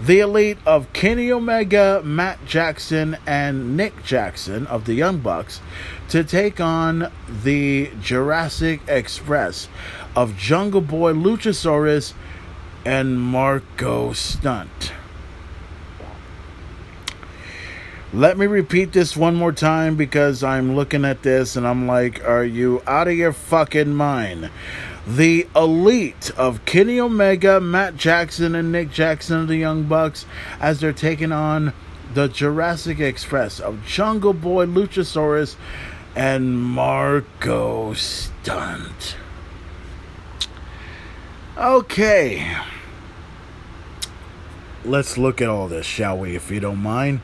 The 0.00 0.20
Elite 0.20 0.56
of 0.64 0.90
Kenny 0.94 1.30
Omega, 1.30 2.00
Matt 2.02 2.46
Jackson, 2.46 3.18
and 3.26 3.76
Nick 3.76 4.02
Jackson 4.02 4.66
of 4.66 4.86
the 4.86 4.94
Young 4.94 5.18
Bucks 5.18 5.60
to 6.08 6.24
take 6.24 6.58
on 6.58 7.12
the 7.42 7.90
Jurassic 8.00 8.80
Express 8.88 9.68
of 10.16 10.38
Jungle 10.38 10.80
Boy 10.80 11.12
Luchasaurus 11.12 12.14
and 12.86 13.20
Marco 13.20 14.14
Stunt. 14.14 14.92
Let 18.12 18.38
me 18.38 18.46
repeat 18.46 18.92
this 18.92 19.16
one 19.16 19.36
more 19.36 19.52
time 19.52 19.96
because 19.96 20.42
I'm 20.42 20.74
looking 20.74 21.04
at 21.04 21.22
this 21.22 21.54
and 21.56 21.64
I'm 21.66 21.86
like, 21.86 22.24
are 22.24 22.44
you 22.44 22.82
out 22.86 23.06
of 23.06 23.14
your 23.14 23.32
fucking 23.32 23.94
mind? 23.94 24.50
The 25.06 25.46
elite 25.56 26.30
of 26.36 26.64
Kenny 26.64 27.00
Omega, 27.00 27.60
Matt 27.60 27.96
Jackson, 27.96 28.54
and 28.54 28.70
Nick 28.70 28.90
Jackson 28.90 29.40
of 29.42 29.48
the 29.48 29.56
Young 29.56 29.84
Bucks 29.84 30.26
as 30.60 30.80
they're 30.80 30.92
taking 30.92 31.32
on 31.32 31.72
the 32.14 32.28
Jurassic 32.28 33.00
Express 33.00 33.60
of 33.60 33.84
Jungle 33.86 34.34
Boy 34.34 34.66
Luchasaurus 34.66 35.56
and 36.14 36.60
Marco 36.60 37.94
Stunt. 37.94 39.16
Okay. 41.56 42.56
Let's 44.84 45.18
look 45.18 45.40
at 45.40 45.48
all 45.48 45.68
this, 45.68 45.86
shall 45.86 46.18
we, 46.18 46.34
if 46.34 46.50
you 46.50 46.60
don't 46.60 46.82
mind? 46.82 47.20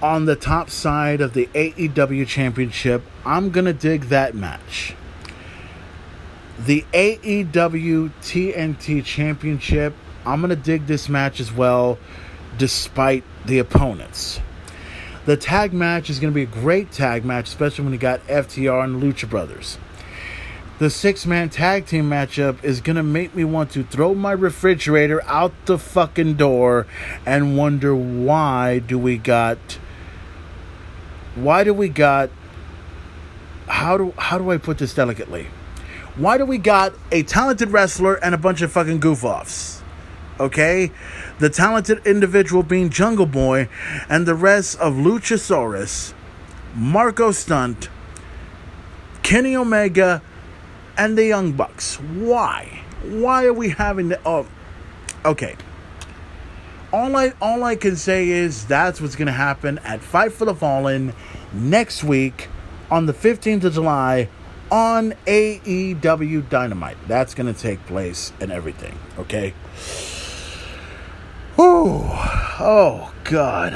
on 0.00 0.26
the 0.26 0.36
top 0.36 0.70
side 0.70 1.20
of 1.20 1.32
the 1.32 1.46
AEW 1.54 2.26
Championship, 2.26 3.02
I'm 3.24 3.50
going 3.50 3.64
to 3.64 3.72
dig 3.72 4.04
that 4.04 4.34
match. 4.34 4.94
The 6.58 6.84
AEW 6.92 8.10
TNT 8.20 9.04
Championship, 9.04 9.94
I'm 10.26 10.40
going 10.40 10.50
to 10.50 10.56
dig 10.56 10.86
this 10.86 11.08
match 11.08 11.38
as 11.38 11.52
well, 11.52 11.98
despite 12.56 13.22
the 13.46 13.60
opponents. 13.60 14.40
The 15.24 15.36
tag 15.36 15.72
match 15.72 16.10
is 16.10 16.18
going 16.18 16.32
to 16.32 16.34
be 16.34 16.42
a 16.42 16.46
great 16.46 16.90
tag 16.90 17.24
match, 17.24 17.46
especially 17.46 17.84
when 17.84 17.92
you 17.92 17.98
got 17.98 18.26
FTR 18.26 18.82
and 18.82 19.00
Lucha 19.00 19.30
Brothers. 19.30 19.78
The 20.80 20.90
six 20.90 21.26
man 21.26 21.48
tag 21.48 21.86
team 21.86 22.10
matchup 22.10 22.62
is 22.64 22.80
going 22.80 22.96
to 22.96 23.04
make 23.04 23.36
me 23.36 23.44
want 23.44 23.70
to 23.72 23.84
throw 23.84 24.14
my 24.14 24.32
refrigerator 24.32 25.22
out 25.26 25.52
the 25.66 25.78
fucking 25.78 26.34
door 26.34 26.88
and 27.24 27.56
wonder 27.56 27.94
why 27.94 28.80
do 28.80 28.98
we 28.98 29.16
got 29.16 29.58
why 31.34 31.62
do 31.62 31.74
we 31.74 31.88
got 31.88 32.30
how 33.66 33.96
do 33.96 34.12
how 34.18 34.38
do 34.38 34.50
I 34.50 34.56
put 34.56 34.78
this 34.78 34.94
delicately? 34.94 35.48
Why 36.18 36.36
do 36.36 36.44
we 36.44 36.58
got 36.58 36.94
a 37.12 37.22
talented 37.22 37.70
wrestler 37.70 38.16
and 38.16 38.34
a 38.34 38.38
bunch 38.38 38.60
of 38.60 38.72
fucking 38.72 38.98
goof 38.98 39.22
offs? 39.22 39.84
Okay? 40.40 40.90
The 41.38 41.48
talented 41.48 42.04
individual 42.04 42.64
being 42.64 42.90
Jungle 42.90 43.24
Boy 43.24 43.68
and 44.08 44.26
the 44.26 44.34
rest 44.34 44.80
of 44.80 44.94
Luchasaurus, 44.94 46.14
Marco 46.74 47.30
Stunt, 47.30 47.88
Kenny 49.22 49.54
Omega, 49.54 50.20
and 50.96 51.16
the 51.16 51.24
Young 51.24 51.52
Bucks. 51.52 52.00
Why? 52.00 52.82
Why 53.04 53.44
are 53.44 53.52
we 53.52 53.68
having 53.68 54.08
the 54.08 54.20
oh 54.26 54.48
okay 55.24 55.54
all 56.92 57.14
I 57.14 57.32
all 57.40 57.62
I 57.62 57.76
can 57.76 57.94
say 57.94 58.28
is 58.28 58.64
that's 58.66 59.00
what's 59.00 59.14
gonna 59.14 59.30
happen 59.30 59.78
at 59.84 60.00
Fight 60.00 60.32
for 60.32 60.44
the 60.44 60.54
Fallen 60.54 61.12
next 61.52 62.02
week 62.02 62.48
on 62.90 63.06
the 63.06 63.12
15th 63.12 63.64
of 63.64 63.74
July 63.74 64.28
on 64.70 65.14
AEW 65.26 66.48
Dynamite. 66.48 66.96
That's 67.06 67.34
gonna 67.34 67.54
take 67.54 67.84
place 67.86 68.32
and 68.40 68.52
everything. 68.52 68.98
Okay. 69.18 69.54
Ooh, 71.58 72.02
oh 72.60 73.12
God. 73.24 73.72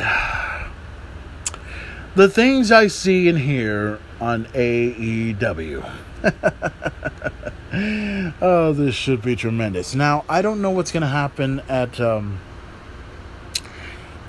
The 2.15 2.29
things 2.29 2.71
I 2.71 2.89
see 2.89 3.29
and 3.29 3.39
hear 3.39 3.99
on 4.21 4.45
AEW. 4.47 5.91
oh, 8.43 8.73
this 8.75 8.95
should 8.95 9.23
be 9.23 9.35
tremendous. 9.35 9.95
Now, 9.95 10.25
I 10.29 10.43
don't 10.43 10.61
know 10.61 10.71
what's 10.71 10.93
going 10.93 11.01
to 11.01 11.09
happen 11.09 11.61
at 11.69 11.99
um, 12.01 12.39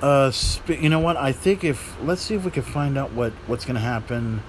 uh, 0.02 0.32
you 0.66 0.88
know 0.88 0.98
what? 0.98 1.16
I 1.16 1.32
think 1.32 1.64
if 1.64 1.96
let's 2.02 2.20
see 2.20 2.34
if 2.34 2.44
we 2.44 2.50
can 2.50 2.62
find 2.62 2.98
out 2.98 3.12
what 3.12 3.32
what's 3.46 3.64
gonna 3.64 3.80
happen 3.80 4.42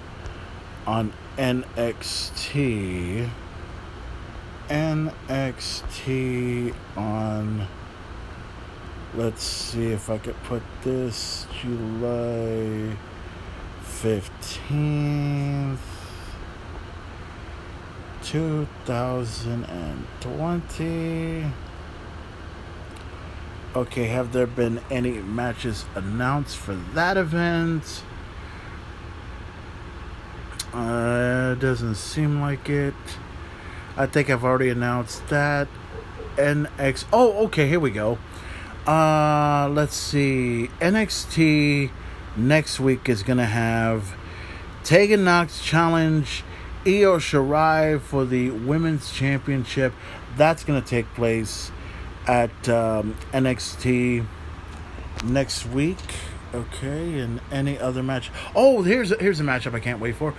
on 0.85 1.13
NXT. 1.37 3.29
NXT 4.69 6.73
on. 6.95 7.67
Let's 9.13 9.43
see 9.43 9.87
if 9.87 10.09
I 10.09 10.17
could 10.17 10.41
put 10.43 10.63
this 10.83 11.45
July 11.61 12.95
fifteenth, 13.81 15.81
two 18.23 18.65
thousand 18.85 19.65
and 19.65 20.07
twenty. 20.21 21.43
Okay, 23.75 24.05
have 24.05 24.31
there 24.31 24.47
been 24.47 24.79
any 24.89 25.19
matches 25.19 25.83
announced 25.95 26.55
for 26.55 26.75
that 26.93 27.17
event? 27.17 28.04
Uh, 30.75 31.55
doesn't 31.55 31.95
seem 31.95 32.41
like 32.41 32.69
it. 32.69 32.93
I 33.95 34.07
think 34.07 34.29
I've 34.29 34.43
already 34.43 34.69
announced 34.69 35.25
that. 35.29 35.69
NX. 36.35 37.05
Oh, 37.13 37.45
okay, 37.45 37.69
here 37.69 37.79
we 37.79 37.91
go. 37.91 38.17
Uh, 38.85 39.69
let's 39.71 39.95
see. 39.95 40.69
NXT 40.81 41.91
next 42.35 42.81
week 42.81 43.07
is 43.07 43.23
going 43.23 43.37
to 43.37 43.45
have 43.45 44.17
Tegan 44.83 45.23
Nox 45.23 45.63
challenge 45.63 46.43
Io 46.85 47.19
Shirai 47.19 48.01
for 48.01 48.25
the 48.25 48.51
Women's 48.51 49.13
Championship. 49.13 49.93
That's 50.35 50.65
going 50.65 50.81
to 50.81 50.85
take 50.85 51.05
place 51.13 51.71
at 52.27 52.67
um, 52.67 53.15
NXT 53.31 54.25
next 55.23 55.67
week. 55.67 55.97
Okay, 56.53 57.19
and 57.19 57.41
any 57.51 57.79
other 57.79 58.03
match. 58.03 58.31
Oh, 58.55 58.81
here's 58.81 59.09
here's 59.19 59.39
a 59.39 59.43
matchup 59.43 59.73
I 59.73 59.79
can't 59.79 59.99
wait 59.99 60.15
for. 60.15 60.33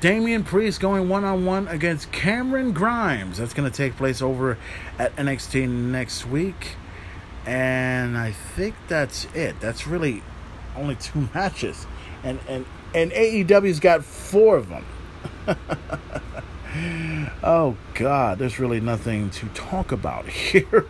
Damian 0.00 0.44
Priest 0.44 0.80
going 0.80 1.08
one 1.08 1.24
on 1.24 1.44
one 1.44 1.66
against 1.66 2.12
Cameron 2.12 2.72
Grimes. 2.72 3.38
That's 3.38 3.52
going 3.52 3.68
to 3.68 3.76
take 3.76 3.96
place 3.96 4.22
over 4.22 4.56
at 4.98 5.14
NXT 5.16 5.68
next 5.68 6.24
week. 6.24 6.76
And 7.44 8.16
I 8.16 8.30
think 8.30 8.76
that's 8.86 9.24
it. 9.34 9.58
That's 9.60 9.86
really 9.86 10.22
only 10.76 10.94
two 10.94 11.28
matches. 11.34 11.86
And 12.22 12.38
and 12.48 12.64
and 12.94 13.10
AEW's 13.12 13.80
got 13.80 14.04
four 14.04 14.56
of 14.56 14.68
them. 14.68 14.84
oh 17.42 17.76
god, 17.94 18.38
there's 18.38 18.58
really 18.58 18.80
nothing 18.80 19.30
to 19.30 19.46
talk 19.48 19.92
about 19.92 20.26
here. 20.28 20.86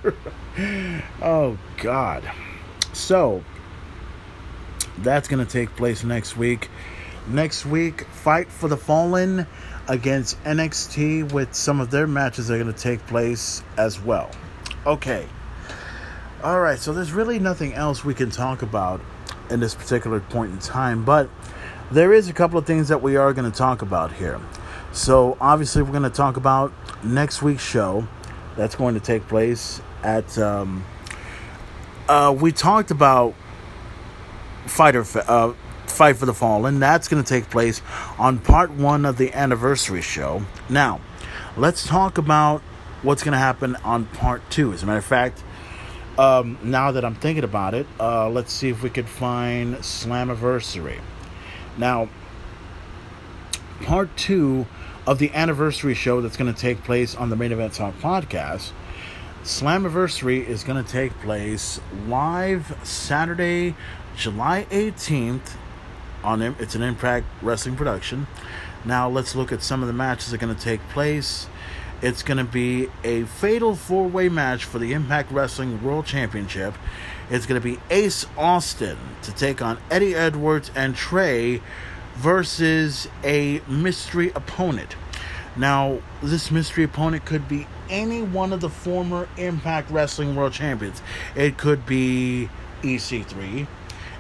oh 1.23 1.59
god. 1.79 2.31
So, 2.93 3.45
that's 4.99 5.29
going 5.29 5.45
to 5.45 5.51
take 5.51 5.75
place 5.77 6.03
next 6.03 6.37
week. 6.37 6.69
Next 7.29 7.67
week, 7.67 8.07
Fight 8.07 8.51
for 8.51 8.69
the 8.69 8.77
Fallen 8.79 9.47
against 9.87 10.43
NXT 10.45 11.31
with 11.31 11.55
some 11.55 11.79
of 11.79 11.91
their 11.91 12.07
matches 12.07 12.51
are 12.51 12.59
going 12.59 12.73
to 12.73 12.79
take 12.79 13.07
place 13.07 13.63
as 13.77 14.01
well. 14.01 14.31
Okay. 14.87 15.27
All 16.43 16.61
right, 16.61 16.79
so 16.79 16.95
there's 16.95 17.13
really 17.13 17.39
nothing 17.39 17.75
else 17.75 18.03
we 18.03 18.15
can 18.15 18.31
talk 18.31 18.63
about 18.63 19.03
in 19.51 19.61
this 19.61 19.75
particular 19.75 20.21
point 20.21 20.53
in 20.53 20.59
time, 20.59 21.05
but 21.05 21.29
there 21.91 22.15
is 22.15 22.31
a 22.31 22.33
couple 22.33 22.59
of 22.59 22.67
things 22.67 22.89
that 22.89 23.03
we 23.03 23.17
are 23.17 23.35
going 23.35 23.51
to 23.51 23.57
talk 23.57 23.83
about 23.83 24.13
here. 24.13 24.41
So, 24.93 25.37
obviously, 25.39 25.83
we're 25.83 25.91
going 25.91 26.03
to 26.05 26.11
talk 26.11 26.39
about 26.39 26.73
next 27.05 27.43
week's 27.43 27.63
show 27.63 28.09
that's 28.57 28.75
going 28.75 28.95
to 28.95 29.01
take 29.01 29.29
place 29.29 29.83
at. 30.03 30.39
Um, 30.39 30.85
uh, 32.09 32.35
we 32.39 32.53
talked 32.53 32.91
about 32.91 33.35
Fighter 34.67 35.05
uh, 35.27 35.53
Fight 35.91 36.17
for 36.17 36.27
the 36.27 36.35
Fallen. 36.35 36.81
That's 36.81 37.09
going 37.09 37.23
to 37.23 37.29
take 37.29 37.51
place 37.51 37.83
on 38.19 38.39
part 38.39 38.71
one 38.71 39.05
of 39.05 39.17
the 39.19 39.33
anniversary 39.33 40.03
show. 40.03 40.43
Now, 40.69 41.01
let's 41.57 41.87
talk 41.87 42.19
about 42.19 42.63
what's 43.03 43.23
going 43.23 43.33
to 43.33 43.39
happen 43.39 43.77
on 43.77 44.07
part 44.07 44.43
two. 44.51 44.73
As 44.73 44.83
a 44.83 44.87
matter 44.87 44.99
of 44.99 45.05
fact, 45.05 45.43
um, 46.19 46.59
now 46.63 46.93
that 46.93 47.05
I'm 47.05 47.15
thinking 47.15 47.45
about 47.45 47.75
it, 47.75 47.87
uh, 48.01 48.29
let's 48.29 48.53
see 48.53 48.69
if 48.69 48.83
we 48.83 48.91
could 48.91 49.09
find 49.09 49.77
Slammiversary. 49.77 51.01
Now, 51.77 52.09
part 53.83 54.17
two 54.17 54.67
of 55.07 55.19
the 55.19 55.31
anniversary 55.33 55.95
show 55.95 56.21
that's 56.21 56.37
going 56.37 56.53
to 56.53 56.61
take 56.61 56.83
place 56.83 57.15
on 57.15 57.31
the 57.31 57.37
Main 57.37 57.53
Event 57.53 57.73
Talk 57.73 57.95
podcast. 57.99 58.73
Slammiversary 59.45 60.47
is 60.47 60.65
going 60.65 60.85
to 60.85 60.91
take 60.91 61.13
place 61.21 61.81
live 62.07 62.77
Saturday, 62.83 63.75
July 64.17 64.67
18th. 64.71 65.57
On 66.25 66.43
it's 66.43 66.75
an 66.75 66.83
Impact 66.83 67.27
Wrestling 67.43 67.77
production. 67.77 68.27
Now 68.85 69.09
let's 69.09 69.35
look 69.35 69.53
at 69.53 69.63
some 69.63 69.83
of 69.83 69.87
the 69.87 69.95
matches 69.95 70.31
that 70.31 70.43
are 70.43 70.47
going 70.47 70.55
to 70.55 70.63
take 70.63 70.81
place. 70.89 71.47
It's 72.01 72.23
going 72.23 72.39
to 72.39 72.45
be 72.45 72.89
a 73.03 73.25
fatal 73.25 73.75
four-way 73.75 74.29
match 74.29 74.65
for 74.65 74.79
the 74.79 74.93
Impact 74.93 75.33
Wrestling 75.33 75.83
World 75.83 76.07
Championship. 76.07 76.75
It's 77.31 77.45
going 77.45 77.61
to 77.61 77.65
be 77.65 77.79
Ace 77.91 78.25
Austin 78.37 78.97
to 79.23 79.35
take 79.35 79.61
on 79.61 79.79
Eddie 79.91 80.15
Edwards 80.15 80.71
and 80.75 80.95
Trey 80.95 81.61
versus 82.15 83.09
a 83.25 83.61
mystery 83.69 84.31
opponent. 84.35 84.97
Now, 85.57 85.99
this 86.23 86.51
mystery 86.53 86.85
opponent 86.85 87.25
could 87.25 87.49
be 87.49 87.67
any 87.91 88.23
one 88.23 88.53
of 88.53 88.61
the 88.61 88.69
former 88.69 89.29
Impact 89.37 89.91
Wrestling 89.91 90.37
World 90.37 90.53
Champions. 90.53 91.03
It 91.35 91.59
could 91.59 91.85
be 91.85 92.49
EC3. 92.83 93.67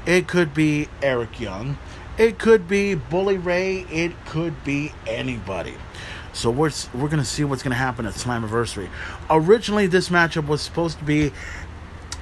It 0.05 0.27
could 0.27 0.53
be 0.53 0.89
Eric 1.03 1.39
Young. 1.39 1.79
It 2.19 2.41
could 2.41 2.67
be 2.67 2.97
Bully 2.97 3.39
Ray. 3.39 3.87
It 3.93 4.13
could 4.27 4.65
be 4.65 4.93
anybody. 5.07 5.75
So 6.33 6.51
we're 6.51 6.73
we're 6.93 7.09
gonna 7.09 7.25
see 7.25 7.45
what's 7.45 7.63
gonna 7.63 7.77
happen 7.77 8.07
at 8.07 8.15
Slammiversary. 8.15 8.89
Originally, 9.31 9.87
this 9.87 10.09
matchup 10.09 10.49
was 10.49 10.61
supposed 10.61 10.99
to 10.99 11.05
be 11.05 11.31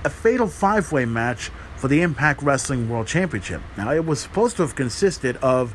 a 0.05 0.11
fatal 0.11 0.49
five-way 0.49 1.07
match 1.07 1.51
for 1.77 1.89
the 1.89 2.03
Impact 2.03 2.43
Wrestling 2.43 2.89
World 2.89 3.07
Championship. 3.07 3.61
Now, 3.77 3.93
it 3.93 4.05
was 4.05 4.21
supposed 4.21 4.57
to 4.57 4.63
have 4.63 4.75
consisted 4.75 5.37
of 5.39 5.75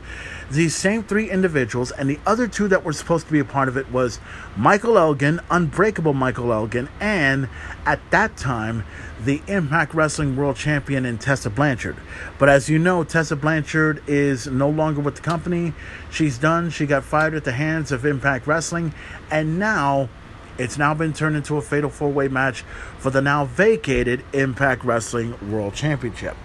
these 0.49 0.75
same 0.75 1.03
three 1.03 1.29
individuals, 1.29 1.91
and 1.91 2.09
the 2.09 2.19
other 2.25 2.47
two 2.47 2.67
that 2.67 2.83
were 2.83 2.93
supposed 2.93 3.27
to 3.27 3.31
be 3.31 3.39
a 3.39 3.45
part 3.45 3.67
of 3.67 3.77
it 3.77 3.91
was 3.91 4.19
Michael 4.57 4.97
Elgin, 4.97 5.39
Unbreakable 5.49 6.13
Michael 6.13 6.51
Elgin, 6.51 6.89
and 6.99 7.47
at 7.85 7.99
that 8.11 8.35
time, 8.35 8.83
the 9.23 9.41
Impact 9.47 9.93
Wrestling 9.93 10.35
World 10.35 10.55
Champion 10.55 11.05
in 11.05 11.19
Tessa 11.19 11.49
Blanchard. 11.49 11.95
But 12.39 12.49
as 12.49 12.69
you 12.69 12.79
know, 12.79 13.03
Tessa 13.03 13.35
Blanchard 13.35 14.03
is 14.07 14.47
no 14.47 14.69
longer 14.69 14.99
with 14.99 15.15
the 15.15 15.21
company. 15.21 15.73
She's 16.09 16.37
done. 16.37 16.71
She 16.71 16.87
got 16.87 17.03
fired 17.03 17.35
at 17.35 17.43
the 17.43 17.51
hands 17.51 17.91
of 17.91 18.05
Impact 18.05 18.47
Wrestling, 18.47 18.93
and 19.29 19.59
now 19.59 20.09
it's 20.57 20.77
now 20.77 20.93
been 20.93 21.13
turned 21.13 21.35
into 21.35 21.57
a 21.57 21.61
fatal 21.61 21.89
four 21.89 22.09
way 22.09 22.27
match 22.27 22.63
for 22.97 23.09
the 23.09 23.21
now 23.21 23.45
vacated 23.45 24.23
Impact 24.33 24.83
Wrestling 24.83 25.51
World 25.51 25.73
Championship. 25.73 26.35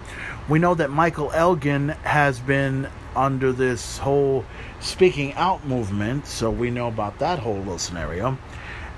We 0.49 0.59
know 0.59 0.75
that 0.75 0.89
Michael 0.89 1.31
Elgin 1.33 1.89
has 2.03 2.39
been 2.39 2.87
under 3.15 3.51
this 3.51 3.97
whole 3.97 4.45
speaking 4.79 5.33
out 5.33 5.65
movement, 5.65 6.27
so 6.27 6.49
we 6.49 6.69
know 6.69 6.87
about 6.87 7.19
that 7.19 7.39
whole 7.39 7.57
little 7.57 7.79
scenario. 7.79 8.37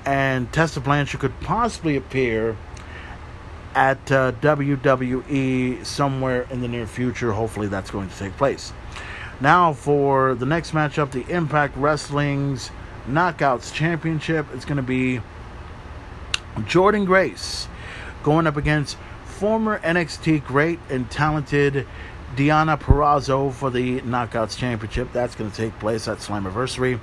And 0.05 0.51
Tessa 0.53 0.79
Blanchard 0.79 1.21
could 1.21 1.39
possibly 1.41 1.95
appear 1.97 2.55
at 3.75 4.11
uh, 4.11 4.31
WWE 4.41 5.85
somewhere 5.85 6.47
in 6.49 6.61
the 6.61 6.67
near 6.67 6.87
future. 6.87 7.31
Hopefully, 7.31 7.67
that's 7.67 7.91
going 7.91 8.09
to 8.09 8.17
take 8.17 8.35
place. 8.37 8.73
Now, 9.41 9.73
for 9.73 10.35
the 10.35 10.45
next 10.45 10.71
matchup, 10.71 11.11
the 11.11 11.25
Impact 11.29 11.77
Wrestling's 11.77 12.71
Knockouts 13.07 13.73
Championship. 13.73 14.45
It's 14.53 14.65
going 14.65 14.77
to 14.77 14.83
be 14.83 15.21
Jordynne 16.55 17.05
Grace 17.05 17.67
going 18.23 18.47
up 18.47 18.57
against 18.57 18.97
former 19.25 19.79
NXT 19.79 20.45
great 20.45 20.79
and 20.89 21.09
talented 21.09 21.87
Deonna 22.35 22.79
Purrazzo 22.79 23.53
for 23.53 23.69
the 23.69 24.01
Knockouts 24.01 24.57
Championship. 24.57 25.11
That's 25.13 25.35
going 25.35 25.49
to 25.49 25.55
take 25.55 25.77
place 25.79 26.07
at 26.07 26.19
Slammiversary. 26.19 26.99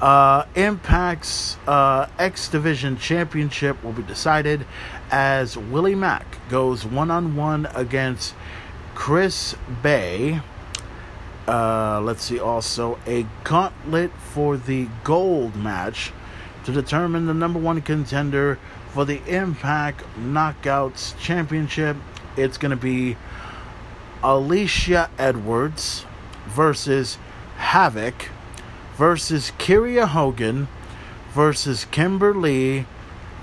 Uh, 0.00 0.44
Impact's 0.54 1.56
uh, 1.66 2.08
X 2.18 2.48
Division 2.48 2.96
Championship 2.96 3.82
will 3.82 3.92
be 3.92 4.02
decided 4.02 4.66
as 5.10 5.56
Willie 5.56 5.94
Mack 5.94 6.38
goes 6.48 6.84
one 6.84 7.10
on 7.10 7.36
one 7.36 7.66
against 7.74 8.34
Chris 8.94 9.54
Bey 9.82 10.40
uh, 11.48 12.00
let's 12.02 12.24
see, 12.24 12.38
also 12.38 12.98
a 13.06 13.26
gauntlet 13.44 14.12
for 14.12 14.56
the 14.56 14.88
gold 15.04 15.56
match 15.56 16.12
to 16.64 16.72
determine 16.72 17.26
the 17.26 17.34
number 17.34 17.58
one 17.58 17.80
contender 17.82 18.58
for 18.92 19.04
the 19.04 19.22
Impact 19.26 20.04
Knockouts 20.18 21.18
Championship. 21.18 21.96
It's 22.36 22.58
going 22.58 22.70
to 22.70 22.76
be 22.76 23.16
Alisha 24.22 25.08
Edwards 25.18 26.04
versus 26.46 27.18
Havoc 27.56 28.28
versus 28.96 29.52
Kiera 29.58 30.06
Hogan 30.06 30.68
versus 31.32 31.86
Kimberly 31.86 32.86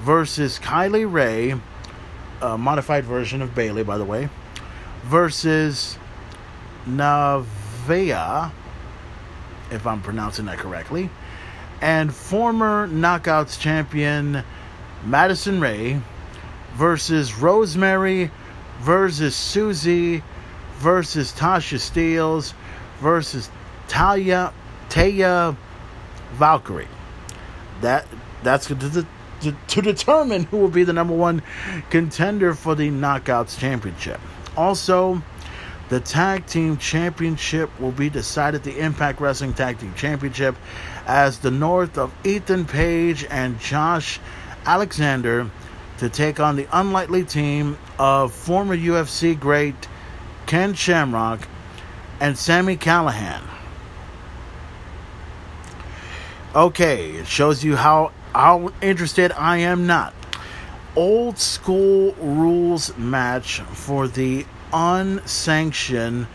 versus 0.01 0.59
Kylie 0.59 1.11
Rae, 1.11 1.55
a 2.41 2.57
modified 2.57 3.03
version 3.03 3.41
of 3.41 3.53
Bayley, 3.53 3.83
by 3.83 3.97
the 3.97 4.05
way, 4.05 4.29
versus 5.03 5.97
Nav. 6.85 7.58
Vea, 7.89 8.51
if 9.71 9.87
I'm 9.87 9.99
pronouncing 10.03 10.45
that 10.45 10.59
correctly, 10.59 11.09
and 11.81 12.13
former 12.13 12.87
Knockouts 12.87 13.59
champion 13.59 14.43
Madison 15.03 15.59
Ray 15.59 15.99
versus 16.73 17.33
Rosemary 17.33 18.29
versus 18.81 19.35
Susie 19.35 20.21
versus 20.75 21.31
Tasha 21.31 21.79
Steelz 21.79 22.53
versus 22.99 23.49
Talia 23.87 24.53
Taya 24.89 25.57
Valkyrie. 26.33 26.87
That 27.81 28.05
that's 28.43 28.67
to, 28.67 29.05
to, 29.41 29.55
to 29.67 29.81
determine 29.81 30.43
who 30.43 30.57
will 30.57 30.69
be 30.69 30.83
the 30.83 30.93
number 30.93 31.15
one 31.15 31.41
contender 31.89 32.53
for 32.53 32.75
the 32.75 32.91
Knockouts 32.91 33.57
Championship. 33.57 34.21
Also, 34.55 35.23
the 35.89 35.99
Tag 35.99 36.45
Team 36.45 36.77
Championship 36.77 37.77
will 37.79 37.91
be 37.91 38.09
decided 38.09 38.63
the 38.63 38.79
Impact 38.79 39.19
Wrestling 39.19 39.53
Tag 39.53 39.79
Team 39.79 39.93
Championship 39.95 40.55
as 41.07 41.39
the 41.39 41.49
North 41.49 41.97
of 41.97 42.13
Ethan 42.23 42.65
Page 42.65 43.25
and 43.29 43.59
Josh 43.59 44.19
Alexander 44.65 45.49
to 45.97 46.07
take 46.07 46.39
on 46.39 46.55
the 46.55 46.67
unlikely 46.71 47.23
team 47.23 47.77
of 47.97 48.31
former 48.31 48.77
UFC 48.77 49.37
great 49.37 49.87
Ken 50.45 50.75
Shamrock 50.75 51.47
and 52.19 52.37
Sami 52.37 52.77
Callihan. 52.77 53.41
Okay, 56.55 57.11
it 57.11 57.27
shows 57.27 57.63
you 57.63 57.75
how 57.75 58.11
how 58.33 58.71
interested 58.81 59.31
I 59.31 59.57
am 59.57 59.87
not. 59.87 60.13
Old 60.95 61.39
school 61.39 62.13
rules 62.19 62.95
match 62.97 63.59
for 63.61 64.07
the 64.07 64.45
unsanctioned 64.73 66.27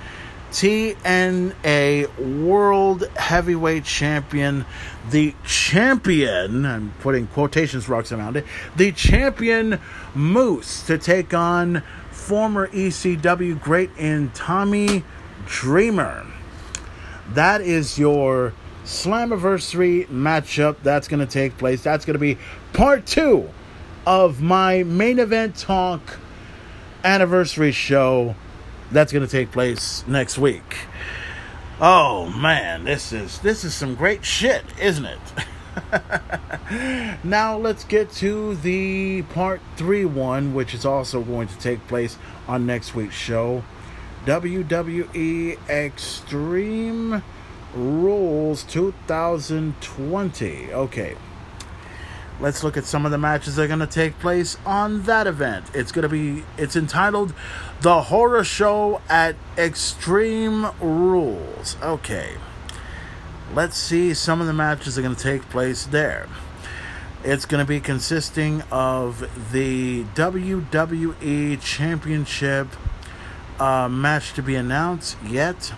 TNA 0.55 2.45
World 2.45 3.09
Heavyweight 3.17 3.85
Champion, 3.85 4.65
the 5.11 5.35
champion, 5.45 6.65
I'm 6.65 6.93
putting 7.01 7.27
quotations 7.27 7.89
marks 7.89 8.13
around 8.13 8.37
it, 8.37 8.47
the 8.77 8.93
champion 8.93 9.81
Moose 10.15 10.87
to 10.87 10.97
take 10.97 11.35
on 11.35 11.83
former 12.13 12.69
ECW 12.69 13.61
great 13.61 13.91
in 13.99 14.31
Tommy 14.31 15.03
Dreamer. 15.45 16.25
That 17.33 17.61
is 17.61 17.99
your 17.99 18.53
Slammiversary 18.85 20.07
matchup 20.07 20.77
that's 20.85 21.09
going 21.09 21.19
to 21.19 21.27
take 21.27 21.59
place. 21.59 21.83
That's 21.83 22.05
going 22.05 22.15
to 22.15 22.21
be 22.21 22.39
part 22.73 23.07
two 23.07 23.49
of 24.07 24.41
my 24.41 24.85
main 24.85 25.19
event 25.19 25.57
talk 25.57 26.21
anniversary 27.05 27.71
show 27.71 28.35
that's 28.91 29.13
going 29.13 29.25
to 29.25 29.31
take 29.31 29.53
place 29.53 30.05
next 30.07 30.39
week. 30.39 30.79
Oh 31.81 32.31
man, 32.31 32.85
this 32.85 33.13
is 33.13 33.39
this 33.41 33.65
is 33.65 33.75
some 33.75 33.95
great 33.95 34.25
shit, 34.25 34.65
isn't 34.81 35.05
it? 35.05 35.21
now 37.25 37.57
let's 37.57 37.85
get 37.85 38.11
to 38.13 38.55
the 38.57 39.23
part 39.23 39.61
3 39.77 40.05
one 40.05 40.55
which 40.55 40.73
is 40.73 40.85
also 40.85 41.21
going 41.21 41.49
to 41.49 41.59
take 41.59 41.85
place 41.89 42.17
on 42.47 42.65
next 42.65 42.95
week's 42.95 43.15
show. 43.15 43.65
WWE 44.25 45.59
Extreme 45.69 47.23
Rules 47.75 48.63
2020. 48.65 50.73
Okay. 50.73 51.17
Let's 52.41 52.65
look 52.65 52.77
at 52.77 52.85
some 52.85 53.05
of 53.07 53.13
the 53.13 53.19
matches 53.19 53.57
that 53.57 53.63
are 53.63 53.69
going 53.69 53.79
to 53.79 53.87
take 53.87 54.19
place 54.19 54.57
on 54.67 55.03
that 55.05 55.27
event. 55.27 55.67
It's 55.73 55.93
going 55.93 56.03
to 56.03 56.09
be 56.09 56.45
it's 56.59 56.75
entitled 56.75 57.33
The 57.81 58.03
Horror 58.03 58.45
Show 58.45 59.01
at 59.09 59.37
Extreme 59.57 60.67
Rules. 60.81 61.77
Okay. 61.83 62.35
Let's 63.53 63.77
see 63.77 64.15
some 64.15 64.41
of 64.41 64.49
the 64.49 64.53
matches 64.53 64.97
that 64.97 65.03
are 65.03 65.05
going 65.05 65.15
to 65.15 65.23
take 65.23 65.43
place 65.49 65.87
there. 65.87 66.27
It's 67.23 67.47
going 67.47 67.65
to 67.65 67.69
be 67.69 67.81
consisting 67.81 68.63
of 68.71 69.21
the 69.53 70.05
WWE 70.15 71.61
Championship 71.63 72.69
uh, 73.61 73.89
match 73.89 74.33
to 74.35 74.43
be 74.43 74.57
announced 74.57 75.17
yet. 75.25 75.73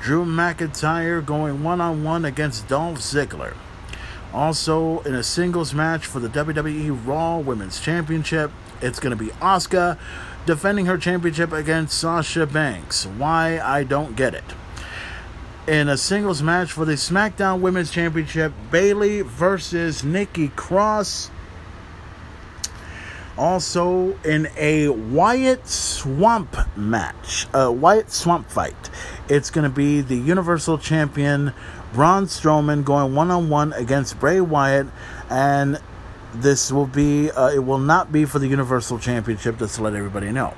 Drew 0.00 0.24
McIntyre 0.24 1.24
going 1.24 1.62
one 1.62 1.80
on 1.80 2.02
one 2.02 2.24
against 2.24 2.68
Dolph 2.68 2.98
Ziggler. 2.98 3.54
Also, 4.32 5.00
in 5.00 5.14
a 5.14 5.22
singles 5.22 5.74
match 5.74 6.06
for 6.06 6.20
the 6.20 6.28
WWE 6.28 7.06
Raw 7.06 7.38
Women's 7.38 7.80
Championship, 7.80 8.52
it's 8.80 9.00
going 9.00 9.16
to 9.16 9.22
be 9.22 9.30
Asuka 9.40 9.98
defending 10.46 10.86
her 10.86 10.96
championship 10.96 11.52
against 11.52 11.98
Sasha 11.98 12.46
Banks. 12.46 13.06
Why, 13.06 13.58
I 13.58 13.82
don't 13.82 14.14
get 14.14 14.34
it. 14.34 14.44
In 15.66 15.88
a 15.88 15.96
singles 15.96 16.42
match 16.42 16.72
for 16.72 16.84
the 16.84 16.92
SmackDown 16.92 17.60
Women's 17.60 17.90
Championship, 17.90 18.52
Bayley 18.70 19.22
versus 19.22 20.02
Nikki 20.04 20.48
Cross. 20.48 21.30
Also, 23.36 24.18
in 24.24 24.48
a 24.56 24.88
Wyatt 24.88 25.66
Swamp 25.66 26.56
match, 26.76 27.46
a 27.54 27.70
Wyatt 27.70 28.10
Swamp 28.10 28.50
fight, 28.50 28.90
it's 29.28 29.50
going 29.50 29.68
to 29.68 29.74
be 29.74 30.00
the 30.00 30.16
Universal 30.16 30.78
Champion 30.78 31.52
Braun 31.92 32.26
Strowman 32.26 32.84
going 32.84 33.14
one 33.14 33.30
on 33.30 33.48
one 33.48 33.72
against 33.72 34.20
Bray 34.20 34.40
Wyatt, 34.40 34.86
and 35.28 35.80
this 36.34 36.70
will 36.70 36.86
be 36.86 37.30
uh, 37.30 37.48
it 37.48 37.64
will 37.64 37.78
not 37.78 38.12
be 38.12 38.24
for 38.24 38.38
the 38.38 38.46
Universal 38.46 39.00
Championship. 39.00 39.58
Just 39.58 39.76
to 39.76 39.82
let 39.82 39.94
everybody 39.94 40.30
know, 40.30 40.54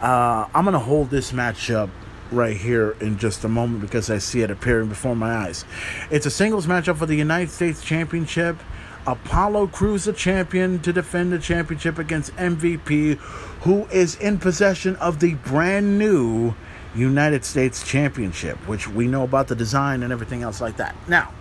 uh, 0.00 0.46
I'm 0.54 0.64
to 0.66 0.78
hold 0.78 1.10
this 1.10 1.32
match 1.32 1.70
up 1.70 1.88
right 2.30 2.56
here 2.56 2.96
in 3.00 3.18
just 3.18 3.44
a 3.44 3.48
moment 3.48 3.80
because 3.80 4.10
I 4.10 4.18
see 4.18 4.42
it 4.42 4.50
appearing 4.50 4.88
before 4.88 5.14
my 5.14 5.34
eyes. 5.34 5.64
It's 6.10 6.26
a 6.26 6.30
singles 6.30 6.66
matchup 6.66 6.96
for 6.96 7.06
the 7.06 7.16
United 7.16 7.50
States 7.50 7.82
Championship. 7.82 8.58
Apollo 9.06 9.68
Crews, 9.68 10.04
the 10.04 10.12
champion, 10.12 10.78
to 10.80 10.92
defend 10.92 11.32
the 11.32 11.38
championship 11.38 11.98
against 11.98 12.34
MVP, 12.36 13.16
who 13.62 13.86
is 13.86 14.14
in 14.16 14.38
possession 14.38 14.94
of 14.96 15.18
the 15.18 15.34
brand 15.34 15.98
new 15.98 16.54
United 16.94 17.44
States 17.44 17.82
Championship, 17.82 18.56
which 18.68 18.88
we 18.88 19.06
know 19.06 19.22
about 19.22 19.48
the 19.48 19.54
design 19.54 20.02
and 20.02 20.12
everything 20.12 20.42
else 20.42 20.60
like 20.60 20.76
that. 20.76 20.94
Now, 21.08 21.32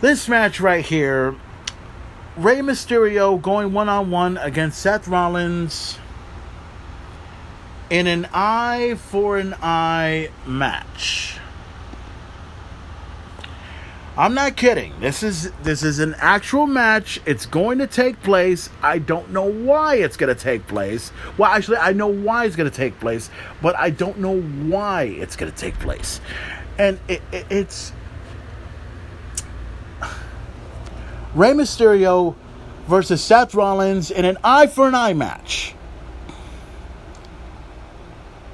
this 0.00 0.28
match 0.28 0.60
right 0.60 0.84
here 0.84 1.34
Rey 2.38 2.58
Mysterio 2.58 3.42
going 3.42 3.72
one 3.72 3.88
on 3.88 4.12
one 4.12 4.36
against 4.36 4.78
Seth 4.78 5.08
Rollins 5.08 5.98
in 7.90 8.06
an 8.06 8.28
eye 8.32 8.94
for 8.96 9.38
an 9.38 9.56
eye 9.60 10.30
match. 10.46 11.38
I'm 14.18 14.34
not 14.34 14.56
kidding. 14.56 14.98
This 14.98 15.22
is 15.22 15.52
this 15.62 15.84
is 15.84 16.00
an 16.00 16.16
actual 16.18 16.66
match. 16.66 17.20
It's 17.24 17.46
going 17.46 17.78
to 17.78 17.86
take 17.86 18.20
place. 18.20 18.68
I 18.82 18.98
don't 18.98 19.30
know 19.30 19.44
why 19.44 19.94
it's 19.94 20.16
going 20.16 20.34
to 20.34 20.40
take 20.40 20.66
place. 20.66 21.12
Well, 21.38 21.48
actually, 21.48 21.76
I 21.76 21.92
know 21.92 22.08
why 22.08 22.44
it's 22.44 22.56
going 22.56 22.68
to 22.68 22.76
take 22.76 22.98
place, 22.98 23.30
but 23.62 23.76
I 23.76 23.90
don't 23.90 24.18
know 24.18 24.40
why 24.40 25.04
it's 25.04 25.36
going 25.36 25.52
to 25.52 25.56
take 25.56 25.78
place. 25.78 26.20
And 26.80 26.98
it, 27.06 27.22
it, 27.30 27.46
it's 27.48 27.92
Rey 31.32 31.52
Mysterio 31.52 32.34
versus 32.88 33.22
Seth 33.22 33.54
Rollins 33.54 34.10
in 34.10 34.24
an 34.24 34.36
eye 34.42 34.66
for 34.66 34.88
an 34.88 34.96
eye 34.96 35.14
match. 35.14 35.76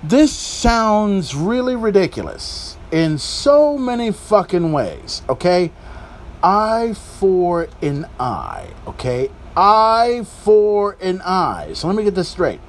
This 0.03 0.31
sounds 0.31 1.35
really 1.35 1.75
ridiculous 1.75 2.74
in 2.95 3.19
so 3.19 3.77
many 3.77 4.13
fucking 4.13 4.71
ways, 4.71 5.23
okay? 5.29 5.73
Eye 6.45 6.95
for 7.19 7.67
an 7.83 8.07
eye, 8.21 8.73
okay? 8.87 9.31
Eye 9.57 10.25
for 10.45 10.97
an 11.01 11.21
eye. 11.23 11.73
So 11.73 11.89
let 11.89 11.97
me 11.97 12.05
get 12.05 12.15
this 12.15 12.29
straight. 12.29 12.61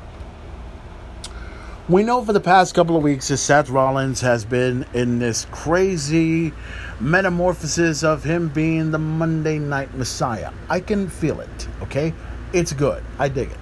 We 1.88 2.01
know 2.01 2.26
for 2.26 2.34
the 2.34 2.39
past 2.39 2.73
couple 2.73 2.97
of 2.97 3.03
weeks 3.03 3.28
that 3.28 3.38
Seth 3.38 3.69
Rollins 3.69 4.21
has 4.21 4.43
been 4.45 4.88
in 4.95 5.19
this 5.19 5.45
crazy 5.51 6.53
metamorphosis 6.99 8.03
of 8.03 8.23
him 8.23 8.49
being 8.49 8.89
the 8.89 8.97
Monday 8.97 9.59
Night 9.59 9.93
Messiah. 9.93 10.51
I 10.71 10.80
can 10.80 11.07
feel 11.07 11.39
it, 11.39 11.67
okay? 11.84 12.15
It's 12.51 12.73
good. 12.73 13.03
I 13.19 13.28
dig 13.30 13.51
it. 13.51 13.57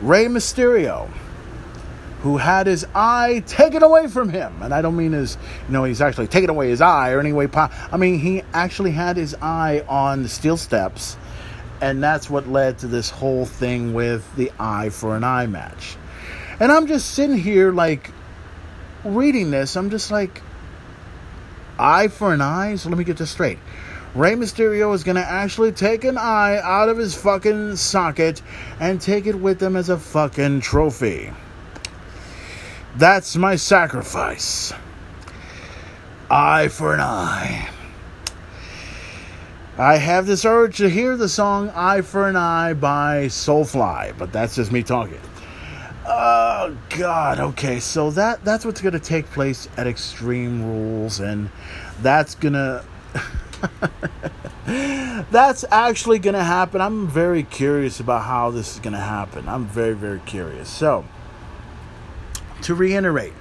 Rey 0.00 0.24
Mysterio 0.24 1.10
who 2.26 2.38
had 2.38 2.66
his 2.66 2.84
eye 2.92 3.40
taken 3.46 3.84
away 3.84 4.08
from 4.08 4.28
him. 4.28 4.60
And 4.60 4.74
I 4.74 4.82
don't 4.82 4.96
mean 4.96 5.12
his, 5.12 5.38
you 5.68 5.72
know, 5.72 5.84
he's 5.84 6.00
actually 6.00 6.26
taken 6.26 6.50
away 6.50 6.70
his 6.70 6.80
eye 6.80 7.12
or 7.12 7.20
any 7.20 7.32
way. 7.32 7.46
Po- 7.46 7.68
I 7.70 7.96
mean, 7.96 8.18
he 8.18 8.42
actually 8.52 8.90
had 8.90 9.16
his 9.16 9.36
eye 9.40 9.84
on 9.88 10.24
the 10.24 10.28
steel 10.28 10.56
steps. 10.56 11.16
And 11.80 12.02
that's 12.02 12.28
what 12.28 12.48
led 12.48 12.80
to 12.80 12.88
this 12.88 13.10
whole 13.10 13.46
thing 13.46 13.94
with 13.94 14.24
the 14.34 14.50
eye 14.58 14.88
for 14.88 15.16
an 15.16 15.22
eye 15.22 15.46
match. 15.46 15.96
And 16.58 16.72
I'm 16.72 16.88
just 16.88 17.12
sitting 17.12 17.38
here, 17.38 17.70
like, 17.70 18.10
reading 19.04 19.52
this. 19.52 19.76
I'm 19.76 19.90
just 19.90 20.10
like, 20.10 20.42
eye 21.78 22.08
for 22.08 22.34
an 22.34 22.40
eye? 22.40 22.74
So 22.74 22.88
let 22.88 22.98
me 22.98 23.04
get 23.04 23.18
this 23.18 23.30
straight. 23.30 23.60
Rey 24.16 24.32
Mysterio 24.32 24.92
is 24.96 25.04
going 25.04 25.14
to 25.14 25.24
actually 25.24 25.70
take 25.70 26.02
an 26.02 26.18
eye 26.18 26.58
out 26.60 26.88
of 26.88 26.98
his 26.98 27.14
fucking 27.14 27.76
socket 27.76 28.42
and 28.80 29.00
take 29.00 29.26
it 29.26 29.36
with 29.36 29.62
him 29.62 29.76
as 29.76 29.90
a 29.90 29.96
fucking 29.96 30.60
trophy. 30.62 31.30
That's 32.98 33.36
my 33.36 33.56
sacrifice. 33.56 34.72
Eye 36.30 36.68
for 36.68 36.94
an 36.94 37.00
eye. 37.00 37.68
I 39.76 39.98
have 39.98 40.26
this 40.26 40.46
urge 40.46 40.78
to 40.78 40.88
hear 40.88 41.18
the 41.18 41.28
song 41.28 41.70
Eye 41.74 42.00
for 42.00 42.26
an 42.26 42.36
Eye 42.36 42.72
by 42.72 43.26
Soulfly, 43.26 44.16
but 44.16 44.32
that's 44.32 44.56
just 44.56 44.72
me 44.72 44.82
talking. 44.82 45.20
Oh 46.06 46.74
god, 46.88 47.38
okay, 47.38 47.80
so 47.80 48.10
that 48.12 48.42
that's 48.46 48.64
what's 48.64 48.80
gonna 48.80 48.98
take 48.98 49.26
place 49.26 49.68
at 49.76 49.86
Extreme 49.86 50.64
Rules, 50.64 51.20
and 51.20 51.50
that's 52.00 52.34
gonna 52.34 52.82
that's 55.30 55.66
actually 55.70 56.18
gonna 56.18 56.44
happen. 56.44 56.80
I'm 56.80 57.06
very 57.08 57.42
curious 57.42 58.00
about 58.00 58.24
how 58.24 58.50
this 58.50 58.72
is 58.72 58.80
gonna 58.80 59.00
happen. 59.00 59.50
I'm 59.50 59.66
very, 59.66 59.94
very 59.94 60.20
curious. 60.20 60.70
So 60.70 61.04
to 62.62 62.74
reiterate, 62.74 63.32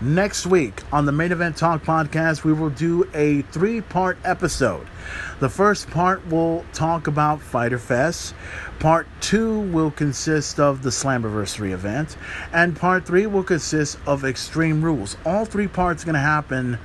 next 0.00 0.46
week 0.46 0.82
on 0.92 1.06
the 1.06 1.12
Main 1.12 1.32
Event 1.32 1.56
Talk 1.56 1.82
podcast, 1.82 2.44
we 2.44 2.52
will 2.52 2.70
do 2.70 3.08
a 3.14 3.42
three 3.42 3.80
part 3.80 4.18
episode. 4.24 4.86
The 5.40 5.48
first 5.48 5.90
part 5.90 6.26
will 6.28 6.64
talk 6.72 7.06
about 7.06 7.40
Fyter 7.40 7.78
Fest. 7.78 8.34
Part 8.78 9.06
two 9.20 9.60
will 9.60 9.90
consist 9.90 10.58
of 10.60 10.82
the 10.82 10.90
Slammiversary 10.90 11.70
event. 11.72 12.16
And 12.52 12.76
part 12.76 13.06
three 13.06 13.26
will 13.26 13.44
consist 13.44 13.98
of 14.06 14.24
Extreme 14.24 14.82
Rules. 14.82 15.16
All 15.24 15.44
three 15.44 15.68
parts 15.68 16.02
are 16.02 16.06
going 16.06 16.14
to 16.14 16.20
happen. 16.20 16.78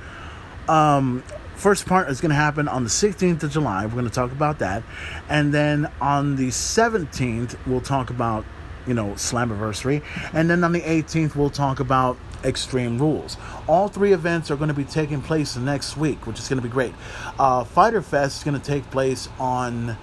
Um, 0.68 1.22
first 1.56 1.86
part 1.86 2.08
is 2.08 2.20
going 2.20 2.30
to 2.30 2.36
happen 2.36 2.68
on 2.68 2.84
the 2.84 2.90
16th 2.90 3.42
of 3.42 3.50
July. 3.50 3.84
We're 3.86 3.92
going 3.92 4.04
to 4.04 4.10
talk 4.10 4.32
about 4.32 4.58
that. 4.60 4.82
And 5.28 5.52
then 5.52 5.90
on 6.00 6.36
the 6.36 6.48
17th, 6.48 7.56
we'll 7.66 7.80
talk 7.80 8.10
about 8.10 8.44
you 8.86 8.94
know, 8.94 9.08
Slammiversary. 9.10 10.02
And 10.32 10.48
then 10.48 10.64
on 10.64 10.72
the 10.72 10.80
18th, 10.80 11.36
we'll 11.36 11.50
talk 11.50 11.80
about 11.80 12.16
Extreme 12.44 12.98
Rules. 12.98 13.36
All 13.66 13.88
three 13.88 14.12
events 14.12 14.50
are 14.50 14.56
going 14.56 14.68
to 14.68 14.74
be 14.74 14.84
taking 14.84 15.20
place 15.20 15.56
next 15.56 15.96
week, 15.96 16.26
which 16.26 16.38
is 16.38 16.48
going 16.48 16.58
to 16.58 16.62
be 16.62 16.72
great. 16.72 16.94
Uh, 17.38 17.64
Fyter 17.64 18.02
Fest 18.02 18.38
is 18.38 18.44
going 18.44 18.58
to 18.58 18.66
take 18.66 18.90
place 18.90 19.28
on 19.38 19.96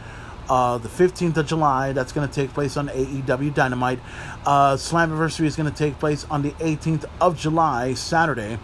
uh, 0.50 0.78
the 0.78 0.90
15th 0.90 1.38
of 1.38 1.48
July. 1.48 1.94
That's 1.94 2.12
going 2.12 2.28
to 2.28 2.34
take 2.34 2.54
place 2.54 2.78
on 2.78 2.90
AEW 2.90 3.54
Dynamite. 3.54 4.00
Uh, 4.46 4.76
Slammiversary 4.76 5.46
is 5.46 5.56
going 5.56 5.70
to 5.70 5.78
take 5.78 6.00
place 6.00 6.26
on 6.30 6.42
the 6.42 6.52
18th 6.52 7.06
of 7.20 7.38
July, 7.38 7.94
Saturday. 7.94 8.60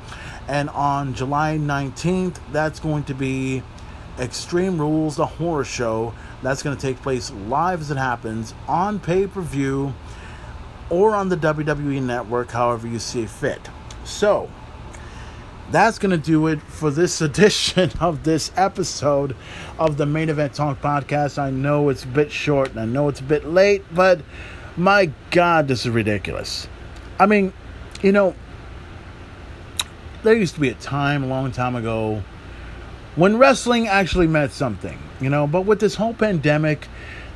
And 0.47 0.69
on 0.69 1.13
July 1.13 1.57
19th, 1.57 2.37
that's 2.51 2.79
going 2.79 3.03
to 3.05 3.13
be 3.13 3.63
Extreme 4.19 4.79
Rules, 4.79 5.15
the 5.15 5.25
horror 5.25 5.63
show. 5.63 6.13
That's 6.41 6.61
going 6.61 6.75
to 6.75 6.81
take 6.81 7.01
place 7.01 7.31
live 7.31 7.81
as 7.81 7.91
it 7.91 7.97
happens 7.97 8.53
on 8.67 8.99
pay 8.99 9.27
per 9.27 9.41
view 9.41 9.93
or 10.89 11.15
on 11.15 11.29
the 11.29 11.37
WWE 11.37 12.01
network, 12.01 12.51
however 12.51 12.87
you 12.87 12.99
see 12.99 13.25
fit. 13.25 13.69
So, 14.03 14.49
that's 15.71 15.97
going 15.97 16.11
to 16.11 16.17
do 16.17 16.47
it 16.47 16.61
for 16.61 16.91
this 16.91 17.21
edition 17.29 17.91
of 17.99 18.23
this 18.23 18.51
episode 18.55 19.35
of 19.79 19.97
the 19.97 20.05
Main 20.05 20.29
Event 20.29 20.53
Talk 20.53 20.81
podcast. 20.81 21.39
I 21.39 21.49
know 21.49 21.89
it's 21.89 22.03
a 22.03 22.07
bit 22.07 22.31
short 22.31 22.69
and 22.71 22.79
I 22.79 22.85
know 22.85 23.09
it's 23.09 23.19
a 23.19 23.23
bit 23.23 23.45
late, 23.45 23.83
but 23.93 24.21
my 24.77 25.11
God, 25.31 25.67
this 25.67 25.85
is 25.85 25.91
ridiculous. 25.91 26.67
I 27.19 27.25
mean, 27.25 27.53
you 28.01 28.11
know, 28.11 28.35
there 30.23 30.35
used 30.35 30.55
to 30.55 30.61
be 30.61 30.69
a 30.69 30.75
time 30.75 31.23
a 31.23 31.27
long 31.27 31.51
time 31.51 31.75
ago 31.75 32.23
when 33.15 33.37
wrestling 33.37 33.87
actually 33.87 34.27
meant 34.27 34.51
something, 34.51 34.97
you 35.21 35.29
know, 35.29 35.45
but 35.45 35.61
with 35.61 35.79
this 35.79 35.95
whole 35.95 36.13
pandemic 36.13 36.87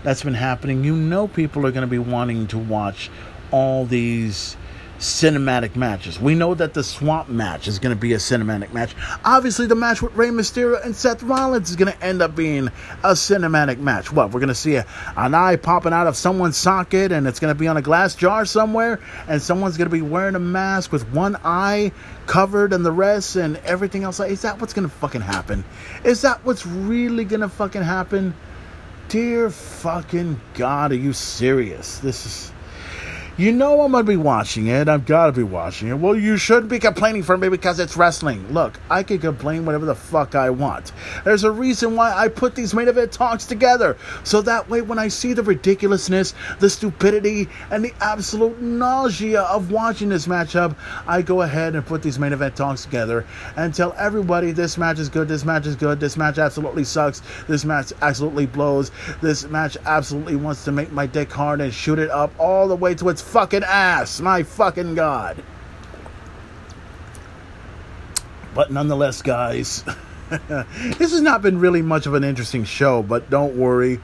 that's 0.03 0.23
been 0.23 0.33
happening, 0.33 0.83
you 0.83 0.95
know, 0.95 1.27
people 1.27 1.65
are 1.65 1.71
going 1.71 1.81
to 1.81 1.87
be 1.87 1.99
wanting 1.99 2.47
to 2.47 2.57
watch 2.57 3.11
all 3.51 3.85
these 3.85 4.57
cinematic 4.99 5.75
matches. 5.75 6.19
We 6.19 6.35
know 6.35 6.53
that 6.55 6.73
the 6.73 6.83
Swamp 6.83 7.29
match 7.29 7.67
is 7.67 7.79
going 7.79 7.95
to 7.95 7.99
be 7.99 8.13
a 8.13 8.17
cinematic 8.17 8.73
match. 8.73 8.95
Obviously, 9.23 9.67
the 9.67 9.75
match 9.75 10.01
with 10.01 10.15
Rey 10.15 10.29
Mysterio 10.29 10.83
and 10.83 10.95
Seth 10.95 11.21
Rollins 11.23 11.69
is 11.69 11.75
going 11.75 11.91
to 11.91 12.03
end 12.03 12.21
up 12.21 12.35
being 12.35 12.67
a 13.03 13.11
cinematic 13.11 13.77
match. 13.77 14.11
What? 14.11 14.31
We're 14.31 14.39
going 14.39 14.47
to 14.49 14.55
see 14.55 14.75
a, 14.75 14.85
an 15.15 15.33
eye 15.33 15.55
popping 15.55 15.93
out 15.93 16.07
of 16.07 16.15
someone's 16.15 16.57
socket 16.57 17.11
and 17.11 17.27
it's 17.27 17.39
going 17.39 17.53
to 17.53 17.59
be 17.59 17.67
on 17.67 17.77
a 17.77 17.81
glass 17.81 18.15
jar 18.15 18.45
somewhere 18.45 18.99
and 19.27 19.41
someone's 19.41 19.77
going 19.77 19.89
to 19.89 19.95
be 19.95 20.01
wearing 20.01 20.35
a 20.35 20.39
mask 20.39 20.91
with 20.91 21.07
one 21.11 21.37
eye 21.43 21.91
covered 22.25 22.73
and 22.73 22.85
the 22.85 22.91
rest 22.91 23.35
and 23.35 23.57
everything 23.57 24.03
else. 24.03 24.19
Is 24.19 24.41
that 24.41 24.59
what's 24.59 24.73
going 24.73 24.87
to 24.87 24.93
fucking 24.95 25.21
happen? 25.21 25.63
Is 26.03 26.21
that 26.23 26.43
what's 26.43 26.65
really 26.65 27.23
going 27.23 27.41
to 27.41 27.49
fucking 27.49 27.83
happen? 27.83 28.33
Dear 29.09 29.49
fucking 29.49 30.41
God, 30.55 30.91
are 30.91 30.95
you 30.95 31.13
serious? 31.13 31.99
This 31.99 32.25
is 32.25 32.51
you 33.37 33.51
know 33.51 33.81
I'm 33.81 33.91
gonna 33.91 34.03
be 34.03 34.17
watching 34.17 34.65
it. 34.67 34.89
I've 34.89 35.05
gotta 35.05 35.31
be 35.31 35.43
watching 35.43 35.89
it. 35.89 35.93
Well, 35.93 36.15
you 36.15 36.37
shouldn't 36.37 36.69
be 36.69 36.79
complaining 36.79 37.21
for 37.21 37.37
me 37.37 37.49
because 37.49 37.79
it's 37.79 37.95
wrestling. 37.95 38.51
Look, 38.51 38.79
I 38.89 39.03
can 39.03 39.19
complain 39.19 39.63
whatever 39.63 39.85
the 39.85 39.93
fuck 39.93 40.33
I 40.33 40.49
want. 40.49 40.91
There's 41.23 41.43
a 41.43 41.51
reason 41.51 41.95
why 41.95 42.13
I 42.15 42.29
put 42.29 42.55
these 42.55 42.73
main 42.73 42.87
event 42.87 43.11
talks 43.11 43.45
together. 43.45 43.95
So 44.23 44.41
that 44.41 44.67
way 44.69 44.81
when 44.81 44.97
I 44.97 45.09
see 45.09 45.33
the 45.33 45.43
ridiculousness, 45.43 46.33
the 46.59 46.69
stupidity, 46.69 47.47
and 47.69 47.85
the 47.85 47.93
absolute 48.01 48.59
nausea 48.59 49.41
of 49.41 49.71
watching 49.71 50.09
this 50.09 50.25
matchup, 50.25 50.75
I 51.05 51.21
go 51.21 51.43
ahead 51.43 51.75
and 51.75 51.85
put 51.85 52.01
these 52.01 52.17
main 52.17 52.33
event 52.33 52.55
talks 52.55 52.85
together 52.85 53.23
and 53.55 53.71
tell 53.71 53.93
everybody 53.99 54.51
this 54.51 54.79
match 54.79 54.97
is 54.97 55.09
good, 55.09 55.27
this 55.27 55.45
match 55.45 55.67
is 55.67 55.75
good, 55.75 55.99
this 55.99 56.17
match 56.17 56.39
absolutely 56.39 56.83
sucks, 56.83 57.21
this 57.47 57.65
match 57.65 57.93
absolutely 58.01 58.47
blows, 58.47 58.89
this 59.21 59.47
match 59.47 59.77
absolutely 59.85 60.35
wants 60.35 60.63
to 60.65 60.71
make 60.71 60.91
my 60.91 61.05
dick 61.05 61.31
hard 61.31 61.61
and 61.61 61.71
shoot 61.71 61.99
it 61.99 62.09
up 62.09 62.31
all 62.39 62.67
the 62.67 62.75
way 62.75 62.95
to 62.95 63.09
its 63.09 63.26
fucking 63.27 63.63
ass. 63.63 64.19
My 64.19 64.43
fucking 64.43 64.95
God. 64.95 65.43
But 68.55 68.71
nonetheless, 68.71 69.21
guys, 69.21 69.83
this 70.29 71.11
has 71.11 71.21
not 71.21 71.41
been 71.41 71.59
really 71.59 71.81
much 71.81 72.07
of 72.07 72.15
an 72.15 72.23
interesting 72.23 72.63
show, 72.63 73.03
but 73.03 73.29
don't 73.29 73.55
worry. 73.55 73.99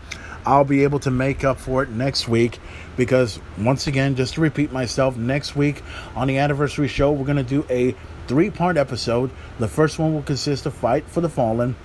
I'll 0.45 0.65
be 0.65 0.83
able 0.83 0.99
to 0.99 1.11
make 1.11 1.43
up 1.43 1.57
for 1.59 1.83
it 1.83 1.89
next 1.89 2.27
week 2.27 2.59
because, 2.97 3.39
once 3.57 3.87
again, 3.87 4.15
just 4.15 4.35
to 4.35 4.41
repeat 4.41 4.71
myself, 4.71 5.15
next 5.15 5.55
week 5.55 5.81
on 6.15 6.27
the 6.27 6.37
anniversary 6.37 6.87
show, 6.87 7.11
we're 7.11 7.25
going 7.25 7.37
to 7.37 7.43
do 7.43 7.65
a 7.69 7.95
three 8.27 8.49
part 8.49 8.77
episode. 8.77 9.31
The 9.59 9.67
first 9.67 9.99
one 9.99 10.13
will 10.13 10.21
consist 10.21 10.65
of 10.65 10.73
Fight 10.73 11.05
for 11.07 11.21
the 11.21 11.29
Fallen. 11.29 11.75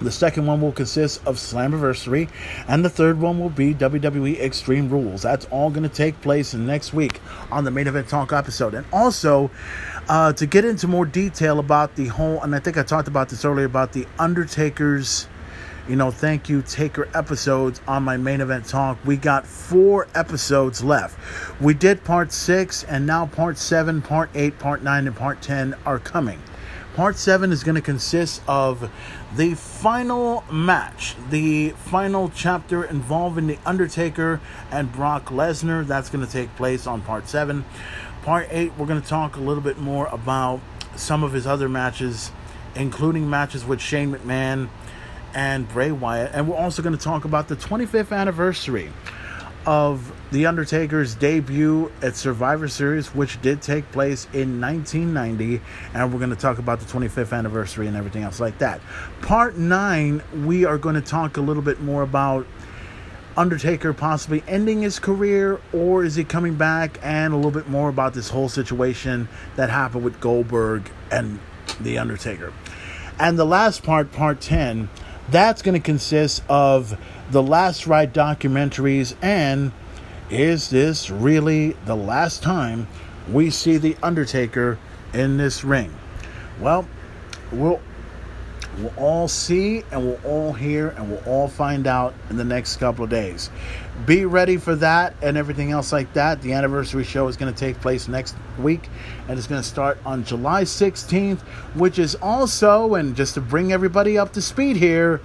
The 0.00 0.10
second 0.10 0.46
one 0.46 0.60
will 0.60 0.72
consist 0.72 1.26
of 1.26 1.36
Slammiversary, 1.36 2.28
and 2.68 2.84
the 2.84 2.90
third 2.90 3.18
one 3.18 3.38
will 3.40 3.48
be 3.48 3.72
WWE 3.72 4.38
Extreme 4.38 4.90
Rules. 4.90 5.22
That's 5.22 5.46
all 5.46 5.70
going 5.70 5.88
to 5.88 5.94
take 5.94 6.20
place 6.20 6.52
next 6.52 6.92
week 6.92 7.20
on 7.50 7.64
the 7.64 7.70
Main 7.70 7.86
Event 7.86 8.08
Talk 8.08 8.30
episode. 8.30 8.74
And 8.74 8.84
also, 8.92 9.50
uh, 10.08 10.34
to 10.34 10.46
get 10.46 10.66
into 10.66 10.86
more 10.86 11.06
detail 11.06 11.58
about 11.58 11.96
the 11.96 12.08
whole, 12.08 12.42
and 12.42 12.54
I 12.54 12.58
think 12.58 12.76
I 12.76 12.82
talked 12.82 13.08
about 13.08 13.30
this 13.30 13.42
earlier 13.46 13.64
about 13.64 13.94
the 13.94 14.06
Undertaker's, 14.18 15.28
you 15.88 15.96
know, 15.96 16.10
thank 16.10 16.50
you 16.50 16.60
Taker 16.60 17.08
episodes 17.14 17.80
on 17.88 18.02
my 18.02 18.18
Main 18.18 18.42
Event 18.42 18.66
Talk. 18.66 18.98
We 19.06 19.16
got 19.16 19.46
four 19.46 20.08
episodes 20.14 20.84
left. 20.84 21.18
We 21.58 21.72
did 21.72 22.04
part 22.04 22.32
six, 22.32 22.84
and 22.84 23.06
now 23.06 23.26
part 23.26 23.56
seven, 23.56 24.02
part 24.02 24.28
eight, 24.34 24.58
part 24.58 24.82
nine, 24.82 25.06
and 25.06 25.16
part 25.16 25.40
ten 25.40 25.74
are 25.86 25.98
coming. 25.98 26.42
Part 26.96 27.18
7 27.18 27.52
is 27.52 27.62
going 27.62 27.74
to 27.74 27.82
consist 27.82 28.40
of 28.48 28.90
the 29.36 29.54
final 29.54 30.44
match, 30.50 31.14
the 31.28 31.70
final 31.70 32.30
chapter 32.34 32.84
involving 32.84 33.46
The 33.46 33.58
Undertaker 33.66 34.40
and 34.70 34.90
Brock 34.90 35.26
Lesnar. 35.26 35.86
That's 35.86 36.08
going 36.08 36.24
to 36.24 36.30
take 36.30 36.54
place 36.56 36.86
on 36.86 37.02
Part 37.02 37.28
7. 37.28 37.62
Part 38.22 38.48
8, 38.50 38.72
we're 38.78 38.86
going 38.86 39.00
to 39.00 39.06
talk 39.06 39.36
a 39.36 39.40
little 39.40 39.62
bit 39.62 39.76
more 39.76 40.06
about 40.06 40.60
some 40.96 41.22
of 41.22 41.34
his 41.34 41.46
other 41.46 41.68
matches, 41.68 42.30
including 42.74 43.28
matches 43.28 43.62
with 43.62 43.78
Shane 43.78 44.10
McMahon 44.10 44.70
and 45.34 45.68
Bray 45.68 45.92
Wyatt. 45.92 46.30
And 46.32 46.48
we're 46.48 46.56
also 46.56 46.80
going 46.80 46.96
to 46.96 47.04
talk 47.04 47.26
about 47.26 47.48
the 47.48 47.56
25th 47.56 48.16
anniversary 48.16 48.90
of 49.66 50.12
The 50.30 50.46
Undertaker's 50.46 51.14
debut 51.14 51.90
at 52.00 52.14
Survivor 52.16 52.68
Series, 52.68 53.08
which 53.08 53.40
did 53.42 53.60
take 53.60 53.90
place 53.90 54.26
in 54.32 54.60
1990. 54.60 55.60
And 55.92 56.12
we're 56.12 56.18
going 56.18 56.30
to 56.30 56.36
talk 56.36 56.58
about 56.58 56.78
the 56.78 56.86
25th 56.86 57.36
anniversary 57.36 57.88
and 57.88 57.96
everything 57.96 58.22
else 58.22 58.38
like 58.38 58.58
that. 58.58 58.80
Part 59.22 59.56
9, 59.56 60.22
we 60.44 60.64
are 60.64 60.78
going 60.78 60.94
to 60.94 61.00
talk 61.00 61.36
a 61.36 61.40
little 61.40 61.62
bit 61.62 61.80
more 61.80 62.02
about 62.02 62.46
Undertaker 63.36 63.92
possibly 63.92 64.42
ending 64.48 64.80
his 64.80 64.98
career 64.98 65.60
or 65.72 66.04
is 66.04 66.14
he 66.14 66.24
coming 66.24 66.54
back 66.54 66.98
and 67.02 67.34
a 67.34 67.36
little 67.36 67.50
bit 67.50 67.68
more 67.68 67.90
about 67.90 68.14
this 68.14 68.30
whole 68.30 68.48
situation 68.48 69.28
that 69.56 69.68
happened 69.68 70.04
with 70.04 70.20
Goldberg 70.20 70.90
and 71.10 71.38
The 71.80 71.98
Undertaker. 71.98 72.54
And 73.18 73.38
the 73.38 73.44
last 73.44 73.82
part, 73.82 74.12
part 74.12 74.40
10, 74.40 74.88
that's 75.28 75.60
going 75.60 75.74
to 75.74 75.84
consist 75.84 76.42
of 76.48 76.98
the 77.30 77.42
last 77.42 77.86
ride 77.86 78.14
documentaries 78.14 79.16
and 79.22 79.72
is 80.30 80.70
this 80.70 81.10
really 81.10 81.70
the 81.84 81.96
last 81.96 82.42
time 82.42 82.88
we 83.30 83.50
see 83.50 83.76
the 83.76 83.96
Undertaker 84.02 84.78
in 85.12 85.36
this 85.36 85.64
ring? 85.64 85.92
Well, 86.60 86.86
we'll 87.52 87.80
we'll 88.78 88.92
all 88.98 89.26
see 89.26 89.82
and 89.90 90.04
we'll 90.04 90.20
all 90.24 90.52
hear 90.52 90.88
and 90.90 91.10
we'll 91.10 91.22
all 91.24 91.48
find 91.48 91.86
out 91.86 92.14
in 92.28 92.36
the 92.36 92.44
next 92.44 92.76
couple 92.76 93.04
of 93.04 93.10
days. 93.10 93.50
Be 94.04 94.26
ready 94.26 94.58
for 94.58 94.74
that 94.76 95.14
and 95.22 95.36
everything 95.36 95.70
else 95.70 95.92
like 95.92 96.12
that. 96.12 96.42
The 96.42 96.52
anniversary 96.52 97.04
show 97.04 97.26
is 97.28 97.36
going 97.36 97.52
to 97.52 97.58
take 97.58 97.80
place 97.80 98.06
next 98.08 98.36
week 98.58 98.88
and 99.28 99.38
it's 99.38 99.46
going 99.46 99.62
to 99.62 99.66
start 99.66 99.98
on 100.04 100.24
July 100.24 100.64
16th, 100.64 101.40
which 101.74 101.98
is 101.98 102.16
also, 102.16 102.94
and 102.96 103.16
just 103.16 103.34
to 103.34 103.40
bring 103.40 103.72
everybody 103.72 104.18
up 104.18 104.32
to 104.34 104.42
speed 104.42 104.76
here, 104.76 105.20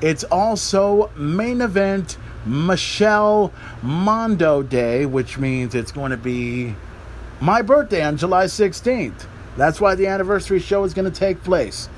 it's 0.00 0.24
also 0.24 1.10
main 1.16 1.60
event 1.60 2.18
Michelle 2.44 3.52
Mondo 3.82 4.62
Day, 4.62 5.04
which 5.06 5.38
means 5.38 5.74
it's 5.74 5.92
going 5.92 6.10
to 6.10 6.16
be 6.16 6.74
my 7.40 7.62
birthday 7.62 8.02
on 8.02 8.16
July 8.16 8.44
16th. 8.44 9.26
That's 9.56 9.80
why 9.80 9.94
the 9.94 10.06
anniversary 10.06 10.60
show 10.60 10.84
is 10.84 10.94
going 10.94 11.10
to 11.10 11.18
take 11.18 11.42
place. 11.42 11.88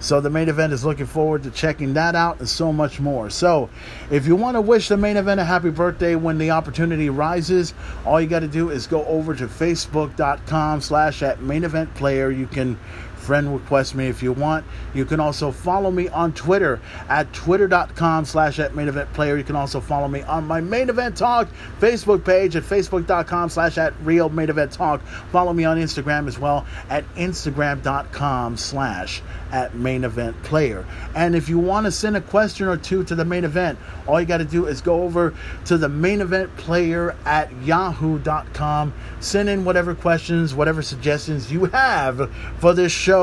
So 0.00 0.20
the 0.20 0.28
main 0.28 0.50
event 0.50 0.72
is 0.72 0.84
looking 0.84 1.06
forward 1.06 1.44
to 1.44 1.50
checking 1.50 1.94
that 1.94 2.14
out 2.14 2.38
and 2.38 2.48
so 2.48 2.72
much 2.72 3.00
more. 3.00 3.30
So 3.30 3.70
if 4.10 4.26
you 4.26 4.36
want 4.36 4.56
to 4.56 4.60
wish 4.60 4.88
the 4.88 4.98
main 4.98 5.16
event 5.16 5.40
a 5.40 5.44
happy 5.44 5.70
birthday 5.70 6.14
when 6.14 6.36
the 6.36 6.50
opportunity 6.50 7.08
rises, 7.08 7.72
all 8.04 8.20
you 8.20 8.26
got 8.26 8.40
to 8.40 8.48
do 8.48 8.68
is 8.68 8.86
go 8.86 9.04
over 9.06 9.34
to 9.34 9.46
facebook.com 9.46 10.82
slash 10.82 11.22
at 11.22 11.40
main 11.40 11.64
event 11.64 11.94
player. 11.94 12.30
You 12.30 12.46
can 12.46 12.78
friend 13.24 13.52
request 13.52 13.94
me 13.94 14.06
if 14.06 14.22
you 14.22 14.32
want. 14.32 14.64
You 14.92 15.04
can 15.04 15.18
also 15.18 15.50
follow 15.50 15.90
me 15.90 16.08
on 16.08 16.32
Twitter 16.34 16.80
at 17.08 17.32
twitter.com 17.32 18.24
slash 18.26 18.58
at 18.58 18.74
main 18.74 18.88
event 18.88 19.12
player. 19.14 19.36
You 19.36 19.44
can 19.44 19.56
also 19.56 19.80
follow 19.80 20.08
me 20.08 20.22
on 20.22 20.46
my 20.46 20.60
main 20.60 20.90
event 20.90 21.16
talk 21.16 21.48
Facebook 21.80 22.24
page 22.24 22.56
at 22.56 22.62
facebook.com 22.62 23.48
slash 23.48 23.78
at 23.78 23.94
real 24.02 24.28
main 24.28 24.50
event 24.50 24.72
talk. 24.72 25.00
Follow 25.32 25.52
me 25.52 25.64
on 25.64 25.78
Instagram 25.78 26.28
as 26.28 26.38
well 26.38 26.66
at 26.90 27.04
instagram.com 27.14 28.56
slash 28.56 29.22
at 29.52 29.74
main 29.74 30.04
event 30.04 30.40
player. 30.42 30.84
And 31.14 31.34
if 31.34 31.48
you 31.48 31.58
want 31.58 31.86
to 31.86 31.92
send 31.92 32.16
a 32.16 32.20
question 32.20 32.66
or 32.66 32.76
two 32.76 33.04
to 33.04 33.14
the 33.14 33.24
main 33.24 33.44
event, 33.44 33.78
all 34.06 34.20
you 34.20 34.26
got 34.26 34.38
to 34.38 34.44
do 34.44 34.66
is 34.66 34.80
go 34.80 35.02
over 35.02 35.32
to 35.66 35.78
the 35.78 35.88
main 35.88 36.20
event 36.20 36.54
player 36.56 37.16
at 37.24 37.50
yahoo.com. 37.62 38.92
Send 39.20 39.48
in 39.48 39.64
whatever 39.64 39.94
questions, 39.94 40.54
whatever 40.54 40.82
suggestions 40.82 41.52
you 41.52 41.66
have 41.66 42.30
for 42.58 42.74
this 42.74 42.92
show 42.92 43.13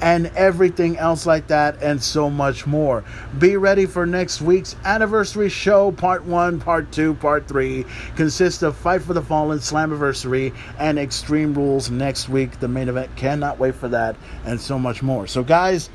and 0.00 0.26
everything 0.36 0.96
else 0.98 1.26
like 1.26 1.48
that, 1.48 1.82
and 1.82 2.02
so 2.02 2.30
much 2.30 2.66
more. 2.66 3.04
Be 3.38 3.56
ready 3.56 3.86
for 3.86 4.06
next 4.06 4.40
week's 4.40 4.76
anniversary 4.84 5.48
show, 5.48 5.92
part 5.92 6.24
one, 6.24 6.60
part 6.60 6.92
two, 6.92 7.14
part 7.14 7.48
three. 7.48 7.84
Consists 8.16 8.62
of 8.62 8.76
Fight 8.76 9.02
for 9.02 9.14
the 9.14 9.22
Fallen, 9.22 9.58
Slammiversary, 9.58 10.54
and 10.78 10.98
Extreme 10.98 11.54
Rules 11.54 11.90
next 11.90 12.28
week. 12.28 12.60
The 12.60 12.68
main 12.68 12.88
event 12.88 13.14
cannot 13.16 13.58
wait 13.58 13.74
for 13.74 13.88
that, 13.88 14.16
and 14.44 14.60
so 14.60 14.78
much 14.78 15.02
more. 15.02 15.26
So, 15.26 15.42
guys, 15.42 15.90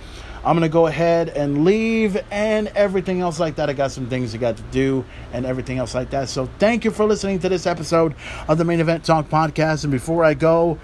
I'm 0.47 0.55
gonna 0.55 0.69
go 0.69 0.87
ahead 0.87 1.27
and 1.27 1.65
leave 1.65 2.17
and 2.31 2.67
everything 2.69 3.19
else 3.19 3.37
like 3.37 3.55
that. 3.55 3.69
I 3.69 3.73
got 3.73 3.91
some 3.91 4.07
things 4.07 4.33
I 4.33 4.37
got 4.37 4.55
to 4.55 4.63
do 4.71 5.03
and 5.33 5.45
everything 5.45 5.77
else 5.77 5.93
like 5.93 6.11
that. 6.11 6.29
So 6.29 6.47
thank 6.57 6.85
you 6.85 6.91
for 6.91 7.05
listening 7.05 7.39
to 7.39 7.49
this 7.49 7.65
episode 7.65 8.15
of 8.47 8.57
the 8.57 8.63
Main 8.63 8.79
Event 8.79 9.03
Talk 9.03 9.27
podcast. 9.27 9.83
And 9.83 9.91
before 9.91 10.23
I 10.23 10.35
go, 10.35 10.79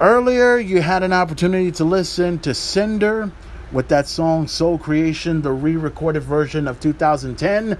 earlier 0.00 0.58
you 0.58 0.80
had 0.80 1.02
an 1.02 1.12
opportunity 1.12 1.70
to 1.72 1.84
listen 1.84 2.38
to 2.40 2.54
Cinder 2.54 3.30
with 3.72 3.88
that 3.88 4.08
song 4.08 4.48
Soul 4.48 4.78
Creation, 4.78 5.42
the 5.42 5.52
re-recorded 5.52 6.22
version 6.22 6.66
of 6.66 6.80
2010. 6.80 7.78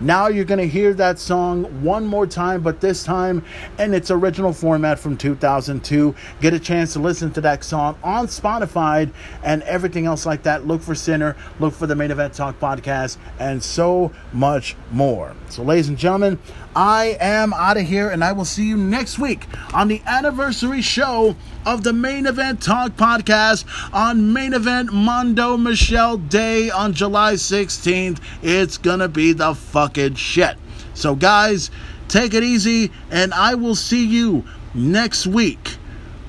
Now 0.00 0.28
you're 0.28 0.44
going 0.44 0.60
to 0.60 0.68
hear 0.68 0.94
that 0.94 1.18
song 1.18 1.64
one 1.82 2.06
more 2.06 2.26
time, 2.26 2.62
but 2.62 2.80
this 2.80 3.02
time 3.02 3.44
in 3.80 3.92
its 3.94 4.12
original 4.12 4.52
format 4.52 5.00
from 5.00 5.16
2002. 5.16 6.14
Get 6.40 6.54
a 6.54 6.60
chance 6.60 6.92
to 6.92 7.00
listen 7.00 7.32
to 7.32 7.40
that 7.40 7.64
song 7.64 7.98
on 8.04 8.28
Spotify 8.28 9.10
and 9.42 9.64
everything 9.64 10.06
else 10.06 10.24
like 10.24 10.44
that. 10.44 10.68
Look 10.68 10.82
for 10.82 10.94
Sinner, 10.94 11.34
look 11.58 11.74
for 11.74 11.88
the 11.88 11.96
Main 11.96 12.12
Event 12.12 12.34
Talk 12.34 12.60
podcast, 12.60 13.16
and 13.40 13.60
so 13.60 14.12
much 14.32 14.76
more. 14.92 15.34
So, 15.48 15.64
ladies 15.64 15.88
and 15.88 15.98
gentlemen, 15.98 16.38
I 16.76 17.16
am 17.20 17.52
out 17.52 17.76
of 17.76 17.82
here, 17.82 18.08
and 18.08 18.22
I 18.22 18.30
will 18.30 18.44
see 18.44 18.68
you 18.68 18.76
next 18.76 19.18
week 19.18 19.46
on 19.74 19.88
the 19.88 20.00
anniversary 20.06 20.80
show 20.80 21.34
of 21.66 21.82
the 21.82 21.92
Main 21.92 22.26
Event 22.26 22.62
Talk 22.62 22.92
podcast 22.92 23.64
on 23.92 24.32
Main 24.32 24.54
Event 24.54 24.92
Mondo 24.92 25.56
Michelle 25.56 26.16
Day 26.16 26.70
on 26.70 26.92
July 26.92 27.34
16th. 27.34 28.20
It's 28.42 28.78
gonna 28.78 29.08
be 29.08 29.32
the 29.32 29.54
fucking 29.54 30.14
shit. 30.14 30.56
So, 30.94 31.14
guys, 31.14 31.70
take 32.08 32.34
it 32.34 32.42
easy, 32.42 32.90
and 33.10 33.32
I 33.32 33.54
will 33.54 33.74
see 33.74 34.04
you 34.04 34.44
next 34.74 35.26
week 35.26 35.76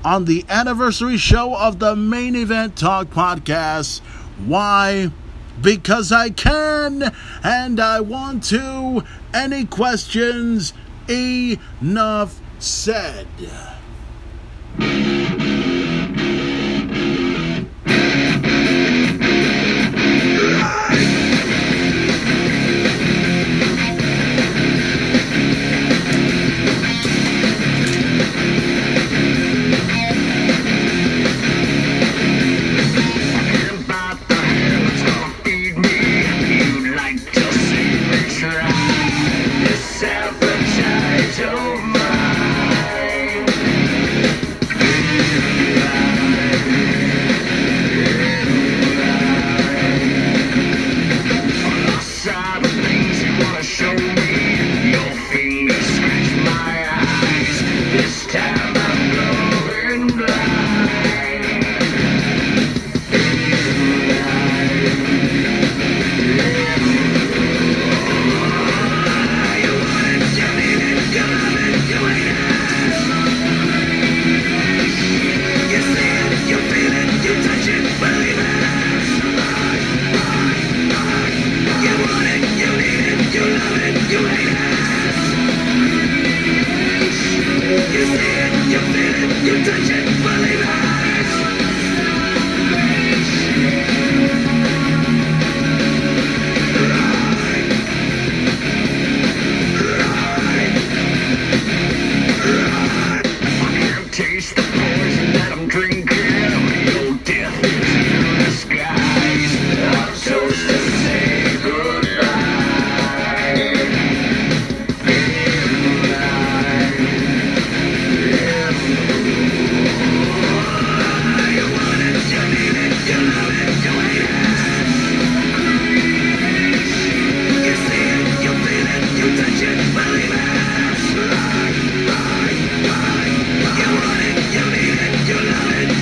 on 0.04 0.24
the 0.24 0.44
anniversary 0.48 1.16
show 1.16 1.54
of 1.54 1.78
the 1.78 1.94
Main 1.96 2.36
Event 2.36 2.76
Talk 2.76 3.08
podcast. 3.08 4.00
Why? 4.44 5.10
Because 5.60 6.10
I 6.12 6.30
can 6.30 7.12
and 7.42 7.80
I 7.80 8.00
want 8.00 8.44
to. 8.44 9.04
Any 9.34 9.64
questions? 9.64 10.72
Enough 11.08 12.40
said. 12.58 13.26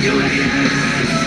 you. 0.01 1.18